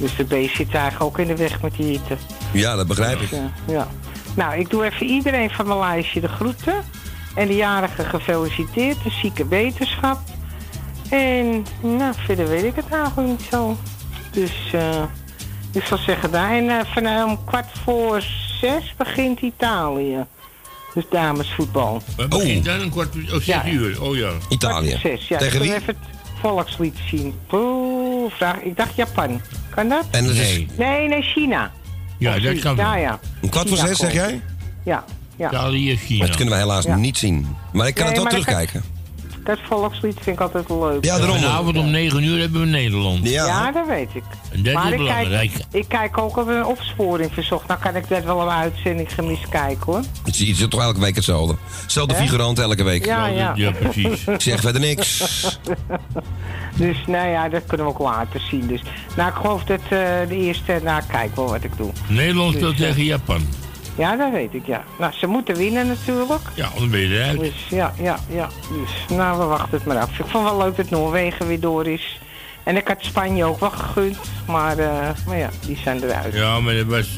[0.00, 2.16] Dus de beest zit eigenlijk ook in de weg met die hitte.
[2.52, 3.30] Ja, dat begrijp ik.
[3.30, 3.44] Dus, eh,
[3.74, 3.88] ja.
[4.34, 6.74] Nou, ik doe even iedereen van mijn lijstje de groeten.
[7.34, 10.18] En de jarige gefeliciteerd, de zieke beterschap.
[11.10, 13.76] En nou, verder weet ik het eigenlijk niet zo.
[14.30, 15.02] Dus eh,
[15.72, 16.50] ik zal zeggen daar.
[16.52, 18.22] En eh, van eh, om kwart voor
[18.60, 20.24] zes begint Italië.
[20.94, 22.02] Dus damesvoetbal.
[22.16, 23.66] We beginnen dan een kwart oh, zes Ja.
[23.66, 24.02] uur.
[24.02, 24.30] Oh ja.
[24.48, 24.96] Italië.
[25.02, 25.38] Zes, ja.
[25.38, 25.80] Tegen ik wil wie?
[25.80, 27.34] even het volkslied zien.
[27.46, 28.56] Poeh, vraag.
[28.60, 29.40] Ik dacht Japan.
[29.74, 30.04] Kan dat?
[30.10, 30.68] En dat is- Nee.
[30.76, 31.70] Nee, nee, China.
[32.18, 33.18] Ja, dat kan Ja, ja.
[33.42, 34.40] Een kwart voor zes, zeg jij?
[34.84, 35.04] Ja,
[35.36, 35.70] ja.
[35.96, 36.26] China.
[36.26, 36.96] Dat kunnen we helaas Ja.
[36.96, 37.56] niet zien.
[37.72, 38.82] Maar ik kan Nee, het wel terugkijken.
[39.44, 41.04] Dat volkslied vind ik altijd leuk.
[41.04, 41.36] Ja, daarom.
[41.36, 43.28] Vanavond om 9 uur hebben we Nederland.
[43.28, 43.46] Ja.
[43.46, 44.22] Ja, dat weet ik.
[44.50, 45.50] En dat maar is ik belangrijk.
[45.52, 47.66] kijk, ik kijk ook op een opsporing verzocht.
[47.66, 50.02] Nou kan ik dat wel een uitzending gemist kijken hoor.
[50.24, 51.56] Het is, het is toch elke week hetzelfde.
[51.82, 52.20] Hetzelfde Hè?
[52.20, 53.04] figurant elke week.
[53.04, 53.52] Ja, ja.
[53.54, 54.24] Ja, precies.
[54.26, 55.20] Ik zeg verder niks.
[56.76, 58.66] Dus nou ja, dat kunnen we ook later zien.
[58.66, 58.82] Dus,
[59.16, 59.88] nou, ik geloof dat eh,
[60.28, 61.90] de eerste, nou kijk wel wat ik doe.
[62.08, 63.40] Nederland speelt Dus, eh, tegen Japan.
[63.96, 64.84] Ja, dat weet ik, ja.
[64.98, 66.40] Nou, ze moeten winnen natuurlijk.
[66.54, 67.40] Ja, dan ben je eruit.
[67.40, 68.48] Dus ja, ja, ja.
[68.72, 70.18] Dus nou, we wachten het maar af.
[70.18, 72.20] Ik vond wel leuk dat Noorwegen weer door is.
[72.62, 74.18] En ik had Spanje ook wel gegund.
[74.46, 76.34] Maar, eh, maar ja, die zijn eruit.
[76.34, 77.14] Ja, maar dat was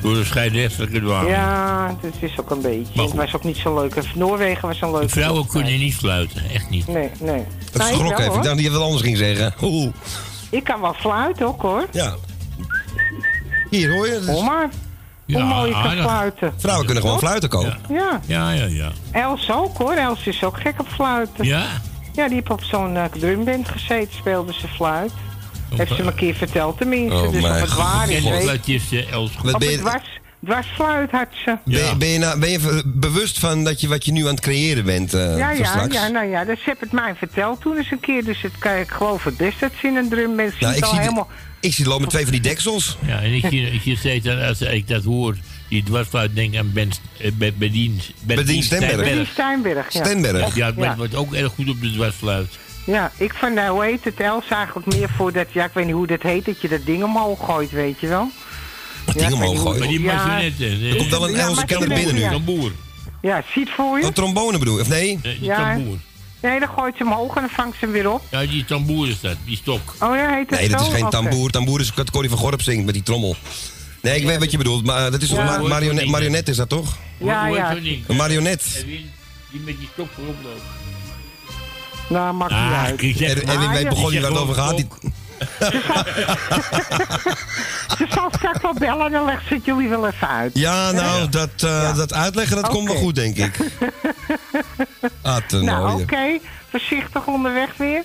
[0.00, 1.28] door de scheidsrechtelijke dwang.
[1.28, 2.92] Ja, dat is ook een beetje.
[2.94, 3.94] Maar Het was ook niet zo leuk.
[3.94, 6.86] En Noorwegen was een leuke De vrouwen kunnen niet sluiten, echt niet.
[6.86, 7.44] Nee, nee.
[7.72, 8.36] Dat Nou, ik schrok wel, even.
[8.36, 9.54] Ik dacht dat je wat anders ging zeggen.
[9.62, 9.92] Oeh.
[10.50, 11.86] Ik kan wel fluiten ook hoor.
[11.92, 12.14] Ja.
[13.70, 14.12] Hier hoor je.
[14.14, 14.68] is- Hoor maar.
[15.26, 16.52] Hoe mooi ik kan fluiten.
[16.56, 17.78] Vrouwen kunnen gewoon fluiten kopen.
[17.88, 18.20] Ja.
[18.26, 18.90] Ja, ja, ja.
[19.12, 19.92] Els ook hoor.
[19.92, 21.44] Els is ook gek op fluiten.
[21.44, 21.66] Ja?
[22.12, 25.12] Ja, die heeft op zo'n eh, drumband gezeten, speelde ze fluit.
[25.76, 27.16] Heeft ze me een keer verteld tenminste.
[27.16, 29.30] Oh, dus of mijn het waar is, En weet wat is Els?
[29.42, 30.04] Wat Op ben het je, dwars,
[30.44, 31.56] dwarsfluit had ze.
[31.64, 34.30] ben, je- ben je, nou, ben je bewust van dat je, wat je nu aan
[34.34, 35.94] het creëren bent eh, ja, ja, straks?
[35.94, 38.24] ja, nou ja, dus ze heeft het mij verteld toen eens een keer.
[38.24, 40.82] Dus het, kan- ik geloof het best dat ze in een drumband zit Nou, ik
[40.84, 41.28] al zie, helemaal...
[41.60, 42.96] ik zie lopen met twee van die deksels.
[43.06, 45.36] Ja, en ik zie, ik zie steeds dat als ik dat hoor,
[45.68, 48.00] die dwarsfluit, denk aan Ben, eh, Ben, Bedien,
[48.62, 50.04] Steinberg, ja.
[50.04, 50.54] Stenberg.
[50.56, 50.88] Ja, Ja.
[50.88, 52.58] het wordt ook erg goed op de dwarsfluit.
[52.92, 55.84] Ja, ik van, nou, hoe heet het, Els eigenlijk meer voor dat, ja, ik weet
[55.84, 58.30] niet hoe dat heet, dat je dat ding omhoog gooit, weet je wel.
[59.06, 59.78] Wat Ja, ding omhoog gooien.
[59.78, 60.14] Maar die Ja.
[60.26, 60.82] marionetten.
[60.90, 62.22] Er komt wel een Ja, Else maar kenner ze binnen nu.
[62.36, 62.72] Een boer.
[63.22, 64.04] Ja, ziet voor je?
[64.06, 64.80] Een trombone bedoel je?
[64.82, 65.18] Of nee?
[65.22, 65.56] Eh, Die Ja.
[65.74, 65.96] tamboer.
[66.42, 68.22] Nee, dan gooit ze hem omhoog en dan vangt ze hem weer op.
[68.30, 69.94] Ja, die tamboer is dat, die stok.
[70.00, 70.86] Oh ja, heet het Nee, dat zo?
[70.86, 71.50] is geen tamboer.
[71.50, 73.36] Tamboer is wat Corrie van Gorp zingt met die trommel.
[74.02, 74.84] Nee, ik weet wat je bedoelt.
[74.84, 75.58] Maar eh, dat is toch Ja.
[75.58, 76.96] marionet, marionet is dat toch?
[77.18, 77.76] Ja, ja.
[78.06, 78.84] Een marionet.
[79.50, 80.60] Die met die stok voorop loopt.
[82.08, 83.00] Nou, maakt niet Ah, uit.
[83.00, 83.88] En, en wie weet ja.
[83.88, 84.76] begon je waar het over gaat.
[84.76, 84.86] Die,
[87.98, 90.50] Ze zal straks wel bellen en dan legt ze het jullie wel even uit.
[90.54, 93.56] ja, nou, dat, eh, dat uitleggen, dat komt wel goed, denk ik.
[95.22, 96.38] Ah, ten Nou, oké.
[96.70, 98.02] Voorzichtig onderweg weer.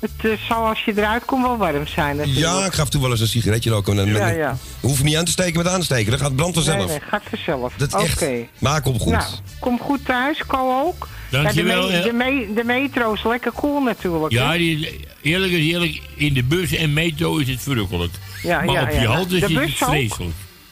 [0.00, 2.46] Het eh, zal als je eruit komt wel warm zijn natuurlijk.
[2.46, 3.96] Ja, ik gaf toen wel eens een sigaretje roken.
[3.96, 4.56] Met, met, Ja, ja.
[4.80, 6.10] Hoef je niet aan te steken met aansteken.
[6.10, 6.88] Dat gaat brand Nee, vanzelf.
[6.90, 7.72] nee, gaat vanzelf.
[7.76, 8.02] Dat Oké.
[8.04, 8.24] is echt.
[8.58, 9.12] Maak op goed.
[9.12, 9.24] Nou,
[9.60, 11.08] kom goed thuis, Ko ook.
[11.30, 14.32] Dankjewel, Ja, de, me- de, me- de metro is lekker cool natuurlijk.
[14.32, 18.12] Ja, die, eerlijk is eerlijk, in de bus en metro is het verrukkelijk.
[18.42, 20.14] Ja, maar ja, op je halte is het vreselijk.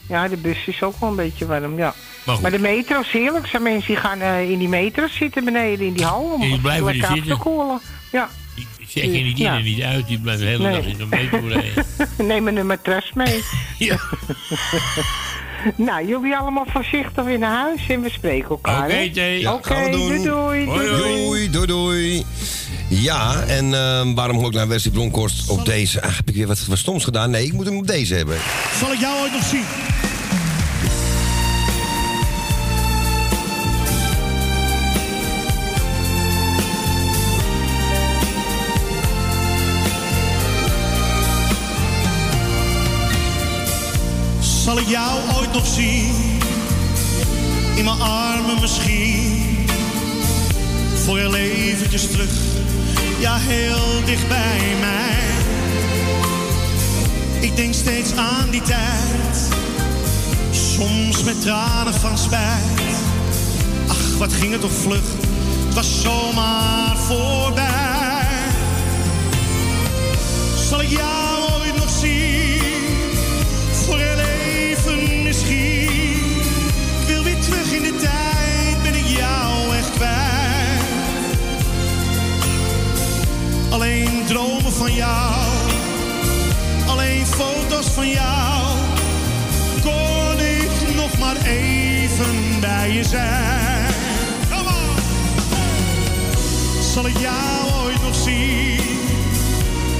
[0.09, 1.95] ja, de bus is ook wel een beetje warm, ja.
[2.43, 3.45] Maar de metro is heerlijk.
[3.45, 6.23] Er zijn mensen die gaan eh, in die metro zitten beneden in die hal.
[6.35, 7.81] Om die blijven lekker er af te koelen.
[8.13, 8.29] Ja.
[8.55, 10.73] Ik zeg je niet in en niet uit, die blijven de hele Nee.
[10.77, 11.85] dag in de metro rijden.
[12.29, 13.43] Neem een matras mee.
[13.79, 13.99] Ja.
[15.77, 18.85] nou, jullie allemaal voorzichtig weer naar huis en we spreken elkaar.
[18.85, 19.11] Oké, hè?
[19.11, 19.41] Thee.
[19.41, 20.07] Ja, Oké, gaan we doen.
[20.09, 20.67] doei doei.
[20.67, 20.87] Hoi.
[20.87, 22.25] Doei, doei, doei.
[22.89, 26.03] Ja, en ehm, waarom moet ik naar Wesley Bronkhorst op deze...
[26.03, 27.31] Ah, heb ik weer wat, wat stoms gedaan?
[27.31, 28.37] Nee, ik moet hem op deze hebben.
[28.81, 29.65] Zal ik jou ooit nog zien?
[44.77, 46.15] Zal ik jou ooit nog zien?
[47.75, 49.69] In mijn armen misschien.
[51.05, 52.31] Voor heel eventjes terug.
[53.19, 55.19] Ja, heel dicht bij mij.
[57.41, 59.49] Ik denk steeds aan die tijd.
[60.51, 62.97] Soms met tranen van spijt.
[63.89, 65.05] Ach, wat ging het toch vlug.
[65.65, 68.29] Het was zomaar voorbij.
[70.69, 71.36] Zal ik jou
[84.37, 85.35] dromen van jou.
[86.87, 88.77] Alleen foto's van jou.
[89.83, 93.95] Kon ik nog maar even bij je zijn.
[94.51, 94.79] Come.
[96.93, 98.81] Zal ik jou ooit nog zien?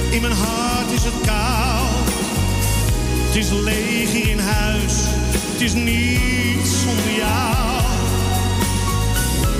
[0.09, 2.09] In mijn hart is het koud.
[3.25, 4.93] Het is leeg in huis.
[5.51, 7.81] Het is niets zonder jou.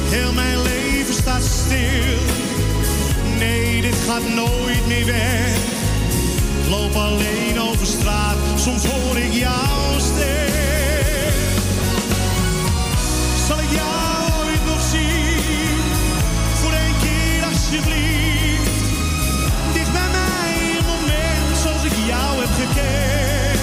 [0.10, 2.47] Heel mijn leven staat stil.
[3.38, 5.56] Nee, dit gaat nooit meer weg.
[6.64, 8.38] Ik loop alleen over straat.
[8.56, 11.34] Soms hoor ik jouw stem.
[13.48, 15.80] Zal ik jou ooit nog zien?
[16.54, 18.72] Voor één keer alsjeblieft.
[19.74, 23.60] Dicht bij mij een moment zoals ik jou heb gekend.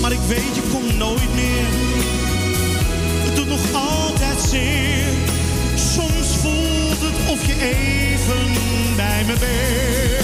[0.00, 1.66] Maar ik weet, je komt nooit meer.
[3.24, 5.01] Het doet nog altijd zeer.
[7.32, 8.52] Of je even
[8.96, 10.21] bij me bent.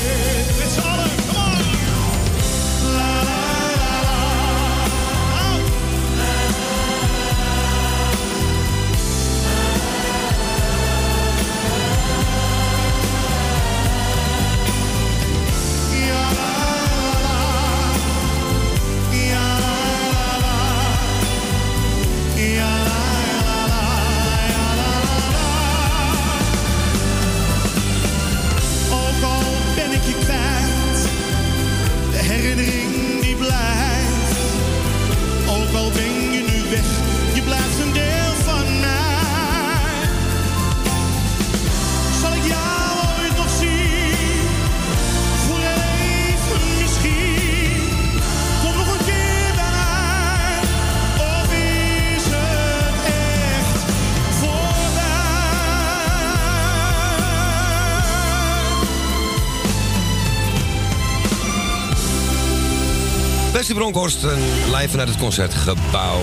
[63.90, 66.20] Bronkhorst, een live vanuit het Concertgebouw.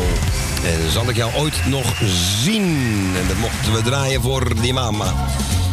[0.65, 2.01] En zal ik jou ooit nog
[2.43, 3.11] zien?
[3.21, 5.13] En dat mochten we draaien voor die mama.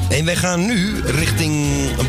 [0.08, 1.66] En wij gaan nu richting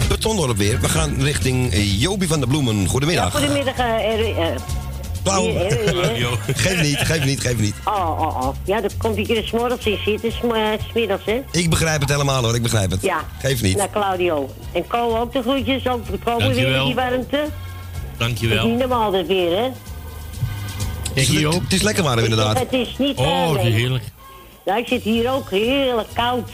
[0.07, 0.79] Betondorp weer.
[0.79, 1.69] We gaan richting
[1.99, 2.87] Jobie van der Bloemen.
[2.87, 3.31] Goedemiddag.
[3.31, 3.75] Goedemiddag,
[5.23, 5.41] Blauw.
[5.41, 6.53] hier, hè?
[6.53, 7.75] geef niet, geef niet, geef niet.
[7.85, 8.55] Oh, oh, oh.
[8.65, 11.41] Ja, dan komt hij er s'morgens in zitten, sm- eh, smiddags, hè?
[11.51, 13.01] Ik begrijp het helemaal hoor, ik begrijp het.
[13.01, 13.21] Ja.
[13.39, 13.77] Geef niet.
[13.77, 14.49] Nou, Claudio.
[14.71, 17.45] En Co ook de groetjes, ook we komen weer in die warmte.
[18.17, 18.67] Dankjewel.
[18.67, 19.63] niet normaal dat weer, hè?
[21.13, 22.59] Het is, het is lekker warm inderdaad.
[22.59, 23.17] Het is niet...
[23.17, 23.71] Oh, nee.
[23.71, 24.03] heerlijk.
[24.65, 26.49] Ja, ik zit hier ook heerlijk koud.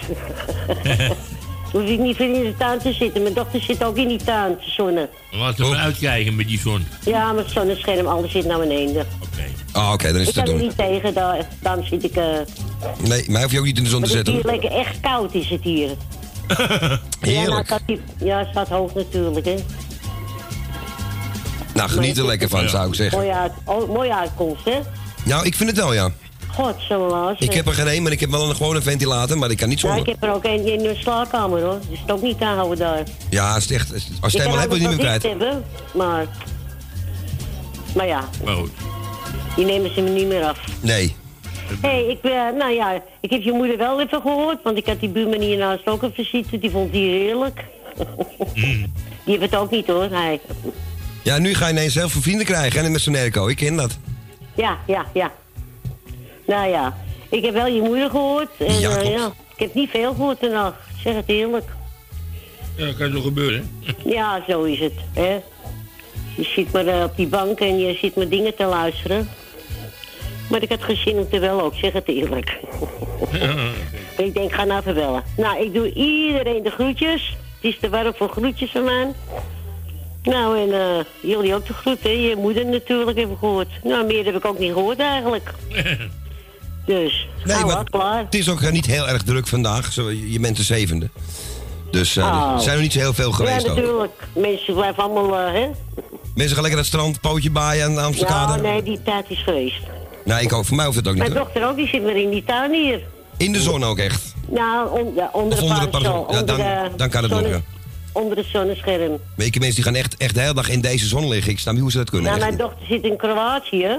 [1.71, 3.21] Hoef ik niet veel in de tuin te zitten.
[3.21, 5.09] Mijn dochter zit ook in die tuin te zonnen.
[5.31, 6.85] Laten we maar uitkijken met die zon.
[7.05, 9.07] Ja, mijn zonnescherm, alles zit naar beneden.
[9.71, 10.67] Ah, oké, dan is Ik het te kan er doen.
[10.67, 12.15] niet tegen, daar, daarom zit ik...
[12.15, 12.25] eh
[13.03, 14.51] Nee, mij hoef je ook niet in de zon te maar het is zetten.
[14.51, 15.89] hier lekker echt koud is het hier.
[16.49, 17.77] Ja, nou, Heerlijk.
[17.85, 19.55] die- ja, het staat hoog natuurlijk, hè.
[21.79, 23.33] Nou, geniet er lekker van, zou ik zeggen.
[23.33, 24.79] Uit, oh, mooie uitkomst, hè?
[25.25, 26.11] Nou, ik vind het wel, ja.
[26.53, 27.41] God, zo laat.
[27.41, 29.69] Ik heb er geen één, maar ik heb wel een gewone ventilator, maar ik kan
[29.69, 30.13] niet Ja, ik zonder.
[30.13, 31.77] heb er ook een in de slaapkamer, hoor.
[31.89, 33.03] Dus het ook niet te houden daar.
[33.29, 35.23] Ja, als het echt, als je het helemaal hebt, alles niet meer wel kwijt.
[35.23, 36.25] hebben, maar...
[37.95, 38.71] Maar ja, Maar goed.
[39.55, 40.59] die nemen ze me niet meer af.
[40.81, 41.15] Nee.
[41.81, 44.85] Hé, hey, ik, ben, nou ja, ik heb je moeder wel even gehoord, want ik
[44.85, 46.59] had die buurman hiernaast ook even zitten.
[46.59, 47.63] Die vond die heerlijk.
[48.53, 48.91] Mm.
[49.25, 50.39] Die heeft het ook niet, hoor, hij.
[51.23, 53.47] Ja, nu ga je ineens heel veel vrienden krijgen, hè, met zo'n airco.
[53.47, 53.97] Ik ken dat.
[54.55, 55.31] Ja, ja, ja.
[56.45, 56.97] Nou ja,
[57.29, 58.49] ik heb wel je moeder gehoord.
[58.57, 59.25] En, Ja, eh, ja,
[59.55, 60.73] ik heb niet veel gehoord vandaag.
[61.03, 61.65] Zeg het eerlijk.
[62.75, 63.93] Ja, dat kan toch gebeuren, hè?
[64.15, 64.93] Ja, zo is het.
[65.13, 65.39] Hè?
[66.35, 69.29] Je zit maar eh, op die bank en je zit maar dingen te luisteren.
[70.49, 72.57] Maar ik had geen zin om te wel ook, zeg het eerlijk.
[74.17, 75.23] Ik denk, ga nou even bellen.
[75.37, 77.35] Nou, ik doe iedereen de groetjes.
[77.61, 79.07] Het is te warm voor groetjes van mij.
[80.23, 82.21] Nou, en eh, jullie ook de groeten.
[82.21, 83.67] Je moeder natuurlijk ik gehoord.
[83.83, 85.53] Nou, meer heb ik ook niet gehoord eigenlijk.
[86.85, 88.23] Dus, Nee, nou, maar wat, klaar.
[88.23, 89.91] het is ook niet heel erg druk vandaag.
[89.93, 91.09] Zo, je bent de zevende.
[91.91, 92.53] Dus eh, Oh.
[92.55, 93.75] er zijn er niet zo heel veel geweest Ja, ook.
[93.77, 94.11] natuurlijk.
[94.35, 95.67] Mensen blijven allemaal, eh, hè?
[96.35, 98.47] Mensen gaan lekker naar het strand, pootje baaien aan de Amsterdam.
[98.47, 99.79] Nou, nee, die tijd is geweest.
[100.25, 100.65] Nee, ik ook.
[100.65, 101.23] Voor mij hoeft het ook niet.
[101.23, 101.39] Mijn hè.
[101.43, 103.01] dochter ook, die zit weer in die tuin hier.
[103.37, 104.33] In de zon ook echt.
[104.47, 106.27] Nou, on- ja, onder Of de onder de parasol.
[106.33, 106.61] Ja, dan-
[106.95, 107.61] dan kan het nog, ja.
[108.11, 109.19] Onder het zonnescherm.
[109.35, 111.51] Weet je, mensen die gaan echt, echt de hele dag in deze zon liggen.
[111.51, 112.31] Ik snap niet hoe ze dat kunnen.
[112.31, 113.97] Nou, echt mijn dochter zit in Kroatië.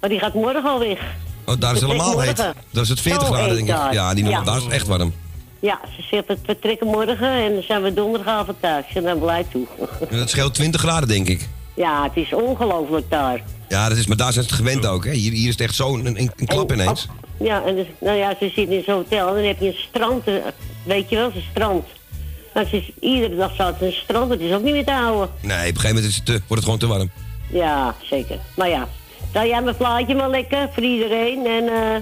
[0.00, 0.98] Maar die gaat morgen al weg.
[1.46, 2.36] Oh, daar is het helemaal heet.
[2.70, 3.74] Dat is het 40 Zo graden, denk ik.
[3.74, 3.92] daar.
[3.92, 4.42] Ja, die, Ja.
[4.42, 5.14] daar is het echt warm.
[5.60, 8.84] Ja, ze zegt het vertrekken morgen en dan zijn we donderdagavond thuis.
[8.94, 9.66] En dan blij toe.
[10.10, 11.48] En dat scheelt 20 graden, denk ik.
[11.74, 13.42] ja, het is ongelooflijk daar.
[13.68, 15.04] Ja, dat is, maar daar zijn ze het gewend ook.
[15.04, 15.10] Hè.
[15.12, 17.06] Hier, hier is het echt zo een, een, klap En- ineens.
[17.38, 19.76] Ja, en dus, nou ja, ze zit in zo'n hotel en dan heb je een
[19.88, 20.26] strand.
[20.26, 20.34] eh,
[20.82, 21.84] Weet je wel, een strand.
[22.54, 24.90] Maar ze is, iedere dag staat er een strand, het is ook niet meer te
[24.92, 25.28] houden.
[25.40, 27.10] Nee, op een gegeven moment is het, te- wordt het gewoon te warm.
[27.50, 28.38] Ja, zeker.
[28.56, 28.88] Maar ja,
[29.32, 31.46] draai jij mijn plaatje maar lekker voor iedereen.
[31.46, 31.96] En eh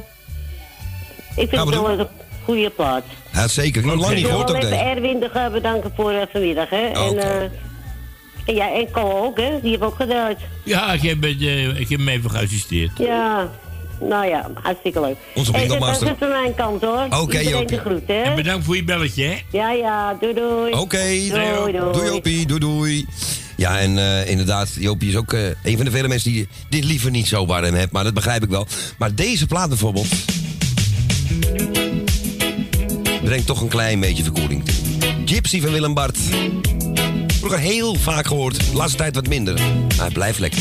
[1.36, 2.06] ik vind het wel een
[2.44, 3.02] goede plaat.
[3.32, 3.68] Ja, zeker.
[3.68, 4.82] Ik heb nog lang niet gehoord ook even deze.
[4.82, 6.86] Erwin de bedanken voor eh, vanmiddag, hè.
[6.88, 7.42] Oh, en, eh
[8.46, 9.60] en ja, en Cole ook, hè.
[9.60, 10.38] Die heeft ook gedraaid.
[10.64, 12.90] Ja, ik heb, het, eh, ik heb hem even geassisteerd.
[12.98, 13.50] Ja,
[14.08, 15.16] nou ja, hartstikke leuk.
[15.34, 16.06] Onze Hey, bingo-master.
[16.06, 17.20] Dat is het van mijn kant, hoor.
[17.20, 17.66] Oké, Jopie.
[17.66, 18.22] de groet, hè.
[18.22, 19.42] En bedankt voor je belletje, hè?
[19.50, 20.72] Ja, ja, doei doei.
[20.72, 21.92] Oké, doei, doei.
[21.92, 23.06] doei Jopie, doei doei.
[23.56, 26.84] Ja, en eh, inderdaad, Jopie is ook eh, een van de vele mensen die dit
[26.84, 27.92] liever niet zo warm heeft.
[27.92, 28.66] Maar dat begrijp ik wel.
[28.98, 30.08] Maar deze plaat bijvoorbeeld...
[33.24, 34.62] brengt toch een klein beetje verkoeling.
[35.24, 36.18] Gypsy van Willem Bart.
[37.26, 39.54] Vroeger heel vaak gehoord, de laatste tijd wat minder.
[39.54, 40.60] Maar hij blijft lekker.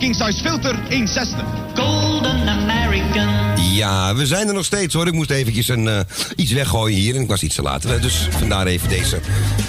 [0.00, 1.44] In King Size filter 160.
[1.74, 3.28] Golden American.
[3.72, 5.06] Ja, we zijn er nog steeds hoor.
[5.06, 6.00] Ik moest eventjes een, eh,
[6.36, 7.82] iets weggooien hier en ik was iets te laat.
[7.82, 9.20] Dus vandaar even deze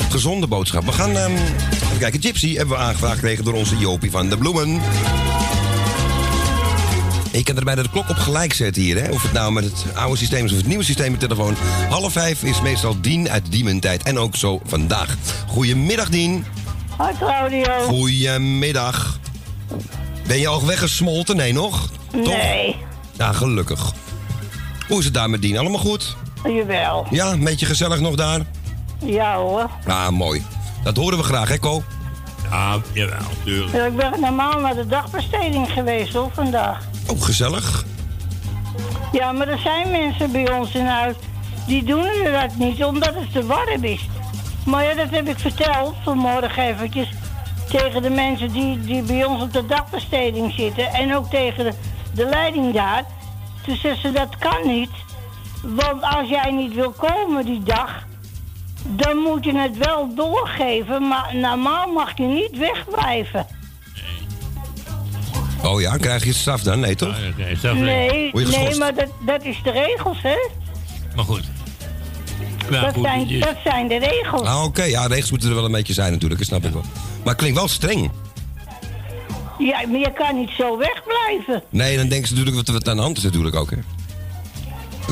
[0.10, 0.86] gezonde boodschap.
[0.86, 2.22] We gaan ehm, even kijken.
[2.22, 4.82] Gypsy hebben we aangevraagd gekregen door onze Jopie van de Bloemen.
[7.32, 9.04] Ik kan er bijna de klok op gelijk zetten hier.
[9.04, 9.10] Hè?
[9.10, 11.56] Of het nou met het oude systeem is of het nieuwe systeem met telefoon.
[11.90, 14.04] Half vijf is meestal Dien uit Diementijd.
[14.04, 15.18] En ook zo vandaag.
[15.48, 16.46] Goedemiddag Dien.
[16.98, 17.82] Hoi Claudio.
[17.82, 19.11] Goedemiddag.
[20.32, 21.36] Ben je al weggesmolten?
[21.36, 21.90] Nee, nog?
[22.12, 22.76] Nee.
[23.18, 23.92] Ja, gelukkig.
[24.88, 25.58] Hoe is het daar met Dien?
[25.58, 26.16] Allemaal goed?
[26.44, 27.08] Jawel.
[27.10, 28.42] Ja, een beetje gezellig nog daar?
[29.06, 29.70] Ja hoor.
[29.88, 30.46] Ah, mooi.
[30.84, 31.84] Dat horen we graag, hè, Ko?
[32.50, 33.74] Ja, jawel, tuurlijk.
[33.74, 36.84] Ja, ik ben normaal naar de dagbesteding geweest hoor, vandaag.
[37.08, 37.86] Oh, gezellig.
[39.12, 41.16] Ja, maar er zijn mensen bij ons in huis
[41.68, 44.10] die doen dat niet omdat het te warm is.
[44.66, 47.10] Maar ja, dat heb ik verteld vanmorgen eventjes
[47.72, 51.74] tegen de mensen die, die bij ons op de dagbesteding zitten en ook tegen de,
[52.14, 53.04] de leiding daar.
[53.66, 54.90] Toen zei ze dat kan niet,
[55.62, 58.04] want als jij niet wil komen die dag,
[58.88, 63.46] dan moet je het wel doorgeven, maar normaal mag je niet wegblijven.
[65.64, 66.80] Oh ja, krijg je straf dan?
[66.80, 67.16] Nee, toch?
[67.74, 70.50] Nee, nee maar dat, dat is de regels, hè?
[71.16, 71.44] Maar goed.
[72.70, 74.42] Ja, dat, goed, zijn, is- dat zijn de regels.
[74.48, 74.84] Ah, oké.
[74.84, 76.84] Ja, regels moeten er wel een beetje zijn natuurlijk, dat snap ik wel.
[77.24, 78.12] Maar het klinkt wel streng.
[79.58, 81.64] Ja, maar je kan niet zo wegblijven.
[81.70, 83.78] Nee, dan denken ze natuurlijk wat, wat aan de hand is natuurlijk ook, hè.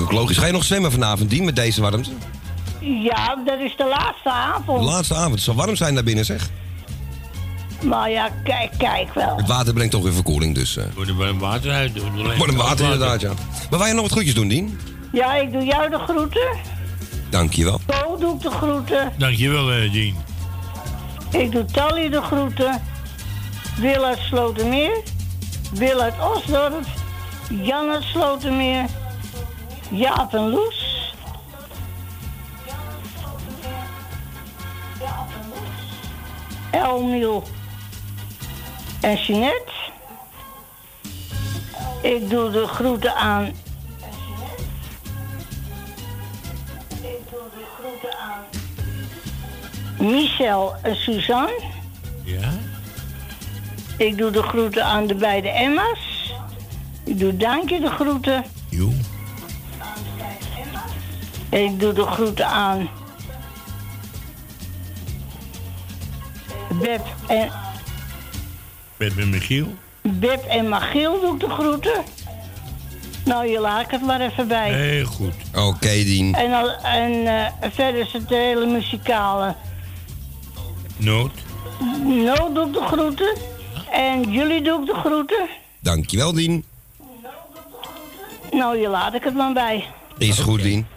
[0.02, 0.38] Ook Logisch.
[0.38, 2.10] Ga je nog zwemmen vanavond, Dien, met deze warmte?
[2.80, 4.84] Ja, dat is de laatste De avond.
[4.84, 5.34] laatste avond.
[5.34, 6.50] Het zal warm zijn daar binnen, zeg.
[7.82, 9.38] Maar ja, kijk, kijk wel.
[9.38, 10.78] Het water brengt toch weer verkoeling, dus...
[10.78, 11.92] eh Wordt er wel een water uit.
[12.38, 13.32] Wordt een water inderdaad, ja.
[13.70, 14.80] Maar wij je nog wat groetjes doen, Dien?
[15.12, 16.48] Ja, ik doe jou de groeten.
[17.30, 17.80] Dankjewel.
[17.86, 19.14] Bo doe ik de groeten.
[19.18, 20.16] Dankjewel, eh Jean.
[21.32, 22.82] Ik doe Tally de groeten.
[23.78, 25.04] Wil uit Slotermeer.
[25.74, 26.86] Wil uit Osdorp.
[27.50, 28.86] Jan uit Slotermeer.
[29.90, 31.14] Jaap en Loes.
[36.72, 37.44] Elmiel
[39.02, 39.72] en Jeanette.
[42.02, 43.54] Ik doe de groeten aan.
[50.00, 51.60] Michel en Suzanne.
[52.24, 52.50] Ja?
[53.98, 56.34] Ik doe de groeten aan de beide Emma's.
[57.06, 58.44] Ik doe Dankje de groeten.
[58.70, 58.92] Jo.
[61.50, 62.90] Ik doe de groeten aan
[66.82, 67.52] Beb en,
[68.98, 69.68] Met met Michiel.
[70.02, 72.04] Beb en Magiel doe ik de groeten.
[73.26, 74.74] Nou, je laat ik het maar even bij.
[74.74, 75.34] Heel goed.
[75.56, 76.36] Oké, Dien.
[76.36, 79.56] En, al, en eh, verder is het de hele muzikale.
[81.00, 81.32] Nood.
[82.04, 83.36] Nou doe ik de groeten.
[83.92, 85.48] En jullie doe ik de groeten.
[85.80, 86.66] Dankjewel, Dien.
[88.52, 89.86] Nou, je laat ik het maar bij.
[90.18, 90.88] Is goed, Dien.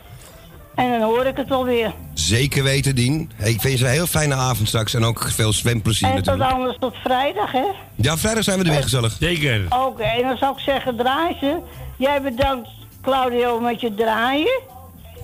[0.75, 1.93] En dan hoor ik het wel weer.
[2.15, 3.31] Zeker weten, Dien.
[3.35, 6.25] Hey, ik wens je een heel fijne avond straks en ook veel zwemplezier En tot
[6.25, 6.53] natuurlijk.
[6.53, 7.65] anders tot vrijdag, hè?
[7.95, 9.17] Ja, vrijdag zijn we er weer gezellig.
[9.21, 9.67] Zeker.
[9.69, 11.63] Oké, en dan zou ik zeggen draaien.
[11.97, 12.69] Jij bedankt
[13.03, 14.61] Claudio met je draaien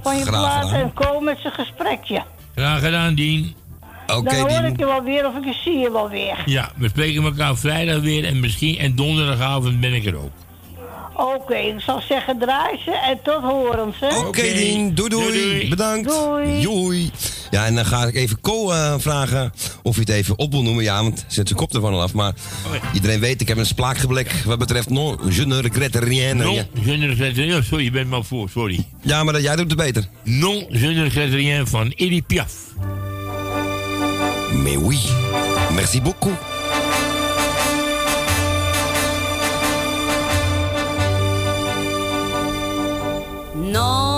[0.02, 0.80] van je Graag plaat gedaan.
[0.80, 2.22] en kom met zijn gesprekje.
[2.54, 3.54] Graag gedaan, Dien.
[4.08, 6.42] Dan hoor ik je wel weer of ik je zie je wel weer.
[6.46, 10.30] Ja, we spreken elkaar vrijdag weer en misschien en donderdagavond ben ik er ook.
[11.14, 14.18] Oké, ik zal zeggen draaien en tot horens, hè?
[14.18, 14.94] Oké, Dien.
[14.94, 15.68] Doei, doei.
[15.68, 16.08] Bedankt.
[16.08, 16.60] Doei.
[16.60, 17.10] Joei.
[17.50, 19.52] Ja, en dan ga ik even Co eh, vragen
[19.82, 20.84] of hij het even op wil noemen.
[20.84, 22.12] Ja, want zet zijn kop ervan al af.
[22.14, 22.34] Maar
[22.92, 26.36] iedereen weet, ik heb een spraakgebrek wat betreft non, je ne regrette rien.
[26.36, 26.64] Non, Ja.
[26.80, 27.64] je ne regrette rien.
[27.64, 28.86] Sorry, je bent maar voor, sorry.
[29.02, 30.08] Ja, maar dat, jij doet het beter.
[30.24, 32.52] Non, je ne regrette rien van Edith Piaf.
[34.58, 35.10] Mais oui.
[35.74, 36.32] Merci beaucoup.
[43.56, 44.17] Non,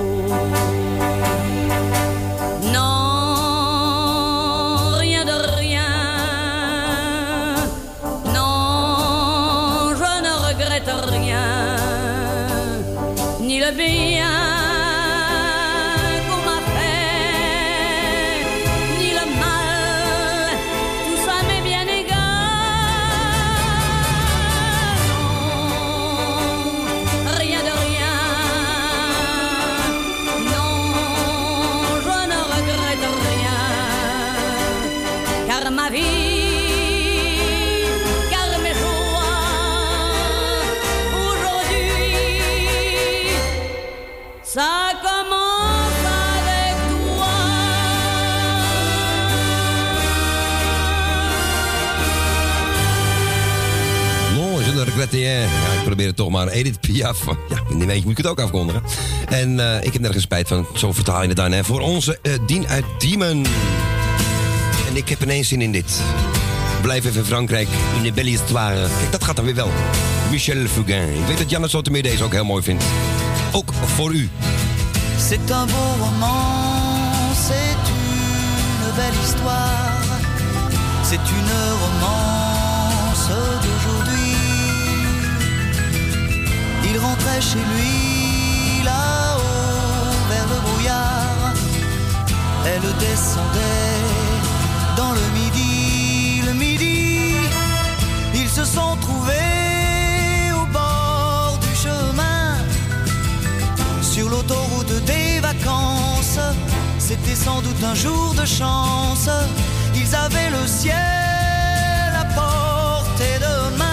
[55.11, 55.39] Rien.
[55.39, 56.47] Ja, ik probeer het toch maar.
[56.47, 57.25] Edith Piaf.
[57.49, 58.83] Ja, in week moet ik het ook afkondigen.
[59.29, 60.67] En eh, ik heb nergens spijt van.
[60.75, 61.65] Zo vertaal je het dan.
[61.65, 63.45] Voor onze eh, Dien uit Diemen.
[64.87, 66.01] En ik heb ineens zin in dit.
[66.81, 67.67] Blijf even in Frankrijk.
[67.99, 68.87] Une belle histoire.
[69.11, 69.71] Dat gaat dan weer wel.
[70.29, 71.09] Michel Fugain.
[71.09, 72.83] Ik weet dat Janne Sotomeer deze ook heel mooi vindt.
[73.51, 74.29] Ook voor u.
[75.17, 80.01] C'est un beau roman, c'est une belle histoire,
[81.03, 82.30] c'est une romance
[86.93, 91.53] Il rentrait chez lui là-haut vers le brouillard,
[92.65, 94.01] elle descendait
[94.97, 97.35] dans le midi, le midi,
[98.33, 102.57] ils se sont trouvés au bord du chemin
[104.01, 106.39] sur l'autoroute des vacances.
[106.99, 109.29] C'était sans doute un jour de chance.
[109.95, 110.97] Ils avaient le ciel
[112.19, 113.90] à portée de main.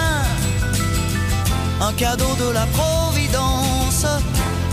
[1.81, 4.05] Un cadeau de la Providence.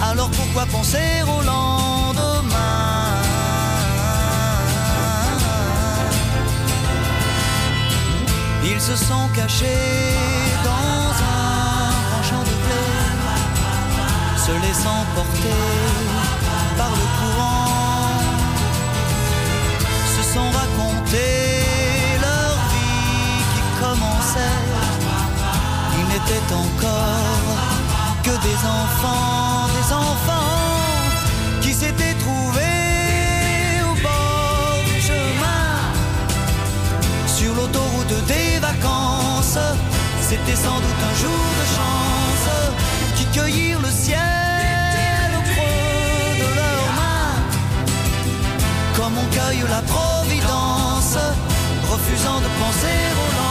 [0.03, 2.57] Alors pourquoi penser au lendemain?
[8.65, 10.15] Ils se sont cachés
[10.65, 12.87] dans un grand champ de blé
[14.47, 15.63] se laissant porter
[16.77, 17.66] par le courant,
[26.53, 27.59] encore
[28.23, 31.11] que des enfants, des enfants
[31.61, 35.69] qui s'étaient trouvés au bord du chemin,
[37.27, 39.59] sur l'autoroute des vacances.
[40.21, 42.49] C'était sans doute un jour de chance
[43.17, 44.21] qui cueillirent le ciel
[45.39, 47.37] au creux de leurs mains,
[48.97, 51.19] comme on cueille la providence,
[51.93, 53.46] refusant de penser au lendemain.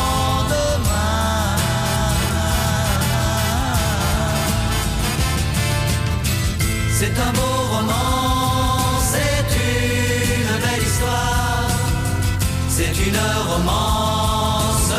[7.06, 11.68] C'est un beau roman, c'est une belle histoire,
[12.68, 14.92] c'est une romance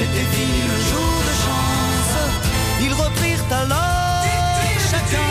[0.00, 2.14] c'était fini le jour de chance.
[2.84, 4.24] Ils reprirent alors
[4.90, 5.30] chacun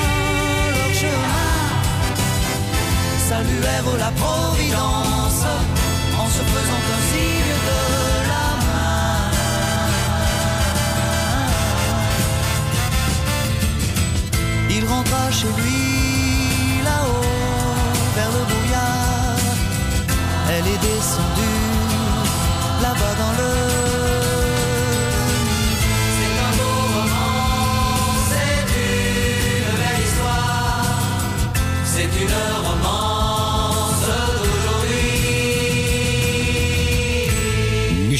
[0.75, 1.57] leur chemin
[3.29, 5.45] saluèrent la Providence
[6.21, 7.81] en se faisant un signe de
[8.31, 9.21] la main.
[14.75, 15.83] Il rentra chez lui
[16.89, 17.25] là-haut
[18.15, 19.45] vers le brouillard.
[20.53, 21.68] Elle est descendue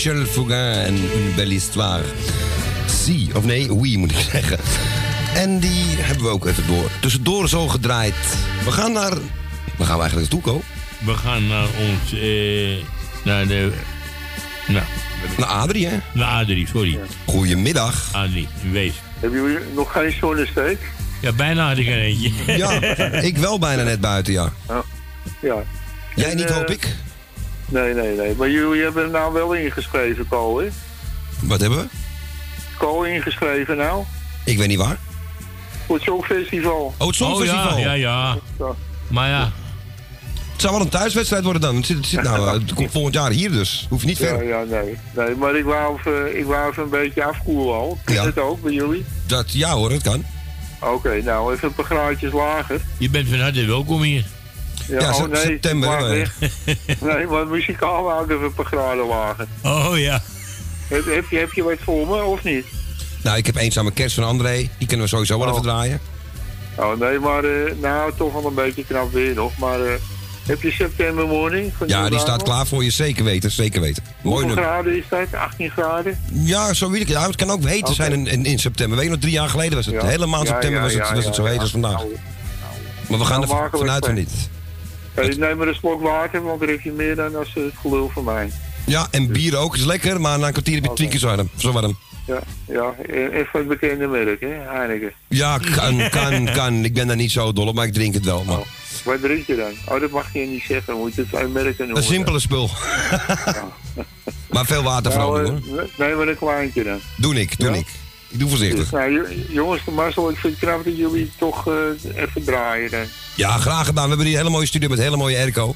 [0.10, 2.04] Michel Fugain en Une Belle Histoire.
[2.88, 4.58] Si, of nee, oui moet ik zeggen.
[5.36, 8.16] En die hebben we ook even door, tussendoor zo gedraaid.
[8.66, 9.14] We gaan naar...
[9.78, 10.62] Waar gaan we eigenlijk naartoe, Ko?
[11.06, 12.14] We gaan naar ons...
[12.14, 12.86] eh,
[13.24, 13.72] naar de...
[14.68, 14.84] Nou...
[15.38, 15.98] Naar Adrie, hè?
[16.14, 17.00] Naar Adrie, sorry.
[17.26, 18.10] Goedemiddag.
[18.12, 18.94] Adrie, wees.
[19.20, 20.80] Hebben jullie nog geen zonnesteek?
[21.22, 22.32] Ja, bijna had ik er eentje.
[22.58, 22.72] Ja,
[23.30, 24.52] ik wel bijna net buiten, ja.
[24.68, 24.84] Ja.
[25.42, 25.64] ja.
[26.16, 26.96] Jij En, niet, eh, hoop ik?
[27.70, 28.36] Nee, nee, nee.
[28.36, 30.68] Maar jullie hebben er nou wel ingeschreven, Kool, hè?
[31.42, 31.86] Wat hebben we?
[32.78, 34.04] Kool ingeschreven nou?
[34.46, 34.98] Ik weet niet waar.
[35.86, 36.94] Voor het Songfestival.
[36.98, 37.78] Oh, het Songfestival.
[37.78, 38.66] ja, ja, ja.
[39.08, 39.52] Maar ja.
[40.52, 41.76] Het zou wel een thuiswedstrijd worden dan.
[41.76, 43.86] Het zit, het zit nou, het komt volgend jaar hier dus.
[43.90, 44.48] Hoef je niet Ja, ver.
[44.48, 44.98] ja, nee.
[45.16, 47.98] Nee, maar ik wou even, ik wou even een beetje afkoelen al.
[48.04, 48.26] Kan Ja.
[48.26, 49.06] het ook bij jullie?
[49.26, 50.24] Dat, ja hoor, dat kan.
[50.82, 52.82] Oké, nou even een paar graadjes lager.
[52.98, 54.26] Je bent van harte welkom hier.
[54.88, 56.34] Ja, Ja, oh, nee, september, maar.
[57.00, 59.48] Nee, maar muzikaal wou ik even een paar graden lager.
[59.64, 60.22] Oh ja.
[60.88, 62.66] Heb, heb, je, heb je wat voor me of niet?
[63.24, 64.70] Nou, ik heb eenzame kerst van André.
[64.78, 66.00] Die kunnen we sowieso wel even draaien.
[66.76, 69.58] Oh nee, maar eh, nou toch wel een beetje knap weer nog.
[69.58, 69.92] Maar eh,
[70.46, 71.72] heb je September Morning?
[71.78, 72.90] Van Ja, die staat klaar voor je.
[72.92, 74.04] Zeker weten, zeker weten.
[74.04, 74.64] Mooi Hoeveel nummer.
[74.64, 75.40] graden is dat?
[75.40, 76.20] 18 graden?
[76.32, 77.08] Ja, zo weet ik.
[77.08, 77.94] Ja, het kan ook heter Oké.
[77.94, 78.96] zijn in, in, in september.
[78.98, 79.96] Weet je nog, drie jaar geleden was het.
[79.96, 80.02] Ja.
[80.02, 81.62] De hele maand Ja, september ja, was het, ja, was het ja, zo heet ja.
[81.62, 81.98] als vandaag.
[81.98, 82.10] Nou,
[83.10, 84.50] Maar we gaan nou er we vanuit van niet.
[85.14, 87.74] Hey, neem maar een slok water, want dan heb je meer dan als eh, het
[87.82, 88.52] gelul van mij.
[88.86, 89.76] Ja, en bier ook.
[89.76, 91.50] Is lekker, maar na een kwartier heb je tien keer zo warm.
[91.56, 91.98] Zo warm.
[92.28, 95.12] Ja, ja, eh, even het bekende merk, hè, Heineken.
[95.28, 96.84] Ja, kan, kan, kan.
[96.86, 98.44] Ik ben daar niet zo dol op, maar ik drink het wel.
[98.44, 98.60] Maar.
[99.04, 99.96] Wat drink je dan?
[99.96, 101.98] Oh, dat mag je niet zeggen, moet je het bij merken noemen.
[101.98, 102.70] Een simpele spul.
[104.52, 105.80] maar veel water vooral Nou, hoor.
[105.80, 107.00] eh, Nee, maar een kleintje dan.
[107.18, 107.76] Doe ik, doe Ja?
[107.76, 107.88] ik.
[108.30, 108.80] Ik doe voorzichtig.
[108.80, 111.74] Dus, nou, jo- jongens, de Marcel, ik vind het knap dat jullie toch eh,
[112.22, 113.10] even draaien.
[113.36, 114.04] Ja, graag gedaan.
[114.04, 115.76] We hebben hier een hele mooie studio met hele mooie airco.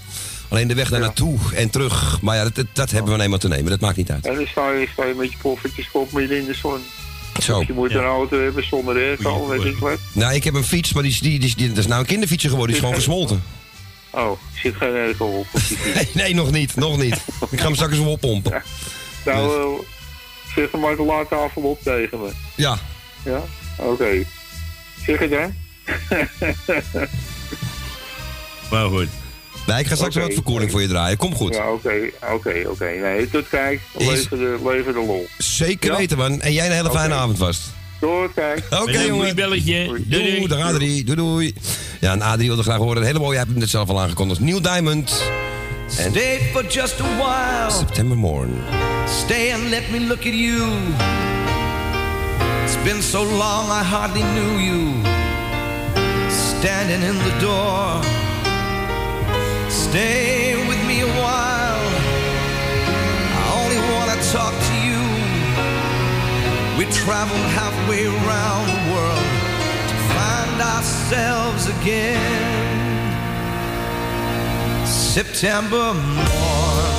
[0.50, 2.22] Alleen de weg daar naartoe en terug.
[2.22, 3.70] Maar ja, dat, dat, dat hebben we eenmaal te nemen.
[3.72, 4.26] Dat maakt niet uit.
[4.28, 6.80] En dan sta je, sta je met je poffertjes op midden in de zon.
[7.42, 7.64] Zo.
[7.68, 9.98] Je moet een auto hebben zonder airco, weet ik wat.
[10.12, 12.50] Nou, ik heb een fiets, maar die, die, die, die- dat is nou een kinderfietsje
[12.50, 12.76] geworden.
[12.76, 13.44] Die is gewoon versmolten.
[14.12, 15.48] Oh, er zit geen airco op.
[15.54, 16.14] op die fiets.
[16.22, 16.76] Nee, nog niet.
[16.76, 17.16] Nog niet.
[17.52, 18.64] Ik ga hem straks eens oppompen.
[19.26, 19.86] Nou, eh,
[20.56, 22.30] zeg hem maar de laattafel op tegen me.
[22.56, 22.78] Ja.
[23.26, 23.42] Ja?
[23.78, 24.24] Oké.
[25.06, 25.54] Zeg het dan.
[28.72, 29.08] Maar goed.
[29.68, 30.26] Nee, ik ga straks Oké.
[30.26, 31.18] wat verkoeling voor je draaien.
[31.18, 31.56] Kom goed.
[31.56, 32.86] Ja, oké, oké, oké.
[32.86, 33.82] Nee, tot kijk.
[33.98, 35.28] Is- Leven de, leven de lol.
[35.38, 35.98] Zeker Ja?
[35.98, 36.42] weten, man.
[36.42, 37.62] En jij een hele fijne avond vast.
[38.00, 38.64] Tot kijk.
[38.70, 39.36] Oké, jongen.
[39.36, 39.86] belletje.
[39.86, 40.48] Doei, Doei, doei.
[40.48, 41.04] Dag Adrie.
[41.04, 41.54] Doei, doei.
[42.00, 42.98] Ja, en Adrie wilde graag horen.
[42.98, 44.40] Een hele mooie, hij heeft hem net zelf al aangekondigd.
[44.40, 45.24] Neil Diamond.
[46.00, 47.70] En Stay for just a while.
[47.70, 48.64] September Morn.
[49.06, 50.66] Stay and let me look at you.
[52.64, 54.82] It's been so long I hardly knew you.
[56.30, 58.02] Standing in the door.
[59.70, 61.86] Stay with me a while.
[63.38, 65.02] I only want to talk to you.
[66.80, 69.30] We traveled halfway around the world
[69.90, 72.63] to find ourselves again.
[74.86, 76.93] September morn.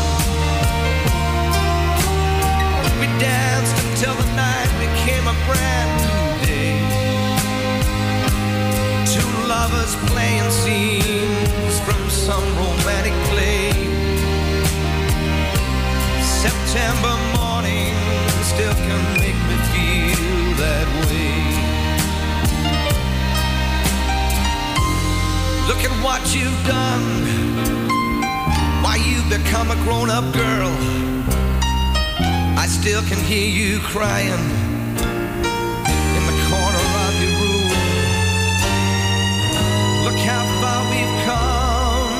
[33.93, 34.45] Crying
[36.17, 37.71] in the corner of your room.
[40.05, 42.15] Look how far we've come,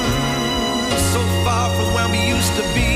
[1.13, 2.93] so far from where we used to be,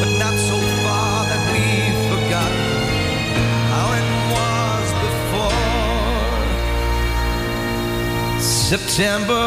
[0.00, 2.68] but not so far that we've forgotten
[3.72, 5.62] how it was before.
[8.40, 9.44] September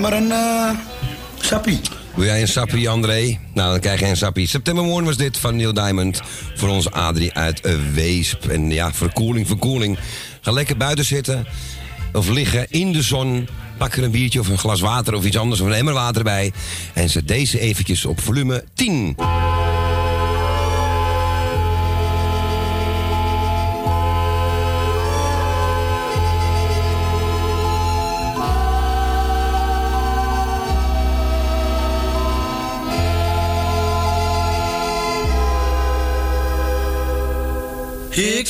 [0.00, 0.70] mij maar een uh,
[1.40, 1.80] sappie.
[2.14, 3.38] Wil jij een sappie, André?
[3.54, 4.48] Nou, dan krijg je een sappie.
[4.48, 6.22] September Morning was dit van Neil Diamond.
[6.54, 8.48] Voor onze Adrie uit eh, Weesp.
[8.48, 9.98] En ja, verkoeling, verkoeling.
[10.40, 11.46] Ga lekker buiten zitten.
[12.12, 13.48] Of liggen in de zon.
[13.78, 15.60] Pak er een biertje of een glas water of iets anders.
[15.60, 16.52] Of een emmer water bij.
[16.92, 19.16] En zet deze eventjes op volume 10.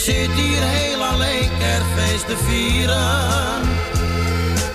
[0.05, 3.61] Zit hier heel alleen kerstfeest te vieren.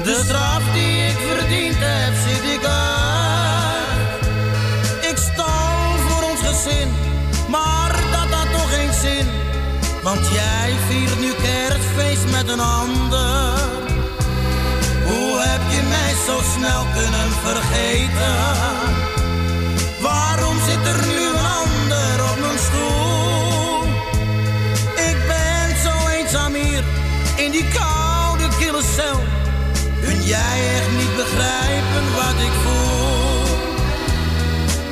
[0.04, 4.26] De straf die ik verdiend heb, zit ik uit.
[5.12, 6.90] Ik stal voor ons gezin,
[7.48, 9.28] maar dat had toch geen zin.
[10.04, 13.60] Want jij viert nu kerstfeest met een ander.
[15.06, 19.19] Hoe heb je mij zo snel kunnen vergeten?
[27.50, 29.20] In die koude kille cel.
[30.02, 33.58] Kun jij echt niet begrijpen wat ik voel?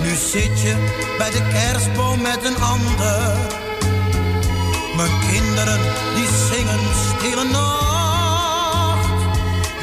[0.02, 0.76] Nu zit je
[1.18, 3.36] bij de kerstboom met een ander.
[4.96, 5.80] Mijn kinderen
[6.16, 9.10] die zingen stille nacht.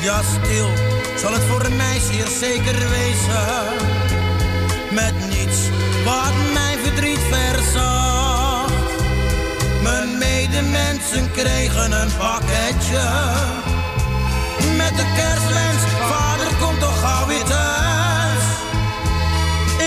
[0.01, 0.69] Ja, stil
[1.17, 3.65] zal het voor mij zeer zeker wezen.
[4.91, 5.61] Met niets
[6.05, 8.34] wat mijn verdriet verzacht.
[10.55, 13.07] Mijn medemensen kregen een pakketje.
[14.77, 18.45] Met de kerstwens, vader komt toch gauw weer thuis.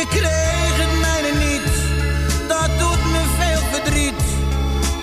[0.01, 1.71] Ik kreeg het mijne niet,
[2.47, 4.23] dat doet me veel verdriet.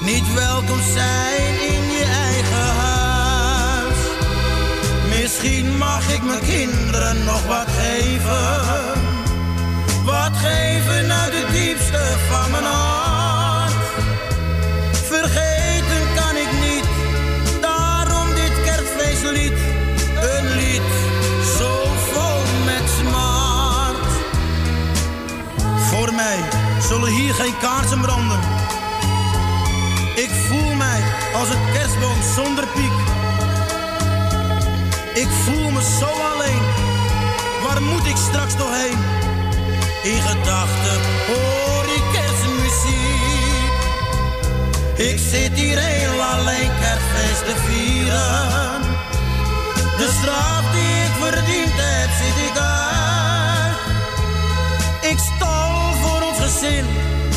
[0.00, 3.98] Niet welkom zijn in je eigen huis.
[5.16, 9.02] Misschien mag ik mijn kinderen nog wat geven.
[10.04, 12.93] Wat geven uit het diepste van mijn hart.
[26.88, 28.38] Zullen hier geen kaarsen branden.
[30.14, 31.02] Ik voel mij
[31.34, 32.92] als een kerstboom zonder piek.
[35.14, 36.62] Ik voel me zo alleen,
[37.62, 38.98] waar moet ik straks nog heen?
[40.12, 43.72] In gedachten hoor ik kerstmuziek.
[44.96, 48.82] Ik zit hier heel alleen kerstfeest te vieren.
[49.98, 53.76] De straf die ik verdiend heb, zit ik uit.
[55.10, 55.73] Ik stal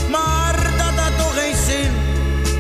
[0.10, 1.92] maar dat had toch geen zin.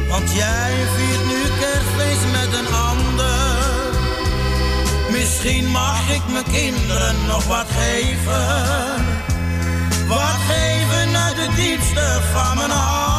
[0.09, 3.27] Want jij viert nu kerstfeest met een ander.
[5.11, 9.05] Misschien mag ik mijn kinderen nog wat geven.
[10.07, 13.16] Wat geven uit het diepste van mijn hart.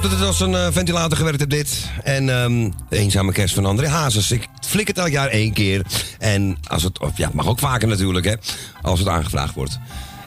[0.00, 1.90] Hoop dat het als een eh, ventilator gewerkt heeft dit.
[2.02, 4.30] En ehm, de eenzame kerst van André Hazes.
[4.30, 5.82] Ik flik het elk jaar één keer.
[6.18, 8.34] En als het, of ja, mag ook vaker natuurlijk, hè.
[8.82, 9.78] Als het aangevraagd wordt.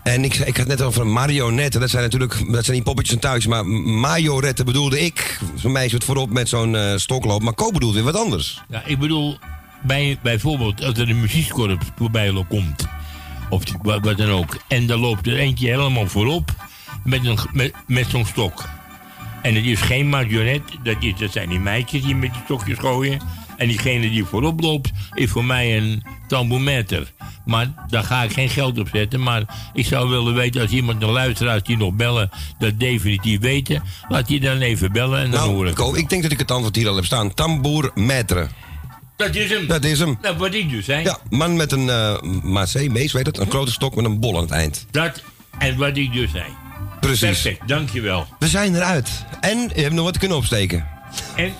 [0.03, 1.79] En ik, ik had net over marionetten.
[1.79, 3.47] Dat zijn natuurlijk, dat zijn niet poppetjes van thuis.
[3.47, 5.39] Maar majoretten bedoelde ik.
[5.55, 7.41] Zo'n meisje het voorop met zo'n eh, stokloop.
[7.41, 8.61] Maar Ko bedoelt weer wat anders.
[8.69, 9.37] Ja, ik bedoel,
[9.83, 12.87] bij, bijvoorbeeld als er een muziekkorps voorbij komt,
[13.49, 16.51] of die- wat, wat dan ook, en dan loopt er eentje helemaal voorop
[17.03, 18.63] met, een, met, met zo'n stok.
[19.41, 22.77] En het is geen marionet, dat, is, dat zijn die meisjes die met die stokjes
[22.77, 23.21] gooien.
[23.57, 27.13] En diegene die voorop loopt, is voor mij een tambourmeter.
[27.45, 29.23] Maar daar ga ik geen geld op zetten.
[29.23, 33.83] Maar ik zou willen weten, als iemand, een luisteraars die nog bellen, dat definitief weten,
[34.09, 35.75] laat die dan even bellen en dan hoor Nou, ik.
[35.75, 37.33] Ko, ik denk dat ik het antwoord hier al heb staan.
[37.33, 38.47] Tambour maître.
[39.15, 39.67] Dat is hem.
[39.67, 40.17] Dat is hem.
[40.21, 40.99] Nou, wat ik dus, hè?
[40.99, 44.35] Ja, man met een uh, macé, mees, weet het, een grote stok met een bol
[44.35, 44.85] aan het eind.
[44.91, 45.23] Dat
[45.57, 46.45] en wat ik dus zei.
[47.01, 47.41] Precies.
[47.41, 48.25] Perfect, dankjewel.
[48.39, 49.09] We zijn eruit.
[49.39, 50.87] En je hebt nog wat kunnen opsteken.
[51.35, 51.53] En ik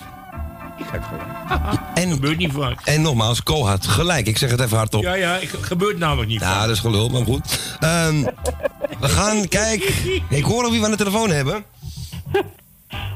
[0.86, 1.30] ga het gewoon.
[1.94, 2.80] En, gebeurt niet vaak.
[2.84, 4.26] En nogmaals, Co had gelijk.
[4.26, 5.02] Ik zeg het even hardop.
[5.02, 6.60] Ja, ja, ik- gebeurt namelijk niet Ja, vaak.
[6.60, 7.76] dat is gelul, maar goed.
[7.80, 8.22] Ehm,
[9.00, 9.82] we gaan, kijk.
[10.28, 11.64] Ik hoor al wie we aan de telefoon hebben.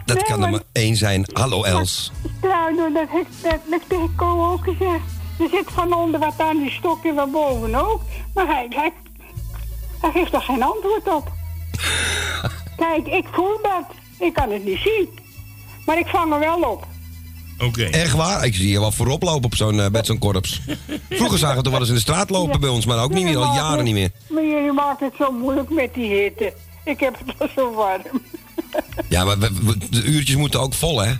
[0.04, 1.26] Dat kan er maar één zijn.
[1.32, 2.12] Hallo Els.
[2.40, 5.04] Trouwens, dat heeft dat, dat tegen Co ook gezegd.
[5.38, 8.02] Er zit van onder wat aan die stok en van boven ook.
[8.34, 8.92] Maar hij, hij,
[10.00, 11.32] hij geeft er geen antwoord op.
[12.76, 13.84] Kijk, ik voel dat.
[14.18, 15.08] Ik kan het niet zien.
[15.86, 16.86] Maar ik vang er wel op.
[17.58, 17.82] Oké.
[17.84, 18.44] Echt waar?
[18.44, 20.60] Ik zie je wel voorop lopen op zo'n, eh, met zo'n korps.
[21.10, 23.24] Vroeger zagen we toch wel eens in de straat lopen bij ons, maar ook niet
[23.24, 24.10] meer, al jaren niet meer.
[24.28, 26.52] Maar jullie maken het zo moeilijk met die hitte.
[26.84, 28.02] Ik heb het al zo warm.
[29.08, 31.12] Ja, maar we- we- de uurtjes moeten ook vol, hè?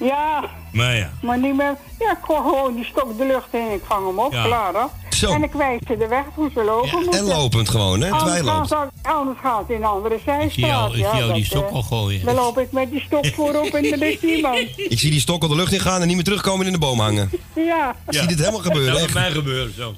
[0.00, 1.10] Ja, Maar ja.
[1.22, 1.76] maar niet meer.
[1.98, 4.44] Ja, ik gooi gewoon die stok de lucht in en ik vang hem op, Ja.
[4.44, 4.90] klaar hoor.
[5.20, 5.32] Zo.
[5.32, 7.18] En ik wijs ze de weg hoe ze lopen moeten.
[7.18, 8.10] En lopend gewoon, hè?
[8.10, 10.88] Anders gaat, anders gaat het in een andere zie jou- zijstraat.
[10.88, 12.24] ik zie jou dat, die stok eh, al gooien.
[12.24, 14.58] Dan loop ik met die stok voorop en er is niemand.
[14.76, 16.72] Ik zie die stok al de lucht in gaan en niet meer terugkomen en in
[16.72, 17.30] de boom hangen.
[17.54, 17.94] Ja.
[18.08, 19.94] Ik zie dit helemaal gebeuren, Dat bij mij gebeuren zo.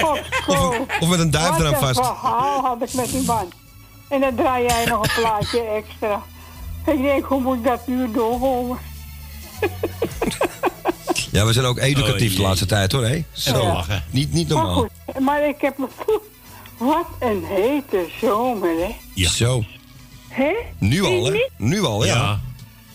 [0.00, 0.86] God, zo.
[1.00, 1.96] Of met een duif Wat eraan een vast.
[2.06, 3.52] verhaal had ik met die man.
[4.08, 6.22] En dan draai jij nog een plaatje extra.
[6.86, 8.08] Ik denk, hoe moet ik dat nu
[11.32, 13.24] Ja, we zijn ook educatief Oh, de laatste tijd, hoor, hè?
[13.32, 13.62] Zo.
[13.62, 13.72] Ja.
[13.72, 14.04] lachen.
[14.10, 14.74] Niet, niet Maar normaal.
[15.06, 15.86] goed, maar ik heb me...
[16.78, 18.70] Wat een hete zomer,
[19.14, 19.24] hè?
[19.26, 19.64] Zo.
[20.28, 20.52] Hè?
[20.78, 21.48] Nu al, hè?
[21.56, 22.14] Nu al, ja.
[22.14, 22.40] Ja.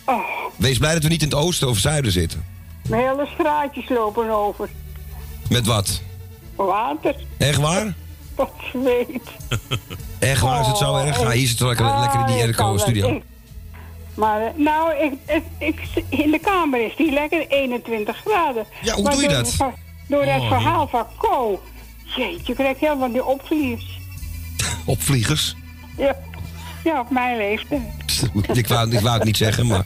[0.06, 0.19] Oh,
[0.56, 2.45] Wees blij dat we niet in het oosten of zuiden zitten.
[2.88, 4.69] mijn hele straatjes lopen over.
[5.49, 6.02] Met wat?
[6.56, 7.15] Water.
[7.38, 7.93] Echt waar?
[8.35, 9.22] Wat zweet.
[10.19, 10.61] Echt waar?
[10.61, 11.19] Is het zo Oh, erg?
[11.22, 13.22] Ja, hier zit lekker, ah, lekker in die je kan airco-studio.
[14.16, 15.44] Maar eh, nou, ik, ik,
[15.94, 18.66] ik- in de kamer is die lekker 21 graden.
[18.82, 19.56] Ja, hoe Maar doe je door dat?
[20.08, 21.62] Door het Oh, verhaal van Co.
[22.16, 24.00] Jeetje, je krijgt helemaal die opvliegers.
[24.86, 25.56] Opvliegers?
[25.98, 26.16] Ja.
[26.84, 27.82] ja, op mijn leeftijd.
[28.58, 29.86] ik, wou, ik wou het niet zeggen, maar...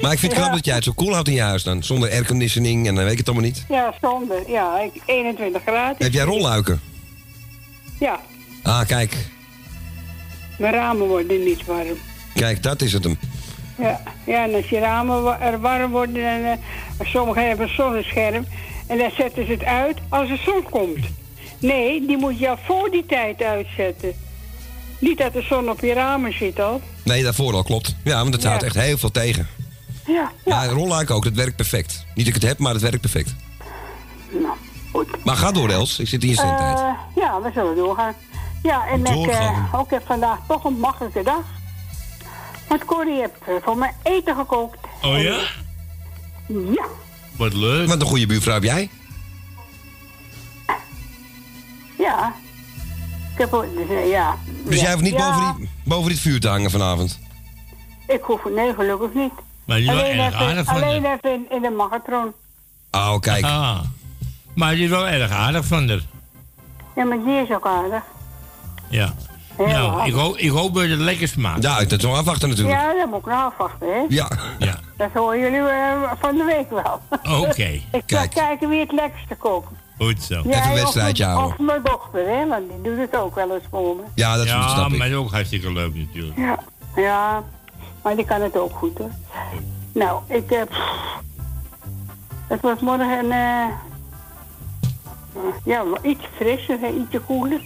[0.00, 1.82] Maar ik vind het knap dat jij het zo cool houdt in je huis dan.
[1.82, 3.64] Zonder airconditioning en dan weet ik het allemaal niet.
[3.68, 4.50] Ja, zonder.
[4.50, 5.96] Ja, ik, 21 graden.
[5.98, 6.80] Heb jij rolluiken?
[8.00, 8.20] Ja,
[8.62, 9.16] Ah, kijk.
[10.58, 11.96] mijn ramen worden niet warm.
[12.34, 13.18] Kijk, dat is het hem.
[13.78, 18.46] Ja, ja en als je ramen er warm worden, dan, eh, sommigen hebben een zonnescherm.
[18.86, 21.06] En dan zetten ze het uit als de zon komt.
[21.58, 24.12] Nee, die moet je al voor die tijd uitzetten.
[24.98, 26.80] Niet dat de zon op je ramen zit al.
[27.04, 27.96] Nee, daarvoor al, klopt.
[28.04, 28.48] Ja, want het Ja.
[28.48, 29.46] houdt echt heel veel tegen.
[30.06, 32.04] Ja, Ja, rolluiken ook, dat werkt perfect.
[32.14, 33.34] Niet dat ik het heb, maar het werkt perfect.
[35.24, 35.98] Maar ga door, Els.
[35.98, 36.78] Ik zit in je zendtijd.
[36.78, 38.14] Eh, ja, we zullen doorgaan.
[38.62, 41.42] Ja, en ik eh, ook heb vandaag toch een makkelijke dag.
[42.68, 44.78] Want Corrie heeft eh, voor mij eten gekookt.
[45.02, 45.38] Oh ja?
[46.46, 46.84] Ja.
[47.36, 47.88] Wat leuk.
[47.88, 48.90] Wat een goede buurvrouw heb jij.
[51.98, 52.34] Ja.
[53.32, 54.36] Ik heb dus, eh, ja.
[54.64, 57.18] Dus jij hoeft niet Ja, boven, die, boven dit vuur te hangen vanavond.
[58.06, 59.32] Ik hoef, nee, gelukkig niet.
[59.64, 62.32] Maar die is wel alleen erg even, aardig van alleen even in, in de magatron.
[62.90, 63.44] Oh, kijk.
[63.44, 63.80] Ah.
[64.54, 66.02] Maar die is wel erg aardig van haar.
[66.96, 68.02] Ja, maar die is ook aardig.
[68.88, 69.14] Ja.
[69.56, 71.62] Heel nou, ik hoop, ik hoop dat het lekker smaakt.
[71.62, 72.76] Ja, dat is wel afwachten natuurlijk.
[72.80, 74.04] Ja, dat moet ik nou afwachten, hè.
[74.08, 74.28] Ja.
[74.58, 74.78] Ja.
[74.96, 77.00] Dat horen jullie eh, van de week wel.
[77.40, 77.62] Oké.
[77.98, 79.68] ik ga kijken wie het lekkerste kookt.
[79.98, 80.34] Goed zo.
[80.44, 83.96] Jij of mijn- Of mijn dochter, hè, want die doet het ook wel eens voor
[83.96, 84.02] me.
[84.14, 84.98] Ja, dat ja, snap ik.
[84.98, 86.36] maar dat is ook hartstikke leuk natuurlijk.
[86.38, 86.58] Ja,
[86.96, 87.42] ja,
[88.02, 89.10] maar die kan het ook goed, hoor.
[89.92, 90.70] Nou, ik heb...
[92.46, 93.32] het wordt morgen een...
[93.32, 93.64] eh,
[95.64, 97.60] ja, wel iets frisser, hè, ietsje koeler.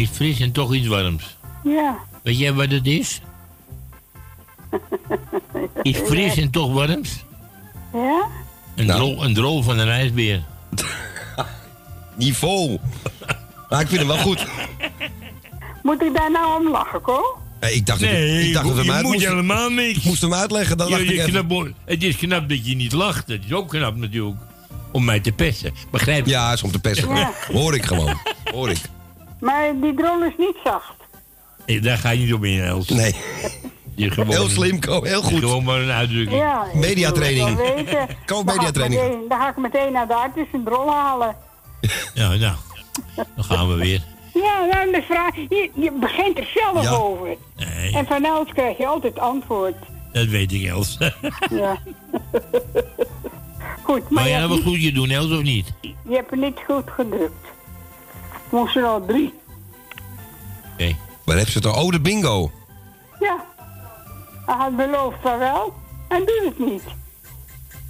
[0.00, 1.36] Iets fris en toch iets warms.
[1.64, 1.98] Ja.
[2.22, 3.20] Weet jij wat het is?
[5.82, 7.24] Iets fris en toch warms?
[7.92, 8.26] Ja?
[8.76, 10.42] Een, drol, een drol van een ijsbeer.
[12.16, 12.78] Niveau.
[13.68, 14.46] Maar ik vind hem wel goed.
[15.82, 17.38] Moet ik daar nou om lachen, Ko?
[17.60, 19.68] Eh, Ik dacht, dat- Nee, ik dacht dat we je hem uit moet moesten- helemaal
[19.70, 19.98] niks.
[19.98, 22.74] Ik moest hem uitleggen, dan Je- dacht je ik knap het is knap dat je
[22.76, 23.28] niet lacht.
[23.28, 24.36] Het is ook knap natuurlijk
[24.92, 25.72] om mij te pesten.
[25.90, 26.30] Begrijp je?
[26.30, 27.14] Ja, is om te pesten.
[27.14, 27.32] Ja.
[27.52, 28.18] Hoor ik gewoon.
[28.52, 28.78] Hoor ik.
[29.40, 30.92] Maar die drol is niet zacht.
[31.66, 32.88] Nee, daar ga je niet op in, Els.
[32.88, 33.14] Nee.
[33.94, 35.02] Je gewoon, Heel slim, Ko.
[35.02, 35.38] Heel goed.
[35.38, 36.40] Gewoon maar een uitdrukking.
[36.40, 37.56] Ja, Mediatraining.
[37.56, 38.16] wil het wel weten.
[38.26, 39.02] Ko, Dan ga ik mediatraining.
[39.02, 41.36] meteen- Dan ga ik meteen naar de arts een drol halen.
[42.14, 42.54] Ja, nou.
[43.34, 44.02] Dan gaan we weer.
[44.34, 46.90] Ja, nou, de vraag, je, je begint er zelf Ja.
[46.90, 47.36] over.
[47.56, 49.74] Nee, En van Els krijg je altijd antwoord.
[50.12, 50.98] dat weet ik, Els.
[51.50, 51.78] Ja.
[53.82, 55.72] goed, maar Maar je, jij hebt wel niet, goed je doen, Els, of niet?
[55.82, 57.46] je hebt het niet goed gedrukt.
[58.50, 59.34] Moest er al drie.
[60.72, 60.96] Oké.
[61.24, 61.84] Waar heb ze het al?
[61.84, 62.50] Oh, de bingo.
[63.20, 63.44] Ja.
[64.46, 65.74] Hij had beloofd van wel
[66.08, 66.82] en doet het niet.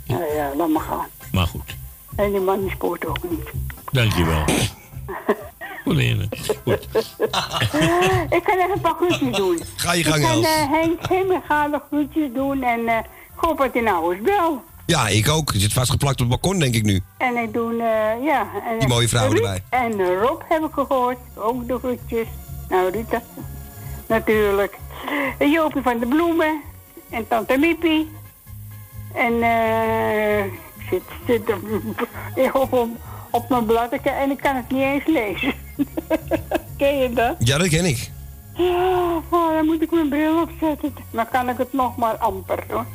[0.07, 1.07] Nou ja, laat maar gaan.
[1.33, 1.77] Maar goed.
[2.17, 3.51] En die man die spoort ook niet.
[3.93, 4.45] Dankjewel.
[5.85, 5.99] Goed.
[8.37, 9.61] ik kan even een paar groetjes doen.
[9.77, 10.47] Ga je gang, Ik kan Els.
[10.47, 13.05] eh, Henk Hemmen gaan groetjes doen en eh, ik
[13.37, 14.63] hoop dat hij nou eens bel.
[14.91, 15.53] Ja, ik ook.
[15.53, 17.01] Je zit vastgeplakt op het balkon, denk ik nu.
[17.19, 18.47] En ik doe, eh, ja.
[18.67, 19.63] En, Die mooie vrouw Ruud erbij.
[19.69, 21.19] En Rob heb ik gehoord.
[21.35, 22.27] Ook de groetjes.
[22.69, 23.23] Nou, Rita.
[24.07, 24.79] Natuurlijk.
[25.39, 26.61] En Jopie van de Bloemen.
[27.11, 28.11] En Tante Miepie.
[29.15, 32.75] En eh ik zit, zit op,
[33.31, 35.55] op, mijn blad en ik kan het niet eens lezen.
[36.79, 37.37] Ken je dat?
[37.39, 38.11] Ja, dat ken ik.
[38.59, 40.95] Oh, dan moet ik mijn bril opzetten.
[41.11, 42.87] Dan kan ik het nog maar amper hoor.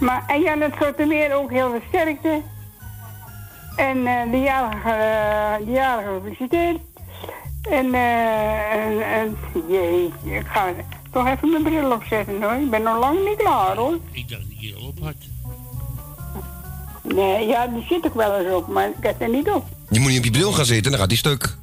[0.00, 2.42] Maar en Jan het Sotemeer ook heel veel sterkte.
[3.76, 6.78] En eh, de jarige, eh, de jarige gefeliciteerd.
[7.70, 9.36] En, eh en, en
[9.68, 10.72] jee, ik ga
[11.12, 12.52] toch even mijn bril opzetten hoor.
[12.52, 13.98] Ik ben nog lang niet klaar hoor.
[14.12, 15.14] Ik dacht dat je al op had.
[17.02, 19.64] Nee, ja, die zit ook wel eens op, maar ik heb er niet op.
[19.90, 21.56] Je moet niet op je bril gaan zitten, dan gaat die stuk.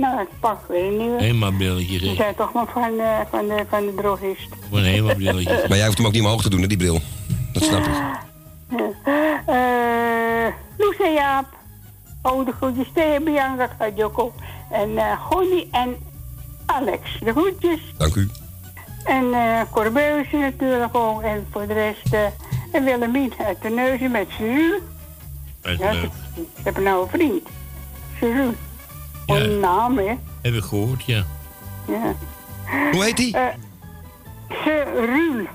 [0.00, 1.22] Nou, ik pak weer een nieuwe.
[1.22, 4.48] Helemaal brilletje, Die zijn toch maar van, eh, van, de, van de drogist.
[4.68, 5.64] Gewoon helemaal brilletje.
[5.68, 7.00] Maar jij hoeft hem ook niet omhoog te doen, hè, die bril.
[7.52, 7.92] Dat snap ik.
[9.46, 10.46] Eh
[10.78, 11.46] Loes en Jaap.
[12.22, 14.32] Oh, de groetjes tegen Bianca Joko.
[14.70, 15.96] En eh Gonnie en
[16.66, 17.18] Alex.
[17.24, 17.80] De groetjes.
[17.98, 18.28] Dank u.
[19.04, 21.22] En eh Corbeuze natuurlijk ook.
[21.22, 22.12] En voor de rest...
[22.14, 22.20] eh
[22.72, 24.72] en Willemien uit de Neuzen met Suzu.
[25.62, 26.10] Dat is Ja, ik
[26.62, 27.48] heb nou een vriend.
[29.36, 30.14] Een naam, hè.
[30.42, 31.24] Heb ik gehoord, ja.
[31.86, 32.14] Ja.
[32.92, 33.36] Hoe heet die?
[34.48, 35.46] Serul.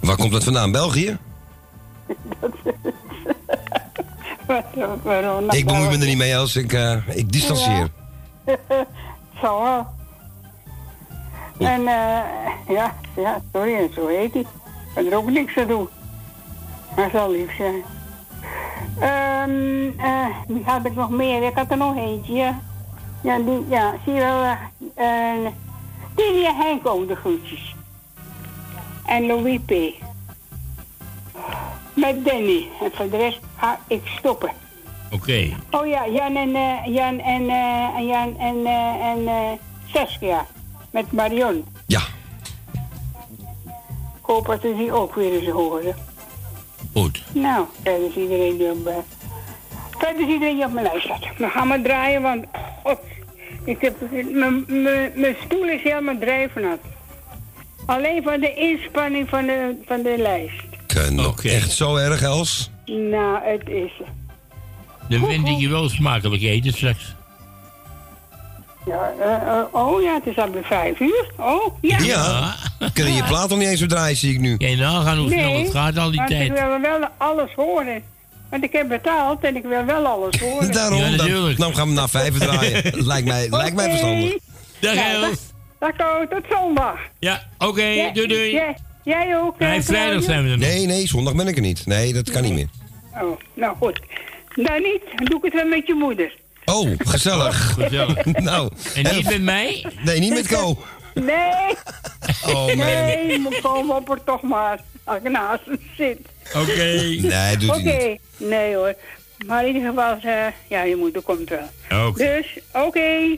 [0.00, 0.72] Waar komt dat vandaan?
[0.72, 1.18] België?
[5.02, 5.50] Waarom?
[5.50, 7.88] Ik bemoei me er niet mee als ik, eh, ik distancieer.
[9.42, 9.86] Zo wel.
[11.58, 12.22] En eh,
[12.68, 14.40] ja, ja, sorry, en zo heet hij.
[14.40, 14.48] Ik
[14.94, 15.88] kan er ook niks aan doen.
[16.96, 17.82] Maar zal lief zijn.
[19.00, 21.42] Ehm eh, wie had ik nog meer?
[21.42, 22.60] Ik had er nog eentje, ja.
[23.22, 24.56] Ja, die, ja zie je wel.
[24.94, 25.54] en
[26.56, 27.74] Henk ook de groetjes.
[29.06, 29.72] En Louis P.
[31.94, 32.68] Met Danny.
[32.82, 34.50] En voor de rest ga ik stoppen.
[35.10, 35.56] Oké.
[35.70, 40.46] Oh ja, Jan en, eh, Jan en, eh, en Jan en, eh, en Saskia.
[40.90, 41.64] Met Marion.
[41.86, 42.00] Ja.
[44.20, 45.94] Ik hoop dat ze die ook weer eens horen.
[46.92, 47.22] Goed.
[47.32, 48.86] Nou, verder is iedereen die op...
[48.86, 48.94] eh,
[49.98, 51.24] verder is iedereen die op mijn lijst staat.
[51.38, 52.44] We gaan maar draaien, want...
[52.84, 52.98] God,
[53.64, 53.96] ik heb...
[54.30, 56.78] mijn- stoel is helemaal drijfnat.
[57.86, 60.62] Alleen van de inspanning van de, van de lijst.
[61.26, 61.48] Oké.
[61.48, 62.70] Echt zo erg, Els?
[62.86, 63.92] Nou, het is...
[65.08, 67.14] Dan vind ik je wel smakelijk eten straks.
[68.86, 71.30] Ja, eh, eh, oh ja, het is alweer vijf uur.
[71.36, 71.98] Oh, ja.
[71.98, 72.54] Ja.
[72.92, 74.56] Kunnen je plaat nog niet eens verdraaien, zie ik nu.
[74.56, 76.50] Kijk nou, gaan hoe snel het gaat al die want tijd.
[76.50, 78.02] ik wil wel alles horen.
[78.50, 80.72] Want ik heb betaald en ik wil wel alles horen.
[80.80, 82.82] Daarom, dan, dan gaan we naar vijf draaien.
[83.06, 84.36] lijkt mij, lijkt mij verstandig.
[84.80, 85.38] Dag Nou, Els.
[85.78, 86.98] Dag, dag, tot zondag.
[87.18, 88.50] Ja, oké, Ja, doei doei.
[88.52, 89.58] Jij, jij ook?
[89.58, 90.68] Nee, eh, vrijdag zijn we er nog.
[90.68, 91.86] Nee, nee, zondag ben ik er niet.
[91.86, 92.68] Nee, dat kan niet meer.
[93.22, 94.00] Oh, nou goed.
[94.54, 96.32] Dan niet, dan doe ik het wel met je moeder.
[96.70, 97.72] Oh, gezellig.
[97.78, 98.24] Gezellig.
[98.24, 98.70] nou.
[98.94, 99.86] En niet met mij?
[100.04, 100.78] Nee, niet met Co.
[101.14, 101.74] Nee.
[102.46, 102.76] Oh, man.
[102.76, 104.80] Nee, moet op er toch maar.
[105.04, 106.18] Als ik naast hem zit.
[106.54, 106.82] Oké.
[107.20, 108.48] Nee, doet Oké, hij niet.
[108.50, 108.94] nee hoor.
[109.46, 112.06] Maar in ieder geval, eh, ja, je moeder komt wel.
[112.08, 112.24] Oké.
[112.24, 113.36] Dus, oké.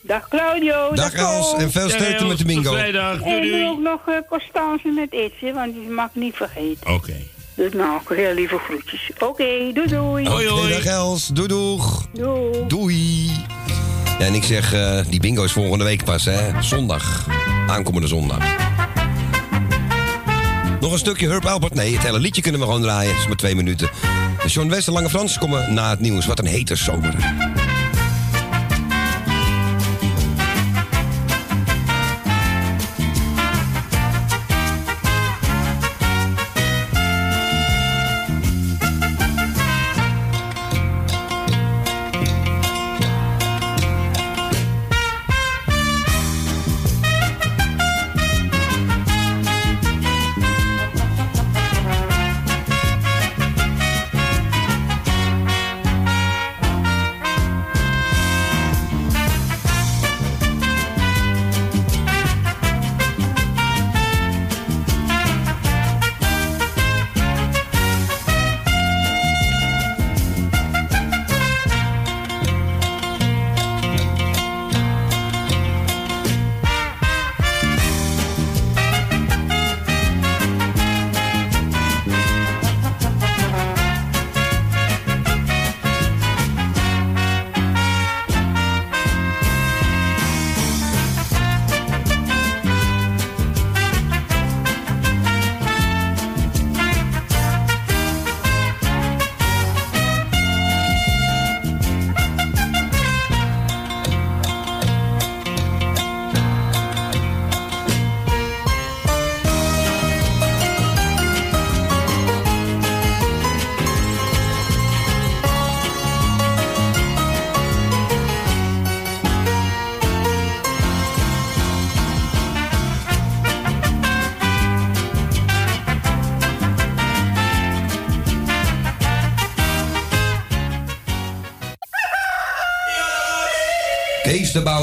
[0.00, 0.94] Dag Claudio.
[0.94, 1.22] Dag Ko.
[1.22, 2.74] Els en veel sterkte met de bingo.
[2.74, 6.94] En doe ook nog uh, Constance met Itze, want die mag niet vergeten.
[6.94, 7.16] Oké.
[7.58, 9.10] Dus nou, heel lieve groetjes.
[9.18, 10.28] Oké, doei doei.
[10.28, 11.26] Oké, dag Els.
[11.26, 12.06] Doei doeg.
[12.12, 12.66] Doei.
[12.66, 13.30] Doei.
[14.18, 16.62] Ja, en ik zeg, eh, die bingo is volgende week pas, hè.
[16.62, 17.26] Zondag.
[17.68, 18.38] Aankomende zondag.
[20.80, 21.74] Nog een stukje Herb Albert?
[21.74, 23.10] Nee, het hele liedje kunnen we gewoon draaien.
[23.10, 23.90] Het is maar twee minuten.
[24.42, 26.26] De John West en Lange Frans komen na het nieuws.
[26.26, 27.14] Wat een hete zomer.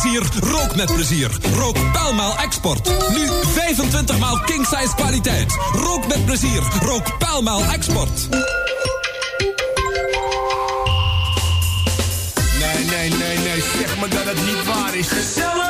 [0.00, 1.30] Plezier, rook met plezier.
[1.54, 2.90] Rook Paalmaal Export.
[3.10, 5.58] Nu 25 maal king size kwaliteit.
[5.72, 8.28] Rook met plezier, rook Paalmaal Export.
[12.58, 15.08] Nee, nee, nee, nee, zeg maar dat het niet waar is.
[15.08, 15.65] Gezellig!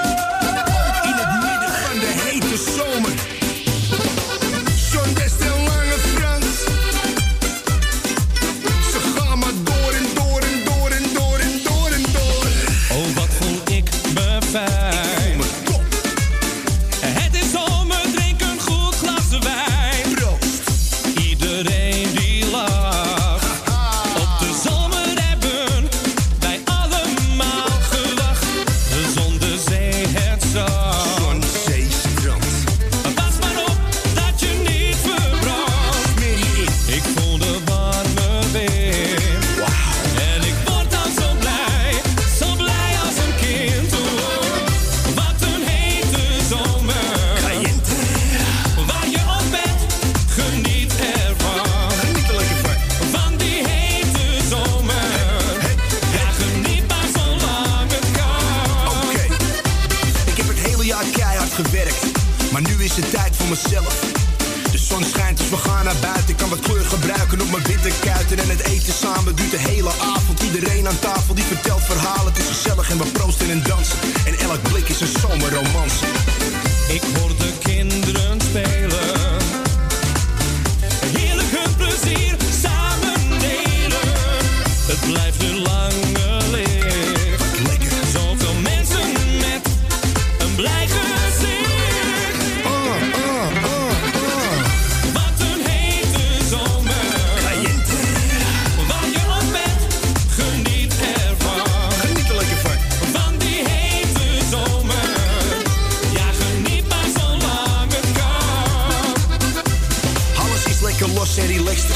[111.07, 111.91] Lekker los en relaxed.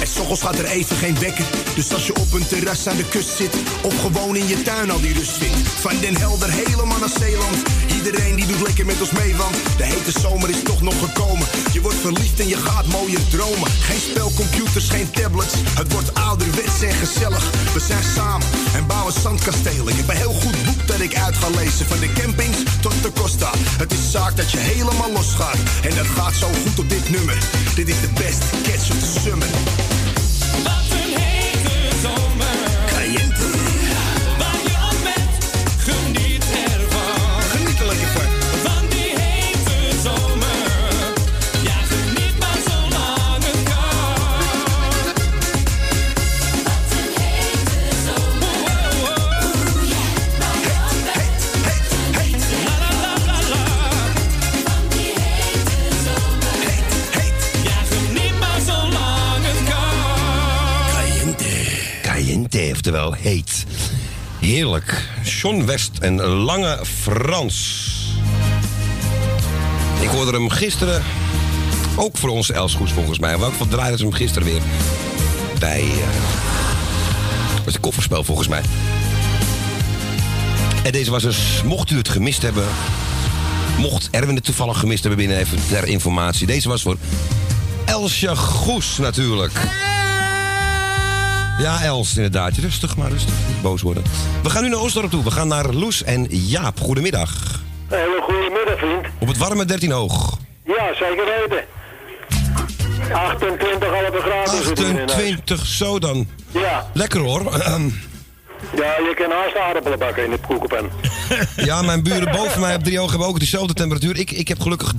[0.00, 1.44] En s'ochtends gaat er even geen wekker.
[1.74, 4.90] Dus als je op een terras aan de kust zit, of gewoon in je tuin
[4.90, 5.68] al die rust vindt.
[5.68, 7.56] Van Den Helder helemaal naar Zeeland.
[8.06, 11.46] Iedereen die doet lekker met ons mee, want de hete zomer is toch nog gekomen.
[11.72, 13.70] Je wordt verliefd en je gaat mooier dromen.
[13.70, 15.54] Geen spelcomputers, geen tablets.
[15.74, 17.72] Het wordt ouderwets en gezellig.
[17.72, 19.98] We zijn samen en bouwen zandkastelen.
[19.98, 21.86] Ik ben heel goed boek dat ik uit ga lezen.
[21.86, 23.50] Van de campings tot de Costa.
[23.78, 25.58] Het is zaak dat je helemaal losgaat.
[25.82, 27.38] En dat gaat zo goed op dit nummer.
[27.74, 29.48] Dit is de best catch of the summer.
[62.86, 63.64] Oftewel heet.
[64.40, 65.08] Heerlijk.
[65.22, 67.90] John West en Lange Frans.
[70.00, 71.02] Ik hoorde hem gisteren,
[71.96, 73.38] ook voor onze Elsgoes volgens mij.
[73.38, 74.60] Welk van draaiden ze hem gisteren weer?
[75.58, 75.84] Bij,
[77.64, 78.62] was het kofferspel volgens mij.
[80.84, 82.64] En deze was dus, mocht u het gemist hebben...
[83.78, 86.46] Mocht Erwin het toevallig gemist hebben binnen even ter informatie.
[86.46, 86.96] Deze was voor
[87.84, 89.52] Elsje Goes natuurlijk.
[91.58, 92.56] Ja, Els, inderdaad.
[92.56, 93.32] Rustig, maar rustig.
[93.48, 94.02] Niet boos worden.
[94.42, 95.24] We gaan nu naar Oostdorp toe.
[95.24, 96.80] We gaan naar Loes en Jaap.
[96.80, 97.60] Goedemiddag.
[97.88, 99.06] Hele goedemiddag, vriend.
[99.18, 100.38] Op het warme 13 hoog.
[100.64, 101.64] Ja, zeker weten.
[103.12, 105.10] 28 halve graden zit hier in huis.
[105.12, 106.26] 28, zo dan.
[106.50, 106.86] Ja.
[106.92, 107.52] Lekker hoor.
[107.60, 107.88] Ehm,
[108.76, 110.90] Ja, je kan haast aardappelen bakken in de koekenpan.
[111.70, 114.16] ja, mijn buren boven mij op drie ogen hebben ook dezelfde temperatuur.
[114.18, 114.92] Ik, ik heb gelukkig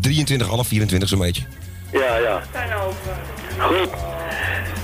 [0.00, 1.42] 23, half 24 zo'n beetje.
[1.92, 2.42] Ja, ja.
[3.58, 3.88] Goed.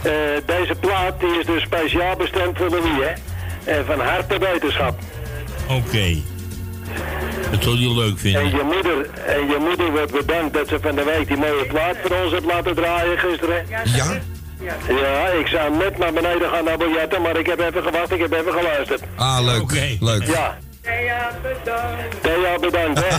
[0.03, 0.12] Eh,
[0.47, 3.12] deze plaat die is dus speciaal bestemd voor Louis, hè?
[3.73, 4.99] En van harte wetenschap.
[5.69, 6.16] Oké.
[7.51, 8.45] Dat zal je leuk En vinden.
[8.51, 11.97] je moeder, en je moeder wordt bedankt dat ze van de week die mooie plaat
[12.03, 13.66] voor ons heeft laten draaien gisteren.
[13.69, 14.05] Ja?
[14.89, 18.20] Ja, ik zou net naar beneden gaan naar biljetten, maar ik heb even gewacht, ik
[18.20, 19.03] heb even geluisterd.
[19.16, 19.97] Ah, leuk.
[20.01, 20.27] Leuk.
[20.27, 20.59] Ja.
[20.83, 22.23] Thea bedankt.
[22.23, 23.16] Thea bedankt, hè.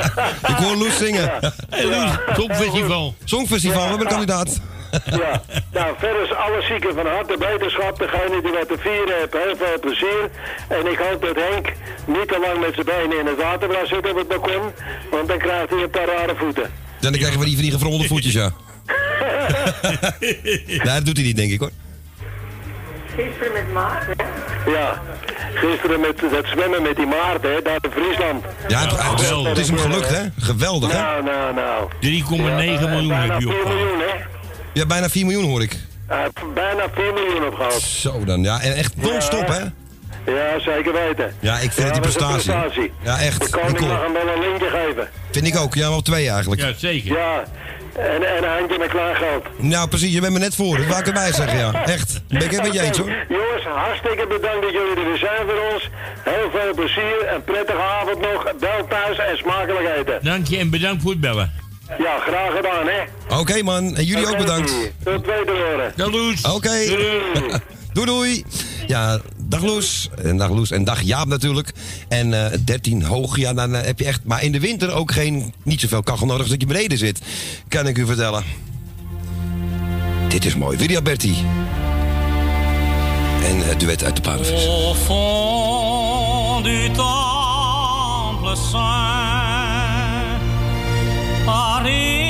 [0.52, 1.30] Ik hoor Loes zingen.
[1.70, 3.14] Hey, Loes, Songfestival.
[3.24, 4.60] Songfestival, we hebben een kandidaat.
[5.04, 5.42] Ja,
[5.72, 7.98] nou verder is alle zieken van harte wetenschap.
[7.98, 10.22] Degene die wat te vieren heeft, heel veel plezier.
[10.68, 11.66] En ik hoop dat Henk
[12.06, 14.62] niet te lang met zijn benen in het water blijft zitten op het balkon.
[15.10, 16.70] Want dan krijgt hij een paar rare voeten.
[17.00, 18.50] Dan krijgen we die van die gevronde voetjes, ja.
[20.20, 21.70] nee, dat doet hij niet, denk ik hoor.
[23.16, 24.16] Gisteren met Maarten.
[24.66, 25.02] Ja,
[25.54, 28.44] gisteren met dat zwemmen met die Maarten, hè, daar in Friesland.
[28.68, 30.22] Ja, het, het- het is hem gelukt, hè?
[30.38, 30.98] Geweldig, hè?
[30.98, 31.90] Nou, nou, nou.
[32.00, 33.68] 3,9 miljoen heb je 4 opgehaald.
[33.78, 34.14] miljoen, hè?
[34.72, 35.76] Ja, bijna 4 miljoen hoor ik.
[36.06, 37.82] Hij heeft bijna 4 miljoen opgehaald.
[37.82, 38.60] Zo dan, ja.
[38.60, 39.60] En echt non-stop, hè?
[40.32, 41.34] Ja, zeker weten.
[41.40, 42.52] Ja, ik vind het die prestatie.
[42.52, 42.92] prestatie.
[43.02, 43.40] Ja, echt.
[43.40, 43.92] De koning Nicole.
[43.92, 45.08] mag hem wel een lintje geven.
[45.30, 45.74] Vind ik ook.
[45.74, 46.60] Ja, wel twee eigenlijk.
[46.60, 47.12] Ja, zeker.
[47.12, 47.44] Ja,
[47.96, 49.44] en, en een handje met klaar geld.
[49.56, 50.12] Nou, precies.
[50.12, 50.76] Je bent me net voor.
[50.76, 51.84] Dat wou ik erbij zeggen, ja.
[51.96, 52.20] Echt.
[52.28, 53.08] Ben ik het met je eens, hoor.
[53.28, 55.90] Jongens, hartstikke bedankt dat jullie er weer zijn voor ons.
[56.22, 58.52] Heel veel plezier, een prettige avond nog.
[58.60, 60.18] Bel thuis en smakelijk eten.
[60.22, 61.61] Dank je en bedankt voor het bellen.
[61.98, 63.38] Ja, graag gedaan, hè.
[63.38, 63.96] Oké, man.
[63.96, 64.72] En jullie ook bedankt.
[65.04, 65.92] Tot tweede horen.
[65.96, 66.42] Dag Loes.
[66.42, 66.70] Oké.
[67.92, 68.44] doei, doei.
[68.86, 70.08] Ja, dag Loes.
[70.22, 70.70] En dag Loes.
[70.70, 71.72] En dag Jaap natuurlijk.
[72.08, 74.20] En eh 13 hoog, ja, dan eh, heb je echt...
[74.24, 77.20] Maar in de winter ook geen, niet zoveel kachel nodig dat je beneden zit.
[77.68, 78.44] Kan ik u vertellen.
[80.28, 80.76] Dit is mooi.
[80.78, 81.34] Willy Alberti.
[83.44, 84.66] En het duet uit de paardenvis.
[84.66, 89.41] Au fond du temple saint,
[91.48, 92.21] Are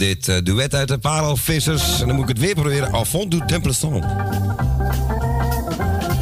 [0.00, 2.00] Dit eh, duet uit de Parelvissers.
[2.00, 2.92] En dan moet ik het weer proberen.
[2.92, 4.04] Enfant du Templeton.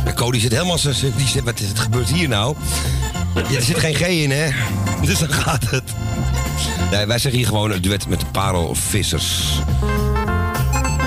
[0.04, 0.78] En Cody zit helemaal...
[0.78, 2.56] zo- Die zit, wat is het gebeurt hier nou?
[3.34, 4.48] Ja, er zit geen G in, hè?
[5.06, 5.82] Dus dan gaat het.
[6.90, 9.42] Nee, wij zeggen hier gewoon een duet met de Parelvissers.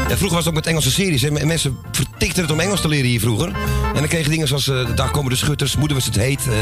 [0.08, 1.24] Vroeger was het ook met Engelse series.
[1.24, 3.48] En Mensen vertikten het om Engels te leren hier vroeger.
[3.94, 6.42] En dan kregen dingen zoals eh, Daar komen de schutters, Moeder was het heet.
[6.48, 6.54] eh,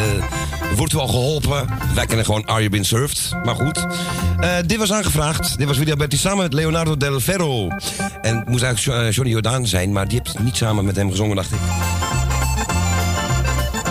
[0.75, 1.67] wordt u al geholpen?
[1.95, 3.29] Wij kennen gewoon Are You Been Served?
[3.43, 3.85] Maar goed.
[4.39, 5.57] Eh, dit was aangevraagd.
[5.57, 7.67] Dit was Willy Alberti samen met Leonardo Del Ferro.
[8.21, 11.09] En het moest eigenlijk eh, Johnny Jordaan zijn, maar die heeft niet samen met hem
[11.09, 11.59] gezongen, dacht ik.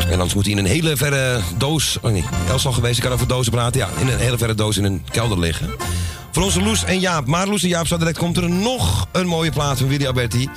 [0.07, 1.99] En anders moet hij in een hele verre doos.
[2.03, 3.81] Oh nee, Els al geweest, ik kan over dozen praten.
[3.81, 5.71] Ja, in een hele verre doos in een kelder liggen.
[6.33, 7.27] Voor onze Loes en Jaap.
[7.27, 10.49] Maar Loes en Jaap, zo direct komt er nog een mooie plaat van Willy Alberti.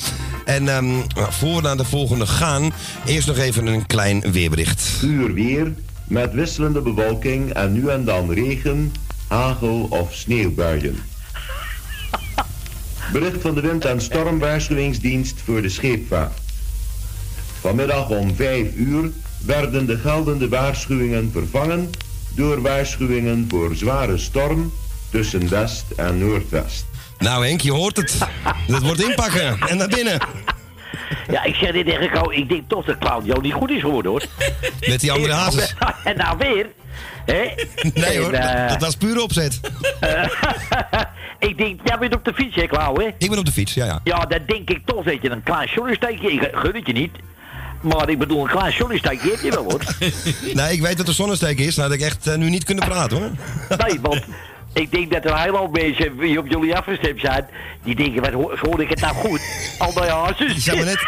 [0.45, 2.73] En nou, voor we naar de volgende gaan,
[3.05, 4.89] eerst nog even een klein weerbericht.
[5.01, 5.73] Uur weer
[6.11, 8.93] met wisselende bewolking en nu en dan regen,
[9.27, 10.97] hagel of sneeuwbuien.
[13.13, 16.39] Bericht van de wind- en stormwaarschuwingsdienst voor de scheepvaart.
[17.59, 19.11] Vanmiddag om 5 uur
[19.45, 21.89] werden de geldende waarschuwingen vervangen
[22.35, 24.73] door waarschuwingen voor zware storm
[25.09, 26.85] tussen west en noordwest.
[27.17, 28.17] Nou Henk, je hoort het.
[28.67, 30.19] Dat wordt inpakken en naar binnen.
[31.31, 34.11] Ja, ik zeg dit tegen Kou, ik denk toch dat Claudio niet goed is geworden
[34.11, 34.23] hoor.
[34.89, 35.75] Met die andere hazes.
[36.03, 36.67] en nou weer.
[37.25, 37.53] Hè?
[38.01, 39.59] Nee hoor, En, eh, dat, dat was puur opzet.
[41.39, 43.09] ik denk, jij bent op de fiets hè Klauw hè?
[43.17, 43.99] Ik ben op de fiets, ja ja.
[44.03, 47.11] Ja, dan denk ik toch dat je een klein zonnesteekje, ik gun het je niet.
[47.81, 49.81] Maar ik bedoel, een klein zonnesteekje heb je wel hoor.
[50.53, 51.75] Nee, ik weet dat er zonnesteek is.
[51.75, 53.29] Nou had ik echt eh, nu niet kunnen praten hoor.
[53.87, 54.21] Nee, want
[54.73, 57.47] ik denk dat er hele hoop mensen die op jullie afgestemd zijn,
[57.83, 59.41] die denken, wat hoor, hoor ik het nou goed?
[59.79, 60.53] Al die hazes.
[60.53, 61.05] Je zou maar net,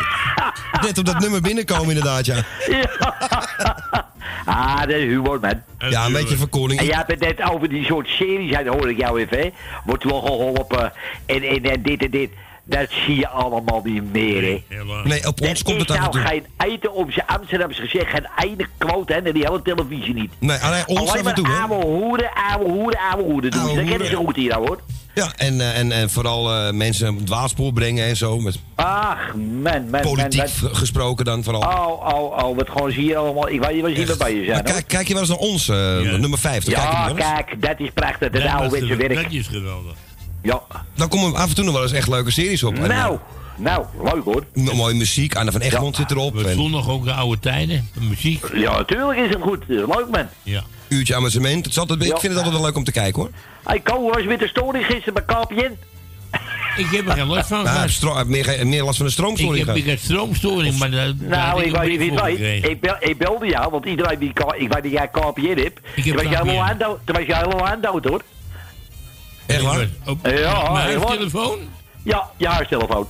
[0.82, 2.44] net op dat nummer binnenkomen inderdaad, ja.
[4.46, 5.62] Ah, dat is humor, man.
[5.90, 6.80] Ja, een beetje verkoeling.
[6.80, 9.50] En jij hebt het net over die soort series, hoor ik jou even, hè.
[9.86, 10.94] Wordt wel geholpen
[11.26, 12.30] en, en, en dit en dit.
[12.66, 14.64] Dat zie je allemaal niet meer, hè.
[15.04, 16.44] Nee, op ons komt het Er af en is nou toe.
[16.58, 20.32] geen eten op zijn Amsterdamse gezegd, geen ene quote, hè, naar die hele televisie niet.
[20.40, 21.54] Nee, alleen ons af en maar toe, hè.
[21.60, 23.76] ouwe hoeren, ouwe hoeren, ouwe hoeren doen.
[23.76, 24.80] Dat kennen ze goed hier, nou, hoor.
[25.16, 28.40] Ja, en, eh, en, en vooral eh, mensen op het dwaalspoor brengen en zo.
[28.40, 30.50] Met Ach, man, man, politiek man.
[30.50, 31.62] v- gesproken dan vooral.
[31.62, 33.50] Oh, oh, oh, wat gewoon zie je allemaal.
[33.50, 34.54] Ik weet niet ze hier bij je zijn.
[34.64, 36.74] Maar kijk, kijk je wel eens naar ons, eh, nummer 50?
[36.74, 38.30] kijk je Ja, kijk, dat is prachtig.
[38.30, 38.42] Dat.
[38.44, 38.74] Dat
[39.30, 39.94] is geweldig.
[40.44, 40.62] Ja.
[40.96, 42.76] Dan komen af en toe nog wel eens echt leuke series op.
[42.76, 43.18] En, Nou,
[43.56, 44.46] nou, leuk hoor.
[44.54, 46.34] eh, mooie muziek, Anne van Egmond zit erop.
[46.36, 48.46] We en zondag ook de oude tijden, de muziek.
[48.54, 49.64] Ja, natuurlijk is het goed.
[49.68, 50.28] Leuk man.
[50.44, 50.64] Ja.
[50.88, 51.58] Uurtje amusement.
[51.66, 53.32] Het is altijd, Ik vind het altijd wel leuk om te kijken hoor.
[53.64, 55.72] Hey, Ko, was met de storing gisteren bij KPN?
[56.78, 59.76] Ik heb er geen last van Nou, meer, meer last van de Ik stroomstoring heb,
[59.76, 62.66] ik heb stroomstoring, maar Nou, ik een weet niet het weet.
[62.66, 64.30] Ik, bel, ik belde jou, want iedereen die...
[64.58, 65.80] Ik weet dat jij KPN hebt.
[65.96, 66.48] Ik heb Toen was jij KPN.
[66.48, 66.78] helemaal aan.
[66.78, 68.22] Toen was jij helemaal aan dood, hoor.
[69.46, 69.88] Echt waar?
[70.06, 71.60] Op Ja, mijn huistelefoon?
[72.04, 73.08] Ja, je huistelefoon.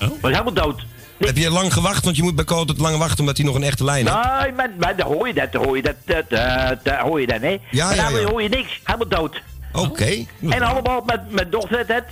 [0.00, 0.08] Oh?
[0.20, 0.84] Was helemaal dood.
[1.18, 2.04] Heb je lang gewacht?
[2.04, 4.40] Want je moet bij Colt het lang wachten omdat hij nog een echte lijn heeft.
[4.40, 7.20] Nee, maar, maar dan hoor je dat, dan hoor je dat, dat, dat, dat hoor
[7.20, 7.58] je dan, hè?
[7.70, 8.24] Ja, maar ja, ja.
[8.24, 9.42] hoor je niks, helemaal dood.
[9.72, 10.24] Oké.
[10.48, 12.04] En allemaal met mijn dochter het.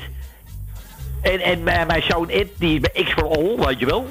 [1.22, 4.08] En, en mijn, mijn zoon Ed, die is bij X voor All, weet je wel.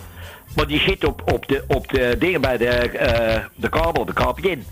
[0.55, 4.13] Maar die zit op, op, de, op de dingen bij de, eh, de kabel, de
[4.13, 4.65] KPN.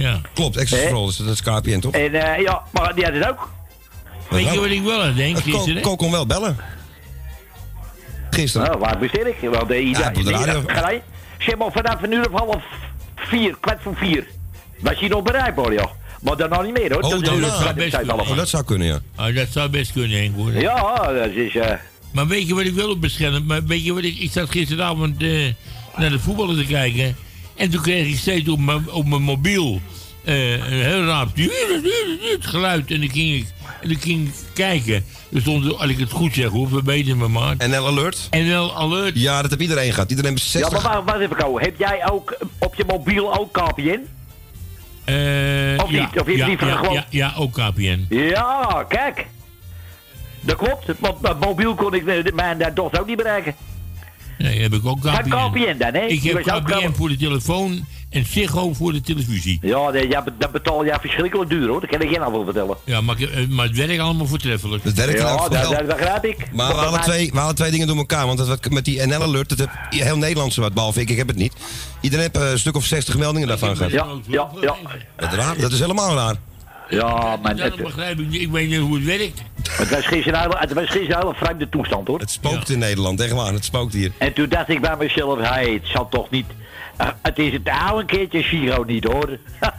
[0.00, 0.20] Ja.
[0.34, 1.92] Klopt, scroll, dus dat is KPN toch?
[1.94, 3.48] En eh, ja, maar die had het ook.
[4.30, 5.82] Weet je wat ik wel denk gisteren?
[5.82, 6.56] Ko kon wel bellen.
[8.30, 8.66] Gisteren.
[8.66, 9.36] Nou, waar bestel ik?
[9.40, 11.00] Want de, Ja, de radio.
[11.38, 12.62] Zeg maar vanaf een uur of half
[13.16, 14.26] vier, kwart voor vier.
[14.80, 15.88] Was hij nog bereikbaar, ja.
[16.20, 17.02] Maar dan nog niet meer hoor.
[17.02, 17.94] Oh, Dat dat zou best.
[18.10, 18.98] Oh, dat zou kunnen, ja.
[19.14, 20.52] Ah, dat zou best kunnen, Henk, hoor.
[20.52, 21.56] Ja, dat is...
[21.56, 21.70] eh
[22.12, 23.46] Maar weet je wat ik wel op bescherm?
[23.46, 24.18] Maar weet je wat ik...
[24.18, 25.52] Ik zat gisteravond eh,
[25.96, 27.16] naar de voetballen te kijken.
[27.58, 29.80] En toen kreeg ik steeds op mijn, op mijn mobiel
[30.24, 32.90] eh, een heel raar het geluid.
[32.90, 33.46] En dan ging ik,
[33.82, 35.04] en dan ging ik kijken.
[35.32, 37.54] Er stond, als ik het goed zeg hoor, verbeteren me maar.
[37.68, 38.28] NL Alert?
[38.30, 39.18] NL Alert.
[39.20, 40.10] Ja, dat heeft iedereen gehad.
[40.10, 40.82] Iedereen heeft Ja, 60...
[40.82, 41.58] maar wacht, even, Ko.
[41.58, 44.00] Heb jij ook op je mobiel ook KPN?
[45.04, 45.14] Eh,
[45.84, 46.08] Of ja, niet?
[46.08, 48.06] Of heb je ja, liever ja, gewoon- ja, ja, ook KPN.
[48.08, 49.26] Ja, kijk.
[50.40, 53.54] Dat klopt, want mobiel kon ik mijn dochter ook niet bereiken.
[54.38, 55.28] Nee, heb ik ook Van KPN.
[55.28, 56.06] KPN dan, hè?
[56.06, 59.58] Ik heb KPN voor de telefoon en Ziggo voor de televisie.
[59.62, 61.80] Ja, nee, ja, dat betaal je verschrikkelijk duur, hoor.
[61.80, 62.76] Dat kan ik je nou wel vertellen.
[62.84, 64.84] Ja, maar, eh, maar het werkt allemaal voortreffelijk.
[64.84, 66.52] Het werkt Ja, ook dat, dat begrijp ik.
[66.52, 68.26] Maar we halen, twee, we halen twee dingen door elkaar.
[68.26, 71.10] Want dat, met die NL Alert, dat heb heel Nederland zo wat, behalve ik.
[71.10, 71.52] Ik heb het niet.
[72.00, 73.92] Iedereen heeft eh, een stuk of 60 meldingen daarvan gehad.
[73.92, 74.74] Ja, ja, ja.
[75.16, 75.58] Dat, is raar.
[75.58, 76.36] dat is helemaal raar.
[76.88, 78.40] Ja, maar Dat begrijp ik niet.
[78.40, 79.42] Ik weet niet hoe het werkt.
[79.70, 82.18] het was gisteren een hele- het was gisteren een hele vreemde toestand, hoor.
[82.20, 83.52] Het spookt in Nederland, echt waar.
[83.52, 84.12] Het spookt hier.
[84.18, 86.46] En toen dacht ik bij mezelf, hey, het zal toch niet...
[86.96, 89.28] eh, het is het oude keertje Giro niet, hoor.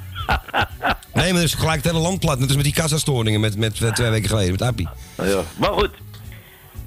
[1.13, 2.37] Nee, maar is gelijk het hele land plat.
[2.39, 4.87] Net als met die kassastoringen met, met, met twee weken geleden, met Appie.
[5.23, 5.41] Ja.
[5.57, 5.89] Maar goed.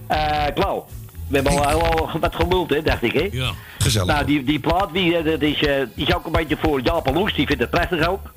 [0.06, 0.86] Eh Klauw.
[1.28, 3.28] We hebben al, al wat gemuld, hè, dacht ik, hè?
[3.32, 3.50] Ja.
[3.78, 4.06] Gezellig.
[4.14, 6.80] Nou, die, die plaat, die, eh, dat is, eh, die is ook een beetje voor
[6.80, 7.34] Jaap Loes.
[7.34, 8.32] Die vindt het prachtig ook.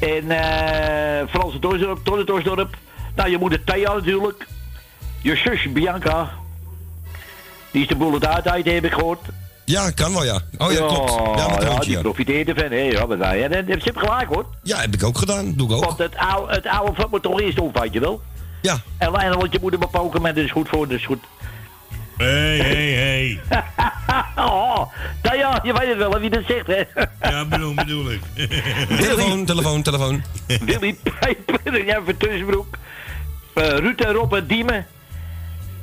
[0.00, 2.76] En eh Franse Torsdorp, Torre Torsdorp.
[3.14, 4.46] Nou, je moeder Thea natuurlijk.
[5.22, 6.30] Je zus Bianca.
[7.70, 9.20] Die is de boel het uit, heb ik gehoord.
[9.64, 10.40] Ja, kan wel, ja.
[10.58, 11.12] Oh ja, klopt.
[11.38, 12.00] Ja, met hondje, die ja.
[12.00, 12.82] profiteert ervan, hè.
[12.82, 14.46] Ja, maar nou, ja, en, en, ze hebben gelijk, hoor.
[14.62, 15.52] Ja, heb ik ook gedaan.
[15.56, 15.84] Doe ik ook.
[15.84, 18.20] Want het oude, het oude moet toch eerst op, weet je wel?
[18.62, 18.80] Ja.
[18.98, 21.24] En alleen want je moeder bepoken met, dat is goed voor, dat is goed.
[22.16, 23.38] Hé, hé, hé.
[24.36, 24.92] oh,
[25.22, 26.82] nou ja, je weet het wel, wie dat zegt, hè.
[27.30, 28.20] Ja, bedoel, bedoel ik.
[29.00, 30.22] Telefoon, telefoon, telefoon.
[30.66, 32.76] Willy Pijper, jij van Tussenbroek.
[33.54, 34.86] Eh, Ruud en Rob en Diemen.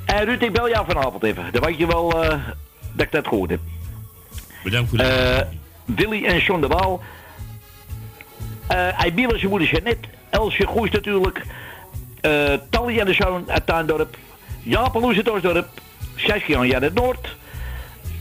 [0.06, 1.44] En Ruud, ik bel jou vanavond even.
[1.52, 2.38] Dan weet je wel eh,
[2.94, 3.60] dat ik dat gehoord heb.
[4.64, 5.04] Bedankt voor de...
[5.04, 7.02] Eh Willy en John de Waal.
[8.68, 10.08] Eh Emile, zijn moeder Jeannette.
[10.30, 11.46] Elsje Goes natuurlijk.
[12.22, 14.18] Eh Tally en de zoon uit Tuindorp.
[14.64, 15.68] Jaap en Loes uit Osdorp.
[16.16, 17.36] Saskia Jan uit Noord.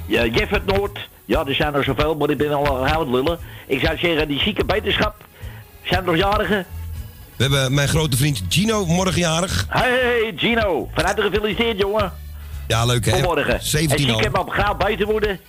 [0.06, 1.08] Ja, Jeff uit Noord.
[1.24, 3.38] Ja, er zijn er zoveel, maar ik ben al aan het lullen.
[3.66, 5.14] Ik zou zeggen, die zieke beterschap.
[5.82, 6.66] Zijn er nog jarigen?
[7.36, 9.66] We hebben mijn grote vriend Gino morgen jarig.
[9.68, 12.12] Hey Gino, van harte gefeliciteerd jongen.
[12.66, 13.10] Ja, leuk hè.
[13.10, 13.58] Vanmorgen.
[13.62, 15.40] 17 en ik heb op gauw beter worden.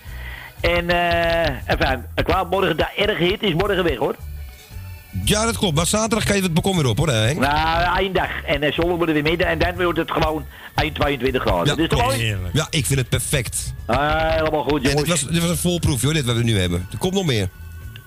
[0.60, 4.14] En eh, enfin, ik wou morgen daar erg hit is morgen weg hoor.
[5.24, 5.76] Ja, dat klopt.
[5.76, 7.38] Maar zaterdag kan je het balkon weer op hoor, hè, Henk?
[7.38, 8.44] Nou, één dag.
[8.44, 10.44] En uh, zondag worden we midden en dan wordt het gewoon
[10.74, 11.66] 1, 22 graden.
[11.66, 12.16] Ja, dus toch klopt.
[12.16, 12.36] mooi?
[12.52, 13.74] Ja, ik vind het perfect.
[13.86, 15.08] Ah, helemaal goed En jongens.
[15.08, 16.86] dit was, dit was een volproef, joh, dit wat we nu hebben.
[16.92, 17.48] Er komt nog meer.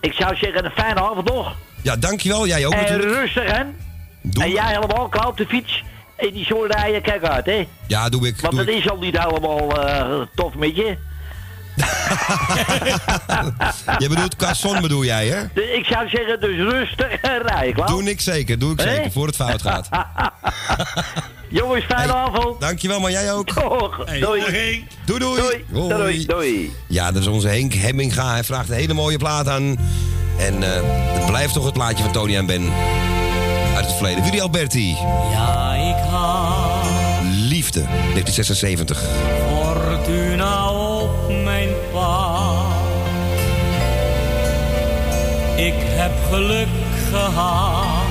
[0.02, 1.56] Ik zou zeggen, een fijne avond nog.
[1.82, 2.48] Ja, dankjewel.
[2.48, 3.12] Jij ook en natuurlijk.
[3.12, 3.64] rustig hè.
[4.42, 5.84] en jij helemaal klaar op de fiets.
[6.16, 7.68] En die rijden, kijk uit hè.
[7.88, 8.42] Ja, doe ik.
[8.42, 8.84] Want doe ik.
[8.84, 10.98] is al niet helemaal eh, tof met je.
[14.04, 15.44] Je bedoelt qua zon bedoel jij, hè?
[15.54, 17.88] Dus ik zou zeggen, dus rustig rijden, klaar?
[17.88, 19.90] Doe ik zeker, doe ik zeker, voor het fout gaat.
[21.50, 22.60] Jongens, fijne avond.
[22.60, 23.54] Dankjewel, maar jij ook.
[24.20, 24.20] Doei.
[24.20, 25.36] Doei, doei.
[25.36, 25.66] Doei.
[25.70, 26.26] Doei.
[26.26, 26.74] Doei.
[26.88, 28.32] Ja, dat is onze Henk Hemminga.
[28.32, 29.78] Hij vraagt een hele mooie plaat aan.
[30.40, 30.82] En eh,
[31.14, 32.72] het blijft toch het plaatje van Tony en Ben.
[33.76, 34.24] Uit het verleden.
[34.24, 34.96] Willy Alberti.
[35.32, 36.84] Ja, ik haal
[37.32, 39.04] Liefde, 1976.
[45.56, 46.68] Ik heb geluk
[47.12, 48.06] gehad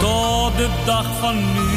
[0.00, 1.68] tot de dag van nu.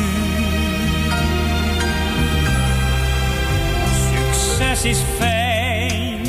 [4.10, 6.22] Succes is fijn,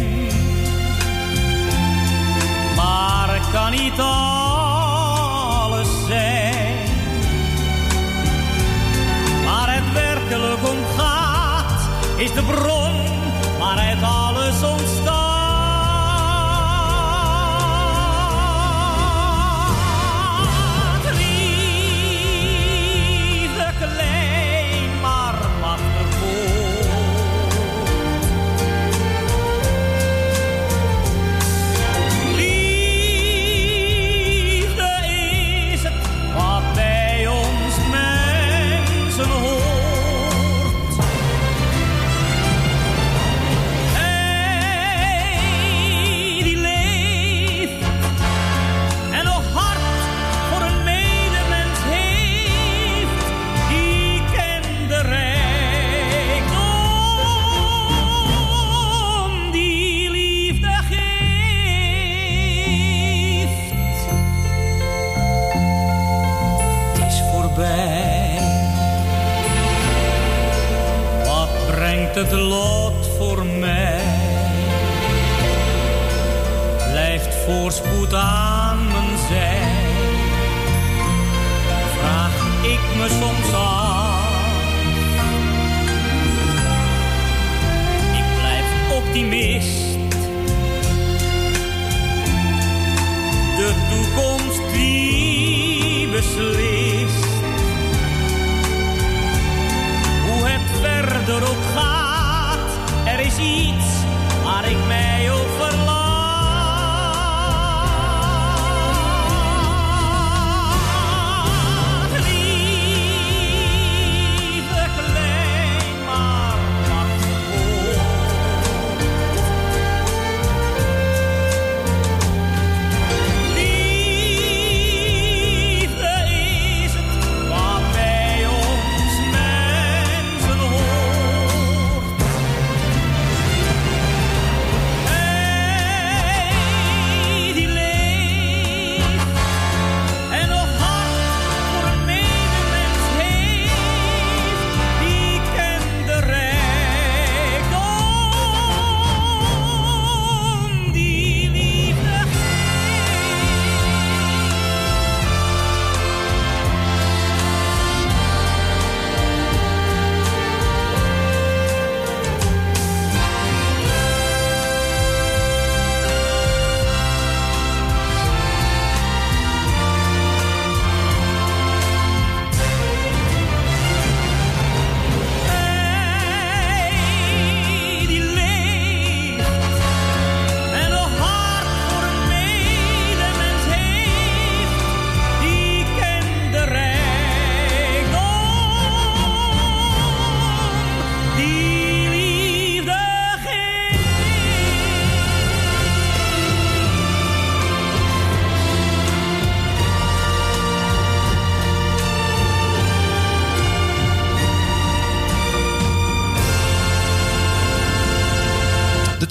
[2.77, 6.89] maar kan niet alles zijn.
[9.45, 12.93] Waar het werkelijk om gaat, is de bron
[13.59, 14.24] waaruit alles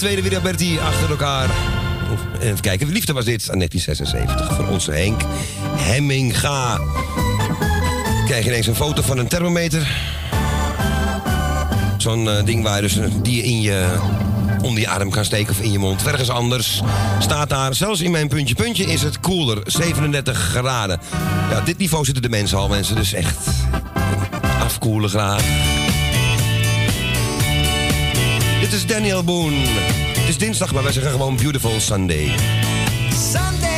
[0.03, 1.49] Tweede Bertie achter elkaar.
[2.41, 5.21] Even kijken, liefde was dit aan 1976 van onze Henk
[5.75, 6.79] Hemminga.
[8.25, 9.87] Krijg je ineens een foto van een thermometer.
[11.97, 13.95] Zo'n eh, ding waar je dus, eh, die je in je,
[14.61, 16.07] onder je arm kan steken of in je mond.
[16.07, 16.81] Ergens anders
[17.19, 19.61] staat daar, zelfs in mijn puntje puntje is het koeler.
[19.65, 20.99] 37 graden.
[21.49, 22.95] Ja, dit niveau zitten de mensen al, mensen.
[22.95, 23.37] Dus echt
[24.59, 25.43] afkoelen graag.
[28.63, 29.55] Dit is Daniel Boone.
[29.55, 32.31] Het is dinsdag, maar wij zeggen gewoon Beautiful Sunday.
[33.31, 33.72] Sunday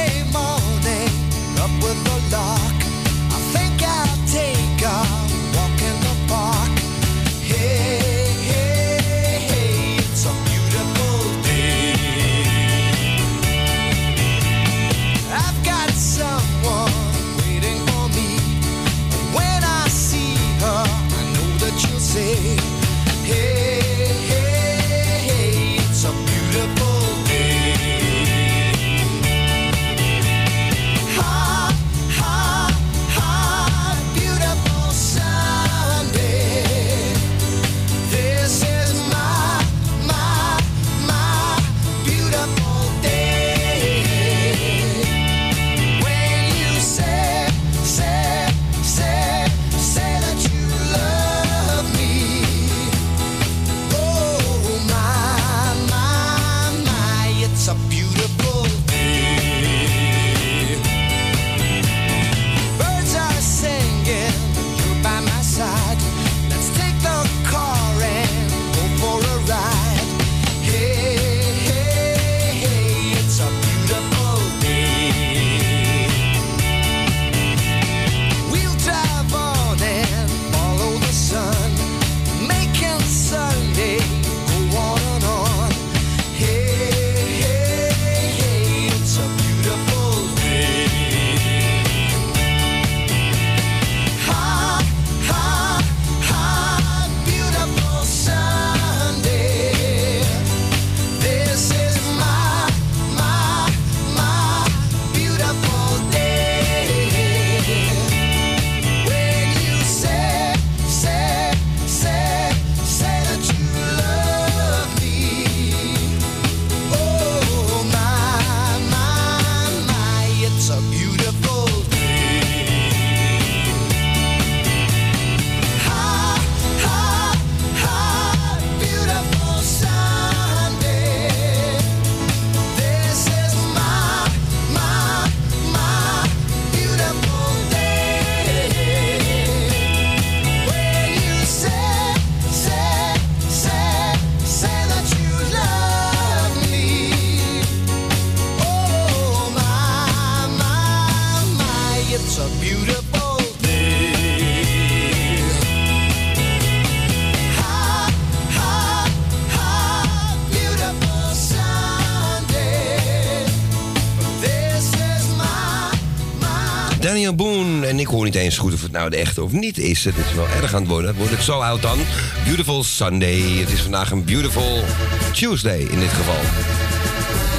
[168.36, 170.06] niet eens goed of het nou de echte of niet is.
[170.06, 171.16] Het is wel erg aan het worden.
[171.16, 171.98] Word ik zo oud dan?
[172.44, 173.42] Beautiful Sunday.
[173.42, 174.84] Het is vandaag een beautiful
[175.32, 176.40] Tuesday in dit geval.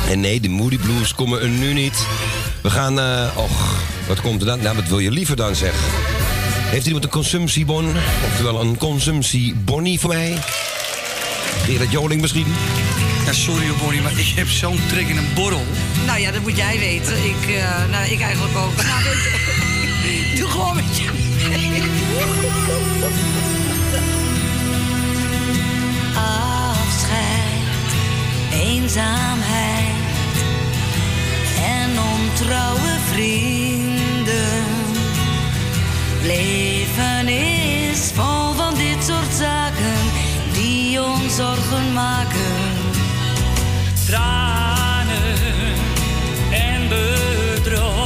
[0.09, 2.07] En nee, de Moody Blues komen er nu niet.
[2.63, 4.63] We gaan, eh och, wat komt er dan?
[4.63, 5.75] Nou, wat wil je liever dan zeg?
[6.67, 7.95] Heeft iemand een consumptiebon?
[8.31, 10.39] Oftewel een consumptiebonnie voor mij?
[11.65, 12.47] Gerard Joling misschien?
[13.27, 15.65] Ja, sorry hoor, Bonnie, maar ik heb zo'n trek in een borrel.
[16.07, 17.17] Nou ja, dat moet jij weten.
[17.25, 18.77] Ik, eh, nou, ik eigenlijk ook.
[18.77, 19.56] Nou, weet je,
[20.37, 21.09] doe gewoon met je.
[26.15, 27.91] Afscheid,
[28.53, 29.95] eenzaamheid
[31.65, 34.65] en ontrouwe vrienden.
[36.23, 39.97] Leven is vol van dit soort zaken
[40.53, 42.85] die ons zorgen maken.
[44.07, 45.37] tranen
[46.51, 48.06] en bedrog.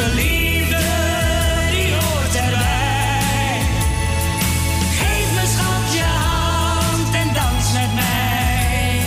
[0.00, 0.84] De liefde,
[1.70, 3.60] die hoort erbij.
[4.98, 9.00] Geef me schatje hand en dans met mij.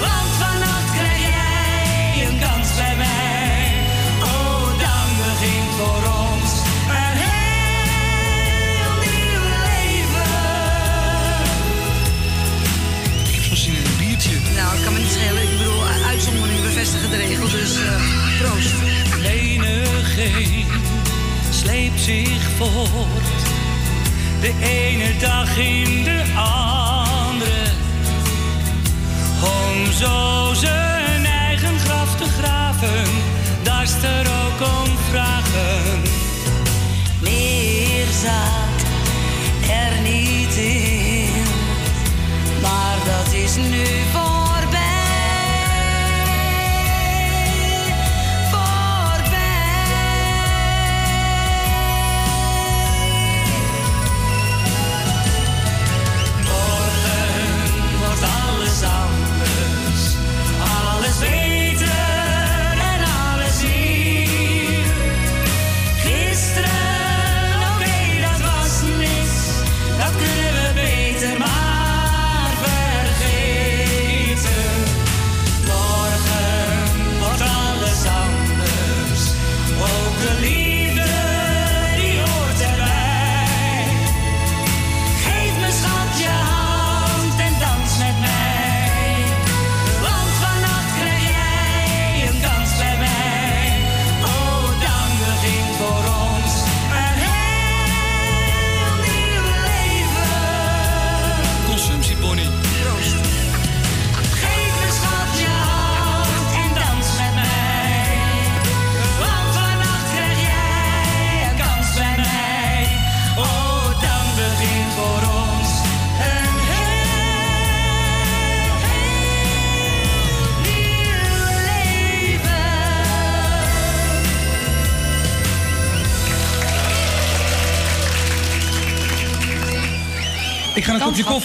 [0.00, 3.72] Want vannacht krijg jij een dans bij mij.
[4.22, 4.36] O,
[4.84, 6.50] dan begint voor ons
[6.98, 10.32] een heel nieuw leven.
[13.28, 14.36] Ik heb soms hier een biertje.
[14.54, 18.83] Nou, ik kan me niet schelen, ik bedoel uitzondering bevestigen de regel, dus eh, proost
[21.50, 23.42] sleept zich voort.
[24.40, 27.72] De ene dag in de andere.
[29.42, 33.04] Om zo zijn eigen graf te graven,
[33.62, 36.02] daar is er ook om vragen.
[37.20, 38.88] Meer zat
[39.70, 41.44] er niet in,
[42.62, 44.23] maar dat is nu van.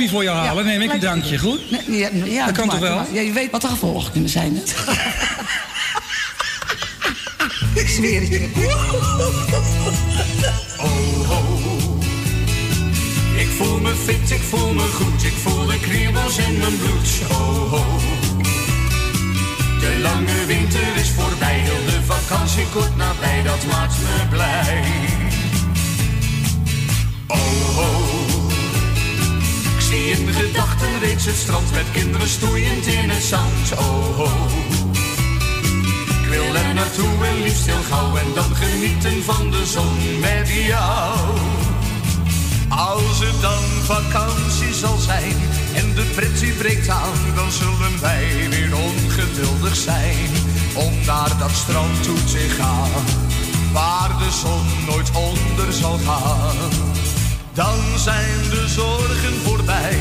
[0.09, 0.65] Koffie voor je halen.
[0.65, 1.71] Neem ik een drankje, goed?
[1.71, 3.05] Nee, ja, ja, Dat kan toch wel?
[3.11, 4.55] Ja, je weet wat de gevolgen kunnen zijn.
[4.55, 4.61] Hè?
[7.75, 8.49] Ik zweer het je.
[10.77, 12.01] Oh, oh.
[13.37, 17.09] Ik voel me fit, ik voel me goed, ik voel de kriebels in mijn bloed.
[17.31, 17.99] Oh, oh.
[19.79, 25.18] De lange winter is voorbij, heel de vakantie kort nabij, dat maakt me blij.
[29.89, 33.71] Zie in gedachten reeds het strand met kinderen stoeiend in het zand.
[33.79, 34.51] Oh, oh.
[36.21, 40.47] Ik wil er naartoe en liefst heel gauw en dan genieten van de zon met
[40.47, 41.17] jou.
[42.69, 43.63] Als het dan
[43.95, 45.35] vakantie zal zijn
[45.73, 50.29] en de pret die breekt aan, dan zullen wij weer ongeduldig zijn
[50.73, 53.03] om naar dat strand toe te gaan,
[53.71, 56.88] waar de zon nooit onder zal gaan.
[57.59, 59.97] Dan zijn de zorgen voorbij,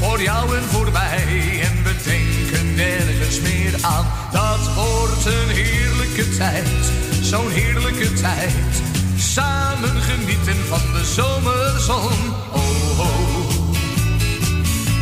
[0.00, 1.60] voor jou en voor mij.
[1.62, 4.06] En we denken nergens meer aan.
[4.32, 8.82] Dat wordt een heerlijke tijd, zo'n heerlijke tijd.
[9.16, 12.34] Samen genieten van de zomerzon.
[12.52, 13.50] Oh, oh.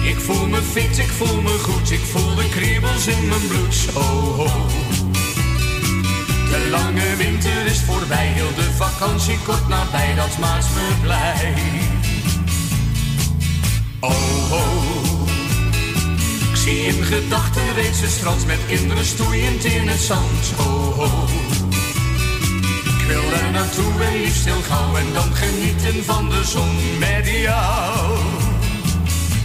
[0.05, 3.89] Ik voel me fit, ik voel me goed, ik voel de kriebels in mijn bloed.
[3.95, 5.00] Oh, oh.
[6.51, 11.55] De lange winter is voorbij, heel de vakantie kort nabij, dat maakt me blij.
[14.01, 15.29] Oh, oh.
[16.51, 20.53] Ik zie in gedachten reeds het strand met kinderen stoeiend in het zand.
[20.59, 21.31] Oh, oh.
[22.85, 27.27] Ik wil er naartoe en liefst heel gauw en dan genieten van de zon met
[27.29, 28.19] jou.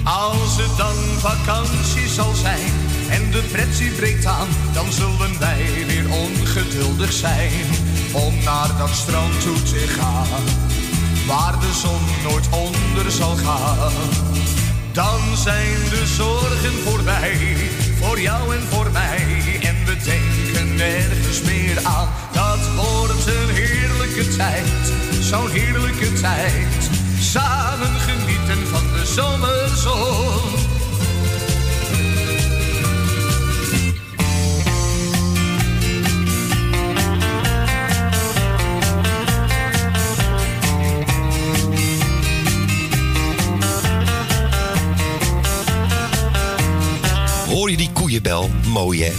[0.04, 2.74] Als het dan vakantie zal zijn
[3.16, 7.66] en de pret die breekt aan, dan zullen wij weer ongeduldig zijn
[8.12, 10.44] om naar dat strand toe te gaan,
[11.28, 13.92] waar de zon nooit onder zal gaan.
[14.92, 17.56] Dan zijn de zorgen voorbij,
[18.02, 19.26] voor jou en voor mij,
[19.62, 22.10] en we denken nergens meer aan.
[22.34, 26.90] Dat wordt een heerlijke tijd, zo'n heerlijke tijd.
[27.20, 30.65] Samen genieten van de zomerzon.
[47.56, 48.50] Hoor je die koeienbel?
[48.68, 49.12] Mooi hè?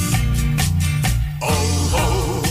[1.38, 2.44] Oh, oh.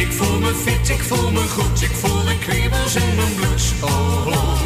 [0.00, 3.74] Ik voel me fit, ik voel me goed, ik voel de kriebels in mijn bloed.
[3.80, 4.60] Oh, oh.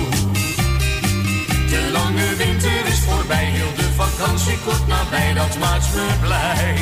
[1.68, 6.76] De lange winter is voorbij, heel de vakantie kort nabij, dat maakt me blij.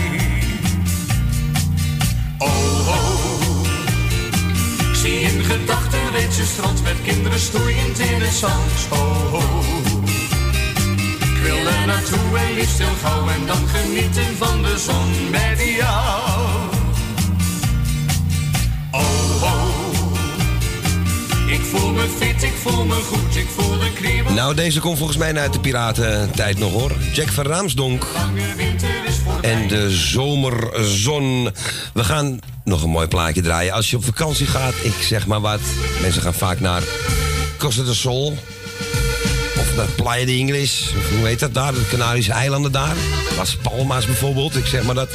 [2.39, 3.67] Oh, oh.
[4.91, 8.73] Ik zie in gedachten reeds het strand met kinderen stoeiend in het zand.
[8.91, 9.94] Oh, oh.
[11.45, 15.77] Ik wil er naartoe en liefst heel gauw en dan genieten van de zon met
[15.77, 16.21] jou.
[18.91, 19.85] Oh, oh.
[21.75, 24.33] voel me fit, ik voel me goed, ik voel de kriebel.
[24.33, 26.93] Nou, deze komt volgens mij uit de piratentijd nog hoor.
[27.13, 28.07] Jack van Raamsdonk.
[29.41, 31.51] En de zomerzon.
[31.93, 33.73] We gaan nog een mooi plaatje draaien.
[33.73, 35.61] Als je op vakantie gaat, ik zeg maar wat.
[36.01, 36.83] Mensen gaan vaak naar
[37.59, 38.39] Costa del Sol.
[39.77, 40.93] Naar Playa de Ingles.
[40.97, 41.73] Of Hoe heet dat daar?
[41.73, 42.97] De Canarische eilanden daar.
[43.37, 44.57] Las Palmas bijvoorbeeld.
[44.57, 45.11] Ik zeg maar dat.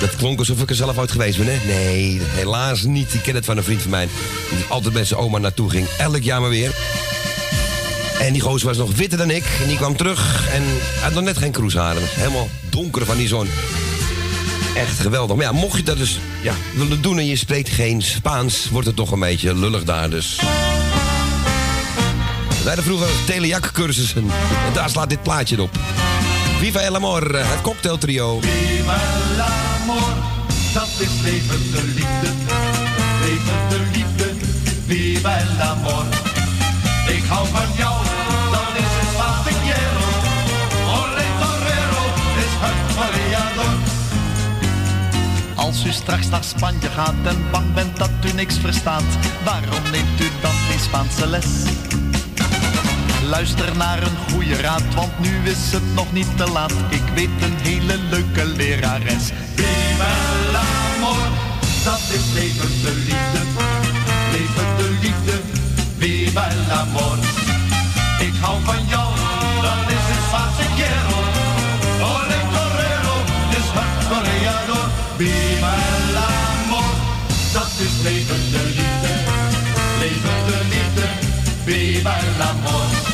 [0.00, 1.66] Dat klonk alsof ik er zelf ooit geweest ben, hè?
[1.66, 3.14] Nee, helaas niet.
[3.14, 4.08] Ik ken het van een vriend van mij.
[4.50, 5.86] Die altijd met zijn oma naartoe ging.
[5.98, 6.74] Elk jaar maar weer.
[8.20, 9.44] En die gozer was nog witter dan ik.
[9.62, 10.62] En die kwam terug en
[11.00, 12.02] had nog net geen kroesharen.
[12.04, 13.48] Helemaal donker van die zon.
[14.74, 15.36] Echt geweldig.
[15.36, 18.68] Maar ja, mocht je dat dus ja, willen doen en je spreekt geen Spaans...
[18.70, 20.38] wordt het toch een beetje lullig daar dus.
[22.66, 24.30] Wij hadden vroeger telejakcursussen.
[24.66, 25.78] En daar slaat dit plaatje op.
[26.58, 28.40] Viva el amor, het cocktailtrio.
[28.40, 30.14] Viva el amor,
[30.72, 32.28] dat is levende liefde.
[33.20, 34.34] Levende liefde,
[34.86, 36.04] viva el amor.
[37.08, 38.04] Ik hou van jou,
[38.50, 40.08] dat is het wat ik quiero.
[41.40, 42.02] Torero,
[42.44, 43.78] is het variador.
[45.54, 50.20] Als u straks naar Spanje gaat en bang bent dat u niks verstaat, waarom neemt
[50.20, 51.46] u dan geen Spaanse les?
[53.30, 56.72] Luister naar een goede raad, want nu is het nog niet te laat.
[56.88, 59.24] Ik weet een hele leuke lerares.
[59.54, 60.10] Viva
[60.48, 61.28] el amor,
[61.84, 63.40] dat is levende liefde.
[64.32, 65.40] Levende liefde,
[65.98, 67.18] viva el amor.
[68.18, 69.08] Ik hou van jou,
[69.62, 71.20] dat is het wat ik quiero.
[72.12, 73.16] Ole torero,
[73.58, 74.88] is het variador.
[75.16, 76.92] Viva el amor,
[77.52, 79.12] dat is levende liefde.
[79.98, 81.06] Levende liefde,
[81.64, 82.86] viva el amor.
[82.90, 83.05] Ik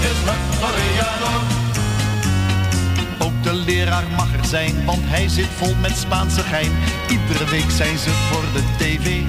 [0.00, 0.06] is.
[3.18, 6.70] Ook de leraar mag er zijn, want hij zit vol met Spaanse gein.
[7.10, 9.22] Iedere week zijn ze voor de tv.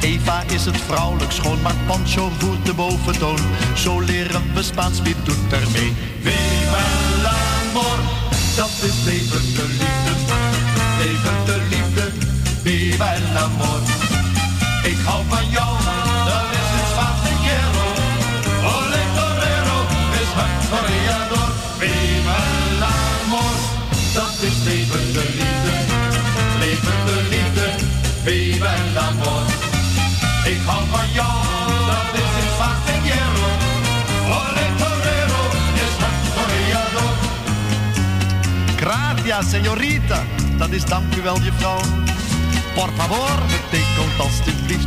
[0.00, 3.38] Eva is het vrouwelijk schoon, maar Pancho voert de boventoon.
[3.74, 5.92] Zo leren we Spaans, wie doet er mee?
[6.22, 7.00] Viva
[8.60, 9.38] dat is liefde.
[9.38, 9.72] Levende
[10.98, 11.39] liefde,
[12.70, 13.80] viva el amor.
[14.90, 15.72] Ik hou van jou,
[16.30, 16.68] dat is
[16.98, 17.86] het ik quiero.
[18.74, 19.78] Ole torero,
[20.22, 21.50] is het variador.
[21.80, 23.56] Viva el amor,
[24.16, 25.74] dat is levende liefde.
[26.62, 27.66] Levende liefde,
[28.24, 29.44] viva el amor.
[30.52, 31.36] Ik hou van jou,
[31.90, 33.48] dat is het ik quiero.
[34.38, 35.42] Ole torero,
[35.84, 37.14] is het variador.
[38.82, 40.18] Gracias, señorita.
[40.56, 41.80] Dat is dank u wel, juffrouw.
[42.74, 44.86] Por favor, betekent alstublieft.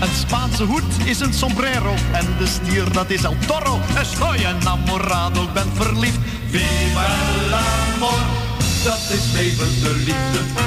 [0.00, 1.94] Een Spaanse hoed is een sombrero.
[2.12, 3.80] En de stier, dat is El Toro.
[4.00, 6.18] Estoy enamorado, ik ben verliefd.
[6.50, 8.20] Viva el amor,
[8.84, 10.65] dat is levende liefde.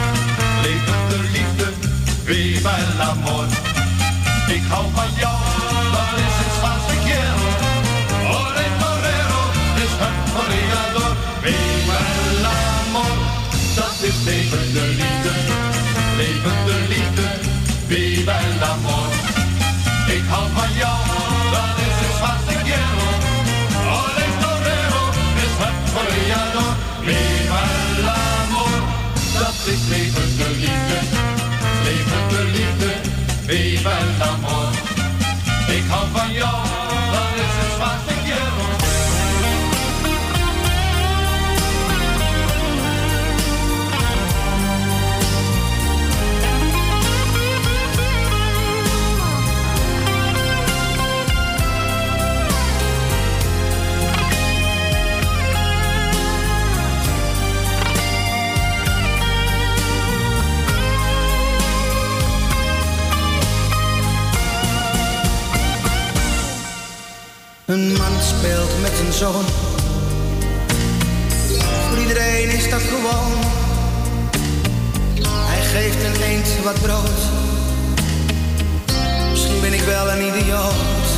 [71.87, 73.31] Voor iedereen is dat gewoon.
[75.47, 77.19] Hij geeft een eend wat brood.
[79.29, 81.09] Misschien ben ik wel een idioot.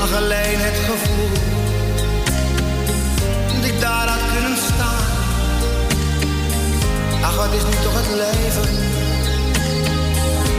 [0.00, 1.28] Ach, alleen het gevoel
[3.54, 5.06] dat ik daar had kunnen staan.
[7.22, 8.74] Ach, wat is nu toch het leven?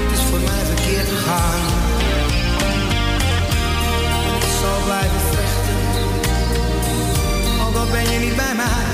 [0.07, 1.90] Het is voor mij verkeerd gegaan.
[4.61, 5.75] Zal blijven vechten,
[7.59, 8.85] al ben je niet bij mij.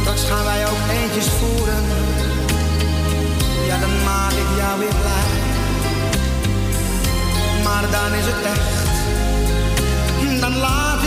[0.00, 1.84] Straks gaan wij ook eentjes voeren,
[3.66, 5.30] ja dan maak ik jou weer blij.
[7.64, 8.86] Maar dan is het echt,
[10.40, 10.97] dan laat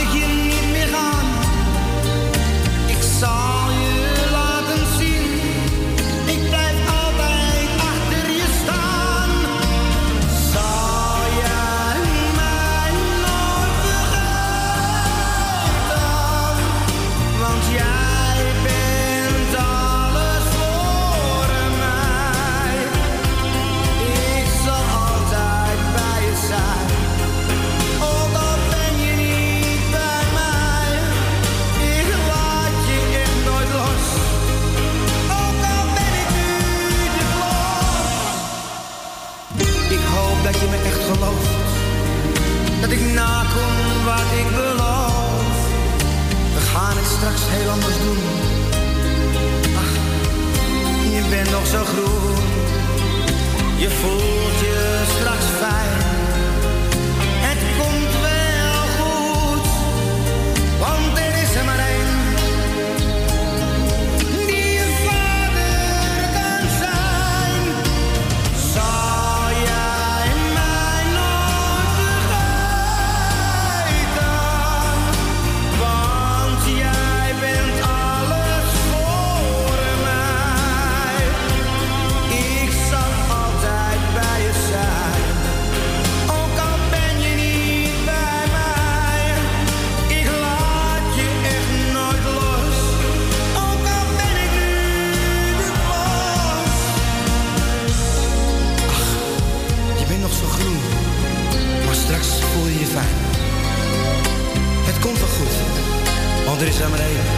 [42.91, 45.55] dat ik nakom wat ik beloof.
[46.53, 48.17] We gaan het straks heel anders doen.
[49.81, 49.93] Ach,
[51.11, 52.35] je bent nog zo groen.
[53.77, 56.00] Je voelt je straks fijn.
[106.81, 107.30] some of that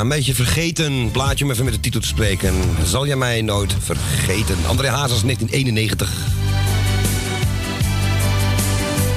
[0.00, 1.10] ja, een beetje vergeten.
[1.10, 2.54] Plaatje om even met de titel te spreken.
[2.84, 4.56] Zal jij mij nooit vergeten?
[4.66, 6.12] André Hazes, 1991.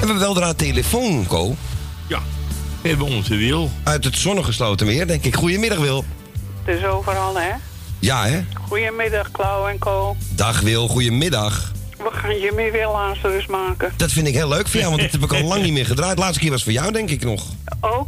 [0.00, 1.56] we hebben wel een telefoon, Ko.
[2.06, 2.22] Ja,
[2.82, 3.70] we hebben onze Wil.
[3.82, 5.36] Uit het zonnegesloten weer, denk ik.
[5.36, 6.04] Goedemiddag, Wil.
[6.64, 7.50] Het is overal, hè?
[7.98, 8.44] Ja, hè?
[8.68, 10.16] Goedemiddag, Klauw en Co.
[10.28, 10.88] Dag, Wil.
[10.88, 11.72] Goedemiddag.
[11.98, 13.92] We gaan Jimmy Willaas maken.
[13.96, 15.86] Dat vind ik heel leuk voor jou, want dat heb ik al lang niet meer
[15.86, 16.18] gedraaid.
[16.18, 17.42] Laatste keer was voor jou, denk ik nog.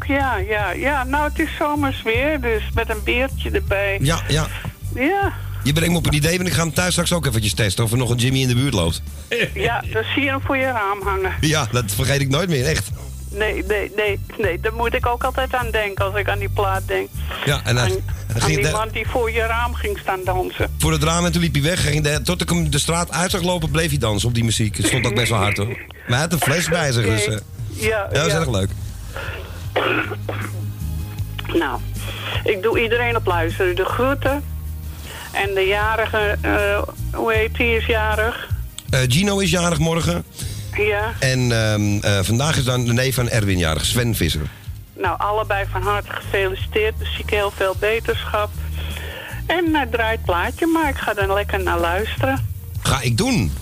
[0.09, 1.05] Ja, ja, ja.
[1.05, 3.99] Nou, het is zomers weer, dus met een beertje erbij.
[4.03, 4.47] Ja, ja.
[4.95, 7.55] Ja, Je brengt me op een idee, want ik ga hem thuis straks ook eventjes
[7.55, 9.03] testen of er nog een Jimmy in de buurt loopt.
[9.55, 11.33] ja, dan zie je hem voor je raam hangen.
[11.41, 12.89] Ja, dat vergeet ik nooit meer, echt.
[13.31, 14.61] Nee, nee, nee, nee.
[14.61, 17.09] Daar moet ik ook altijd aan denken als ik aan die plaat denk.
[17.45, 17.91] Ja, en dan,
[18.39, 20.75] Aan die man die voor je raam ging staan dansen.
[20.79, 21.83] voor het raam en toen liep hij weg.
[21.83, 24.45] Ging de, tot ik hem de straat uit zag lopen, bleef hij dansen op die
[24.45, 24.77] muziek.
[24.77, 25.67] Het stond ook best wel hard hoor.
[25.67, 27.27] Maar hij had een fles bij zich, dus...
[27.29, 27.37] eh,
[27.75, 28.39] Ja, ja, dat is ja.
[28.39, 28.71] erg leuk.
[31.55, 31.81] Nou,
[32.45, 33.77] ik doe iedereen op luisteren.
[33.77, 34.45] De groeten.
[35.33, 36.83] En de jarige, eh,
[37.13, 38.49] hoe heet die is jarig?
[38.91, 40.25] Eh, Gino is jarig morgen.
[40.77, 41.13] Ja.
[41.19, 44.47] En ehm, eh, vandaag is dan de neef van Erwin jarig, Sven Visser.
[44.97, 46.99] Nou, allebei van harte gefeliciteerd.
[46.99, 48.51] Dus ik heel veel beterschap.
[49.47, 52.49] En uh, draait plaatje, maar ik ga er lekker naar luisteren.
[52.83, 53.53] Ga ik doen.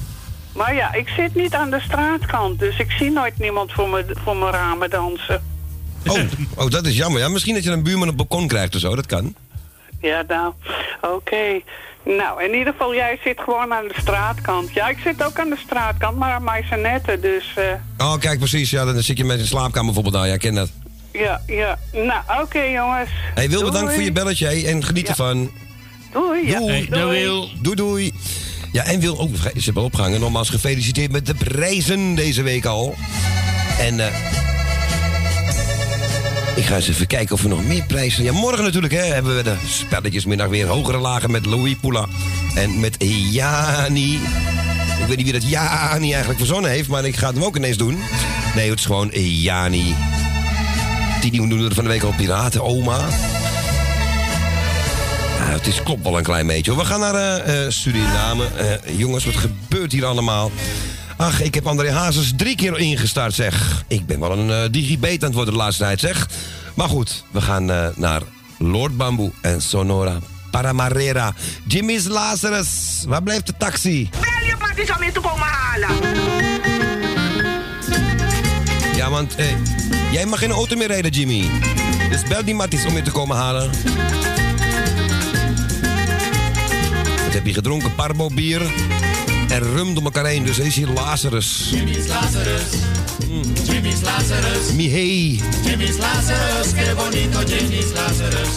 [0.53, 4.05] Maar ja, ik zit niet aan de straatkant, dus ik zie nooit niemand voor, me,
[4.25, 5.54] voor mijn ramen dansen.
[6.07, 6.19] Oh,
[6.65, 7.21] oh, dat is jammer.
[7.21, 9.35] Ja, misschien dat je een buurman op het balkon krijgt of zo, dat kan.
[10.01, 10.53] Ja, nou,
[11.01, 11.61] oké.
[12.05, 14.73] Nou, in ieder geval, jij zit gewoon aan de straatkant.
[14.73, 17.53] Ja, ik zit ook aan de straatkant, maar aan mijn netten, dus...
[17.57, 18.71] eh, Oh, kijk, precies.
[18.71, 20.27] Ja, dan zit je met een slaapkamer bijvoorbeeld daar.
[20.27, 20.71] Ja, ik ken dat.
[21.13, 21.79] ja, ja.
[21.93, 23.11] Nou, oké jongens.
[23.35, 23.71] Hey, Wil, Doei.
[23.73, 25.51] bedankt voor je belletje en geniet ervan.
[26.13, 26.47] Doei.
[26.49, 26.59] Ja.
[26.59, 26.87] Doei.
[26.89, 27.49] doei.
[27.63, 28.13] Doei, doei.
[28.73, 30.21] Ja, en Wil, ook, ze hebben wel opgehangen.
[30.21, 32.95] Nogmaals gefeliciteerd met de prijzen deze week al.
[33.79, 34.07] En eh,
[36.55, 38.25] ik ga eens even kijken of we nog meer prijzen...
[38.25, 40.67] Ja, morgen natuurlijk hè, hebben we de spelletjesmiddag weer.
[40.67, 42.07] Hogere lagen met Louis Poula
[42.55, 42.97] en met
[43.31, 44.15] Jani.
[45.01, 47.77] Ik weet niet wie dat Jani eigenlijk verzonnen heeft, maar ik ga hem ook ineens
[47.77, 47.99] doen.
[48.55, 49.95] Nee, het is gewoon Jani.
[51.21, 53.09] Tini doen van de week al Piraten, oma.
[55.39, 56.77] Het is, klopt wel een klein beetje.
[56.77, 58.47] We gaan naar eh, eh, Suriname.
[58.57, 60.51] Eh, jongens, wat gebeurt hier allemaal?
[61.17, 63.85] Ach, ik heb André Hazes drie keer ingestart, zeg.
[63.89, 66.29] Ik ben wel een eh digibet aan het worden de laatste tijd, zeg.
[66.75, 68.23] Maar goed, we gaan eh, naar
[68.59, 70.19] Lord Bamboe en Sonora
[70.51, 71.35] Paramarera.
[71.67, 72.69] Jimmy's Lazarus,
[73.07, 74.11] waar blijft de taxi?
[74.11, 75.89] Bel je Matties om je te komen halen.
[78.97, 79.47] Ja, want eh,
[80.13, 81.51] jij mag geen auto meer rijden, Jimmy.
[82.11, 83.71] Dus bel die Matties om je te komen halen.
[87.25, 87.95] Wat heb je gedronken?
[87.95, 88.63] Parbo bier
[89.49, 90.45] en rum door elkaar heen.
[90.45, 91.69] Dus is hier Lazarus.
[91.71, 92.63] Jimmy's Lazarus.
[93.67, 94.73] Jimmy's Lazarus.
[94.75, 95.41] Mihei.
[95.65, 96.73] Jimmy's Lazarus.
[96.73, 98.49] Que bonito Jimmy's Lazarus.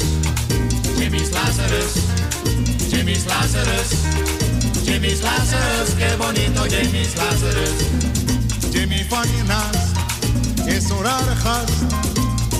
[0.98, 1.94] Jimmy's Lazarus.
[2.90, 3.90] Jimmy's Lazarus.
[4.86, 5.90] Jimmy's Lazarus.
[5.98, 7.98] Que bonito Jimmy's Lazarus.
[8.72, 9.06] Jimmy
[10.66, 11.72] is zo'n rare gast.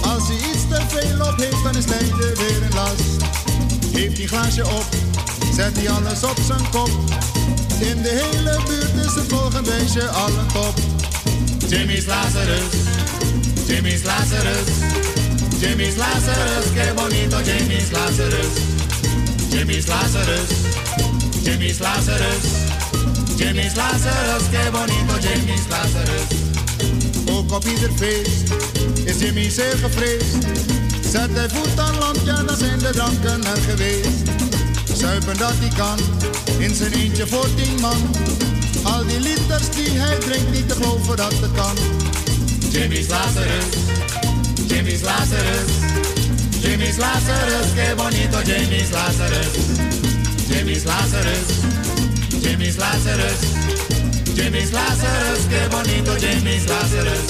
[0.02, 3.24] Als hij iets te veel op heeft, dan is hij er weer in last.
[3.92, 4.86] Heeft hij glaasje op,
[5.56, 6.90] zet hij alles op zijn kop.
[7.80, 10.74] In de hele buurt is het volgende weesje al een top.
[11.68, 12.74] Jimmy's Lazarus.
[13.68, 14.68] Jimmy's Lazarus.
[15.60, 16.66] Jimmy's Lazarus.
[16.74, 18.54] Que bonito Jimmy's Lazarus.
[19.50, 20.50] Jimmy's Lazarus.
[21.44, 22.46] Jimmy's Lazarus.
[23.38, 24.44] Jimmy's Lazarus.
[24.52, 26.26] Que bonito Jimmy's Lazarus.
[27.30, 28.44] Ook op ieder feest
[29.04, 30.46] is Jimmy zeer gevreesd.
[31.12, 34.47] Zet hij voet aan land, ja dan zijn de dranken er geweest.
[34.98, 35.98] Zuipen dat hij kan,
[36.58, 38.16] in zijn eentje voor tien man.
[38.84, 41.76] Al die liters die hij drinkt, niet te geloven dat het kan.
[42.72, 43.66] Jimmy's Lazarus.
[44.68, 45.72] Jimmy's Lazarus.
[46.60, 47.68] Jimmy's Lazarus.
[47.76, 49.48] Que bonito Jimmy's Lazarus.
[50.50, 51.48] Jimmy's Lazarus.
[52.42, 53.40] Jimmy's Lazarus.
[54.36, 55.40] Jimmy's Lazarus.
[55.50, 57.26] Que bonito Jimmy's Lazarus.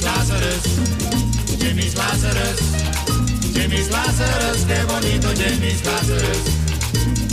[0.00, 0.64] Jimmy's Lazarus.
[1.58, 2.60] Jimmy's Lazarus.
[3.52, 4.64] Jimmy's Lazarus.
[4.66, 6.38] Que bonito Jimmy's Lazarus.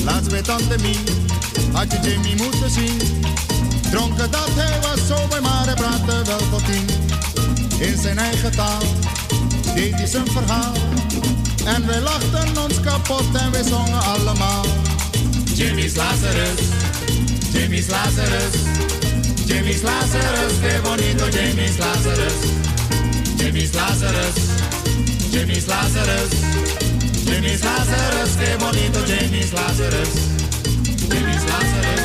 [0.04, 0.98] Laatst bij Tante Mie
[1.72, 3.24] had je Jimmy moeten zien.
[3.92, 6.86] Dronken dat hij was zo bij maar hij praatte wel tot tien.
[7.80, 8.84] In zijn eigen taal
[9.76, 10.74] deed hij zijn verhaal.
[11.66, 14.66] En wij lachten ons kapot en wij zongen allemaal.
[15.54, 16.60] Jimmy's Lazarus.
[17.52, 18.56] Jamie's Lazarus,
[19.48, 22.34] Jamie's Lazarus, qué bonito Jamie's Lazarus,
[23.38, 24.36] Jamie's Lazarus,
[25.32, 26.32] Jamie's Lazarus,
[27.26, 30.10] Jamie's Lazarus, qué bonito Jamie's Lazarus,
[31.10, 31.97] Jamie's Lazarus,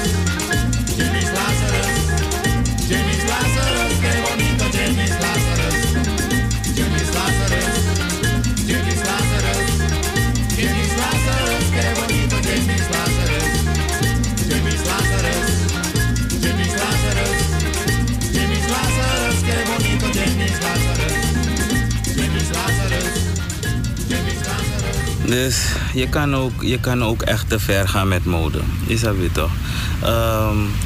[25.26, 28.60] Dus je kan, ook, je kan ook echt te ver gaan met mode.
[28.86, 29.51] Je snapt het toch?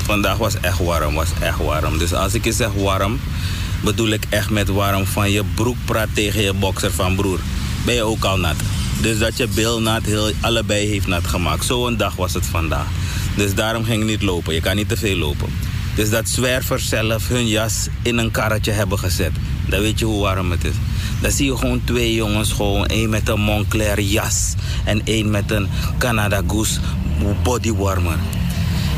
[0.05, 1.99] Vandaag was echt warm, was echt warm.
[1.99, 3.21] Dus als ik je zeg warm,
[3.81, 7.39] bedoel ik echt met warm van je broek praat tegen je boxer van broer.
[7.85, 8.57] Ben je ook al nat.
[9.01, 11.65] Dus dat je bil nat heel, allebei heeft nat gemaakt.
[11.65, 12.87] Zo'n dag was het vandaag.
[13.37, 14.55] Dus daarom ging ik niet lopen.
[14.55, 15.49] Je kan niet te veel lopen.
[15.95, 19.33] Dus dat zwervers zelf hun jas in een karretje hebben gezet.
[19.69, 20.75] Dan weet je hoe warm het is.
[21.21, 24.55] Dan zie je gewoon twee jongens, gewoon één met een Moncler jas
[24.85, 26.81] en één met een Canada Goose
[27.43, 28.19] bodywarmer.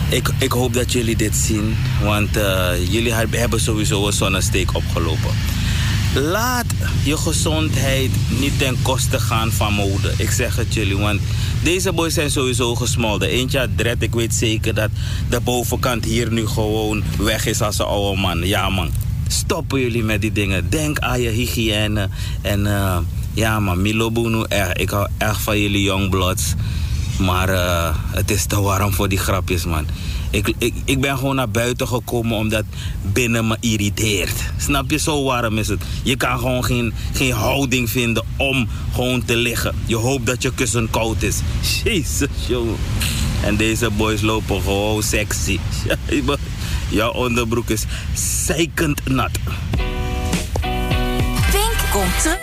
[0.08, 4.74] Ik, ik hoop dat jullie dit zien, want eh, jullie heb- hebben sowieso een zonnesteek
[4.74, 5.30] opgelopen.
[6.14, 6.64] Laat
[7.02, 10.12] je gezondheid niet ten koste gaan van mode.
[10.16, 11.20] Ik zeg het jullie, want
[11.62, 13.28] deze boys zijn sowieso gesmolten.
[13.28, 14.90] Eentje had dread, ik weet zeker dat
[15.30, 18.46] de bovenkant hier nu gewoon weg is als een oude man.
[18.46, 18.90] Ja man,
[19.28, 20.70] stoppen jullie met die dingen.
[20.70, 22.08] Denk aan je hygiëne.
[22.42, 22.98] En eh,
[23.32, 26.54] ja man, Milo Bunu, echt, ik hou echt van jullie youngbloods.
[27.18, 29.86] Maar eh, het is te warm voor die grapjes, man.
[30.30, 32.64] Ik, ik, ik ben gewoon naar buiten gekomen omdat
[33.12, 34.52] binnen me irriteert.
[34.56, 35.82] Snap je, zo warm is het.
[36.02, 39.74] Je kan gewoon geen, geen houding vinden om gewoon te liggen.
[39.86, 41.38] Je hoopt dat je kussen koud is.
[41.84, 42.76] Jezus, jongen.
[43.44, 45.58] En deze boys lopen gewoon sexy.
[46.88, 47.84] Jouw onderbroek is
[48.14, 49.30] zeikend nat.
[51.50, 52.38] Pink komt terug.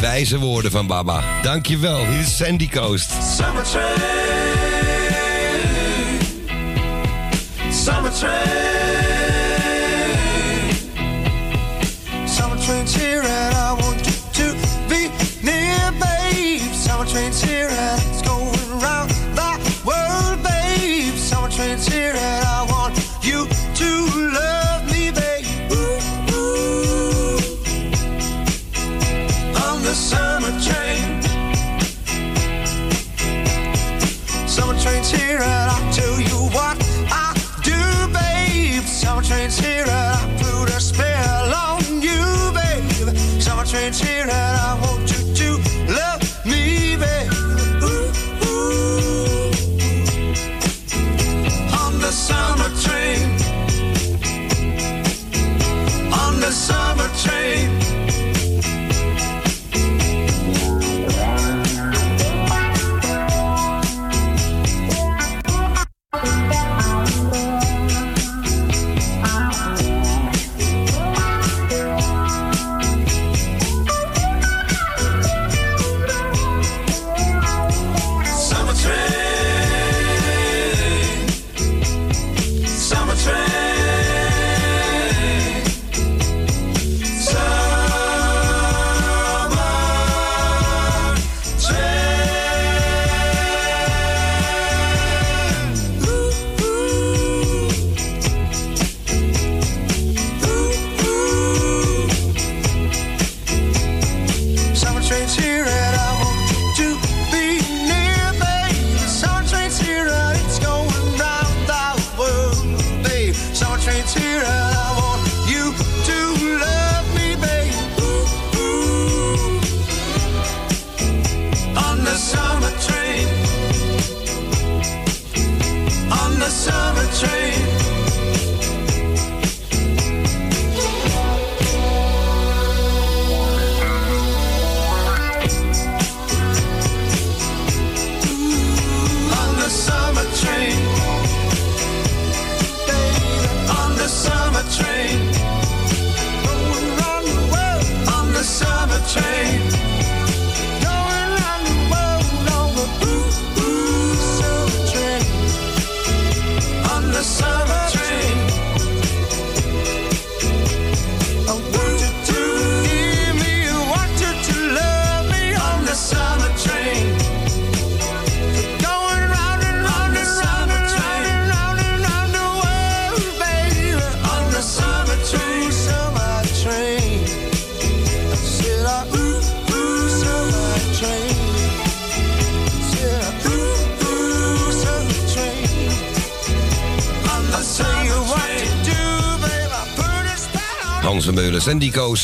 [0.00, 1.22] Wijze woorden van Baba.
[1.42, 2.06] Dankjewel.
[2.06, 3.10] Hier is Sandy Coast.
[3.36, 3.84] Summer train,
[7.72, 8.73] summer train,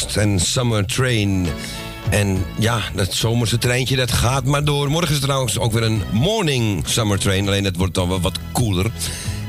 [0.07, 1.47] En Summer Train.
[2.11, 4.91] En ja, dat zomerse treintje dat gaat maar door.
[4.91, 7.47] Morgen is trouwens ook weer een morning summer train.
[7.47, 8.91] Alleen het wordt dan wel wat koeler.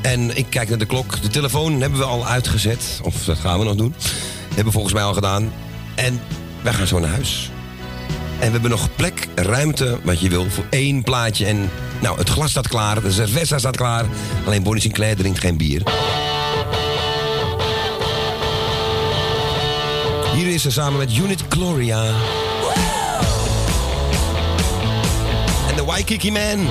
[0.02, 1.22] En ik kijk naar de klok.
[1.22, 3.00] De telefoon hebben we al uitgezet.
[3.04, 3.96] Of dat gaan we nog doen.
[4.48, 5.54] hebben we volgens mij al gedaan.
[5.96, 6.22] En
[6.62, 7.52] wij gaan zo naar huis.
[8.40, 11.46] En we hebben nog plek, ruimte, wat je wil, voor één plaatje.
[11.46, 11.70] En
[12.02, 14.06] nou, het glas staat klaar, de cerveza staat klaar.
[14.46, 15.84] Alleen Bonnie Sinclair drinkt geen bier.
[20.34, 22.06] Hier is ze samen met Unit Gloria.
[25.70, 26.68] En de Waikiki Man.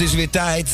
[0.00, 0.70] Het is weer tijd.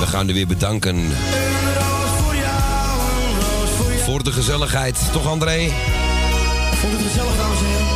[0.00, 1.10] We gaan u weer bedanken
[2.16, 2.34] voor
[3.76, 4.98] voor voor de gezelligheid.
[5.12, 5.70] Toch André?
[6.74, 7.86] Vond het gezellig, dames en heren?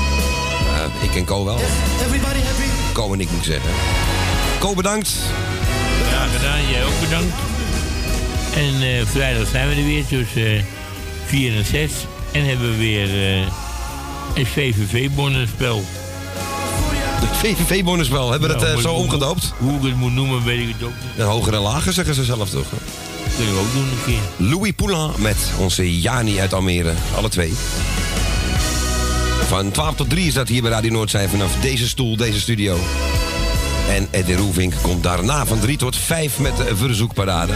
[1.01, 1.59] Ja, ik en Co wel.
[2.05, 2.93] Everybody happy?
[2.93, 3.71] komen, ik moet zeggen.
[4.59, 5.13] Ko, bedankt.
[6.09, 7.35] Graag gedaan, jij ook bedankt.
[8.55, 10.67] En eh, vrijdag zijn we er weer tussen
[11.27, 11.93] 4 en 6.
[12.33, 13.09] En hebben we weer
[14.35, 15.85] een VVV-bonnenspel.
[17.25, 19.53] Het VVV-bonusspel, hebben we dat Ja, eh, zo omgedoopt?
[19.59, 21.11] Hoe ik het moet noemen, weet ik het ook niet.
[21.17, 22.67] Ja, hoger en lager zeggen ze zelf toch?
[23.25, 24.49] Dat kunnen we ook doen een keer.
[24.49, 26.93] Louis Poulain met onze Jani uit Almere.
[27.17, 27.53] Alle twee.
[29.47, 32.79] Van 12 tot 3 is dat hier bij Radio Noordzij vanaf deze stoel, deze studio.
[33.89, 37.53] En Eddie Roevink komt daarna van 3 tot 5 met de verzoekparade.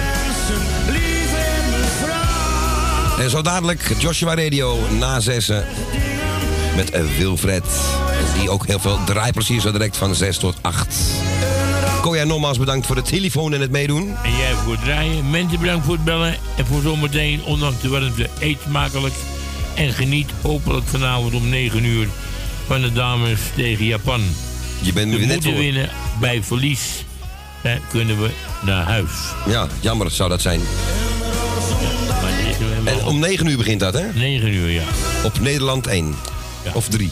[3.18, 5.66] En zo dadelijk Joshua Radio na zessen
[6.78, 7.64] met eh, Wilfred.
[8.38, 10.96] Die ook heel veel draaiplezier zo direct van 6 tot 8.
[12.02, 14.14] Koja, nogmaals bedankt voor de telefoon en het meedoen.
[14.22, 15.30] En jij voor het draaien.
[15.30, 16.36] Mensen bedankt voor het bellen.
[16.56, 19.14] En voor zometeen, ondanks de warmte, eet smakelijk.
[19.74, 22.08] En geniet hopelijk vanavond om 9 uur
[22.66, 24.20] van de dames tegen Japan.
[24.80, 25.60] Je bent We nu net moeten voor.
[25.60, 25.90] winnen.
[26.20, 27.04] Bij verlies
[27.90, 28.30] kunnen we
[28.64, 29.10] naar huis.
[29.46, 30.60] Ja, jammer zou dat zijn.
[32.84, 34.12] En om 9 uur begint dat, hè?
[34.14, 34.82] 9 uur, ja.
[35.24, 36.14] Op Nederland 1.
[36.74, 37.10] Of 3.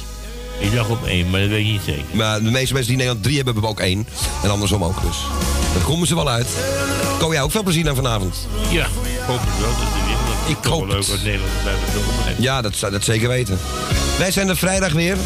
[0.58, 2.04] Ik dacht op 1, maar dat weet ik niet zeker.
[2.12, 4.06] Maar de meeste mensen die Nederland 3 hebben, hebben ook 1.
[4.42, 5.16] En andersom ook, dus.
[5.74, 6.46] Daar komen ze wel uit.
[7.18, 8.36] Ko jij ook veel plezier aan vanavond?
[8.70, 8.90] Ja, ik
[9.26, 9.78] hoop het wel dat
[10.46, 11.10] is Ik hoop wel leuk het.
[11.12, 11.72] als Nederland bij
[12.36, 12.42] de.
[12.42, 13.58] Ja, dat zou dat zeker weten.
[14.18, 15.16] Wij zijn er vrijdag weer.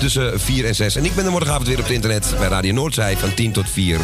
[0.00, 0.96] Tussen 4 en 6.
[0.96, 3.70] En ik ben er morgenavond weer op het internet bij Radio Noordzij van 10 tot
[3.70, 3.98] 4.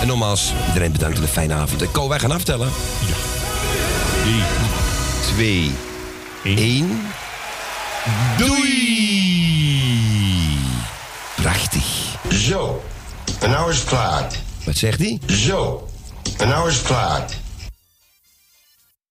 [0.00, 1.82] En nogmaals, iedereen bedankt en een fijne avond.
[1.82, 2.68] En Ko, wij gaan aftellen.
[3.06, 3.14] Ja.
[5.34, 5.70] 3,
[6.42, 7.00] 2, 1.
[8.36, 8.80] Doei!
[11.36, 11.84] Prachtig.
[12.30, 12.82] Zo,
[13.40, 14.26] en nou is het klaar.
[14.64, 15.20] Wat zegt hij?
[15.26, 15.88] Zo,
[16.38, 17.24] en nou is het klaar.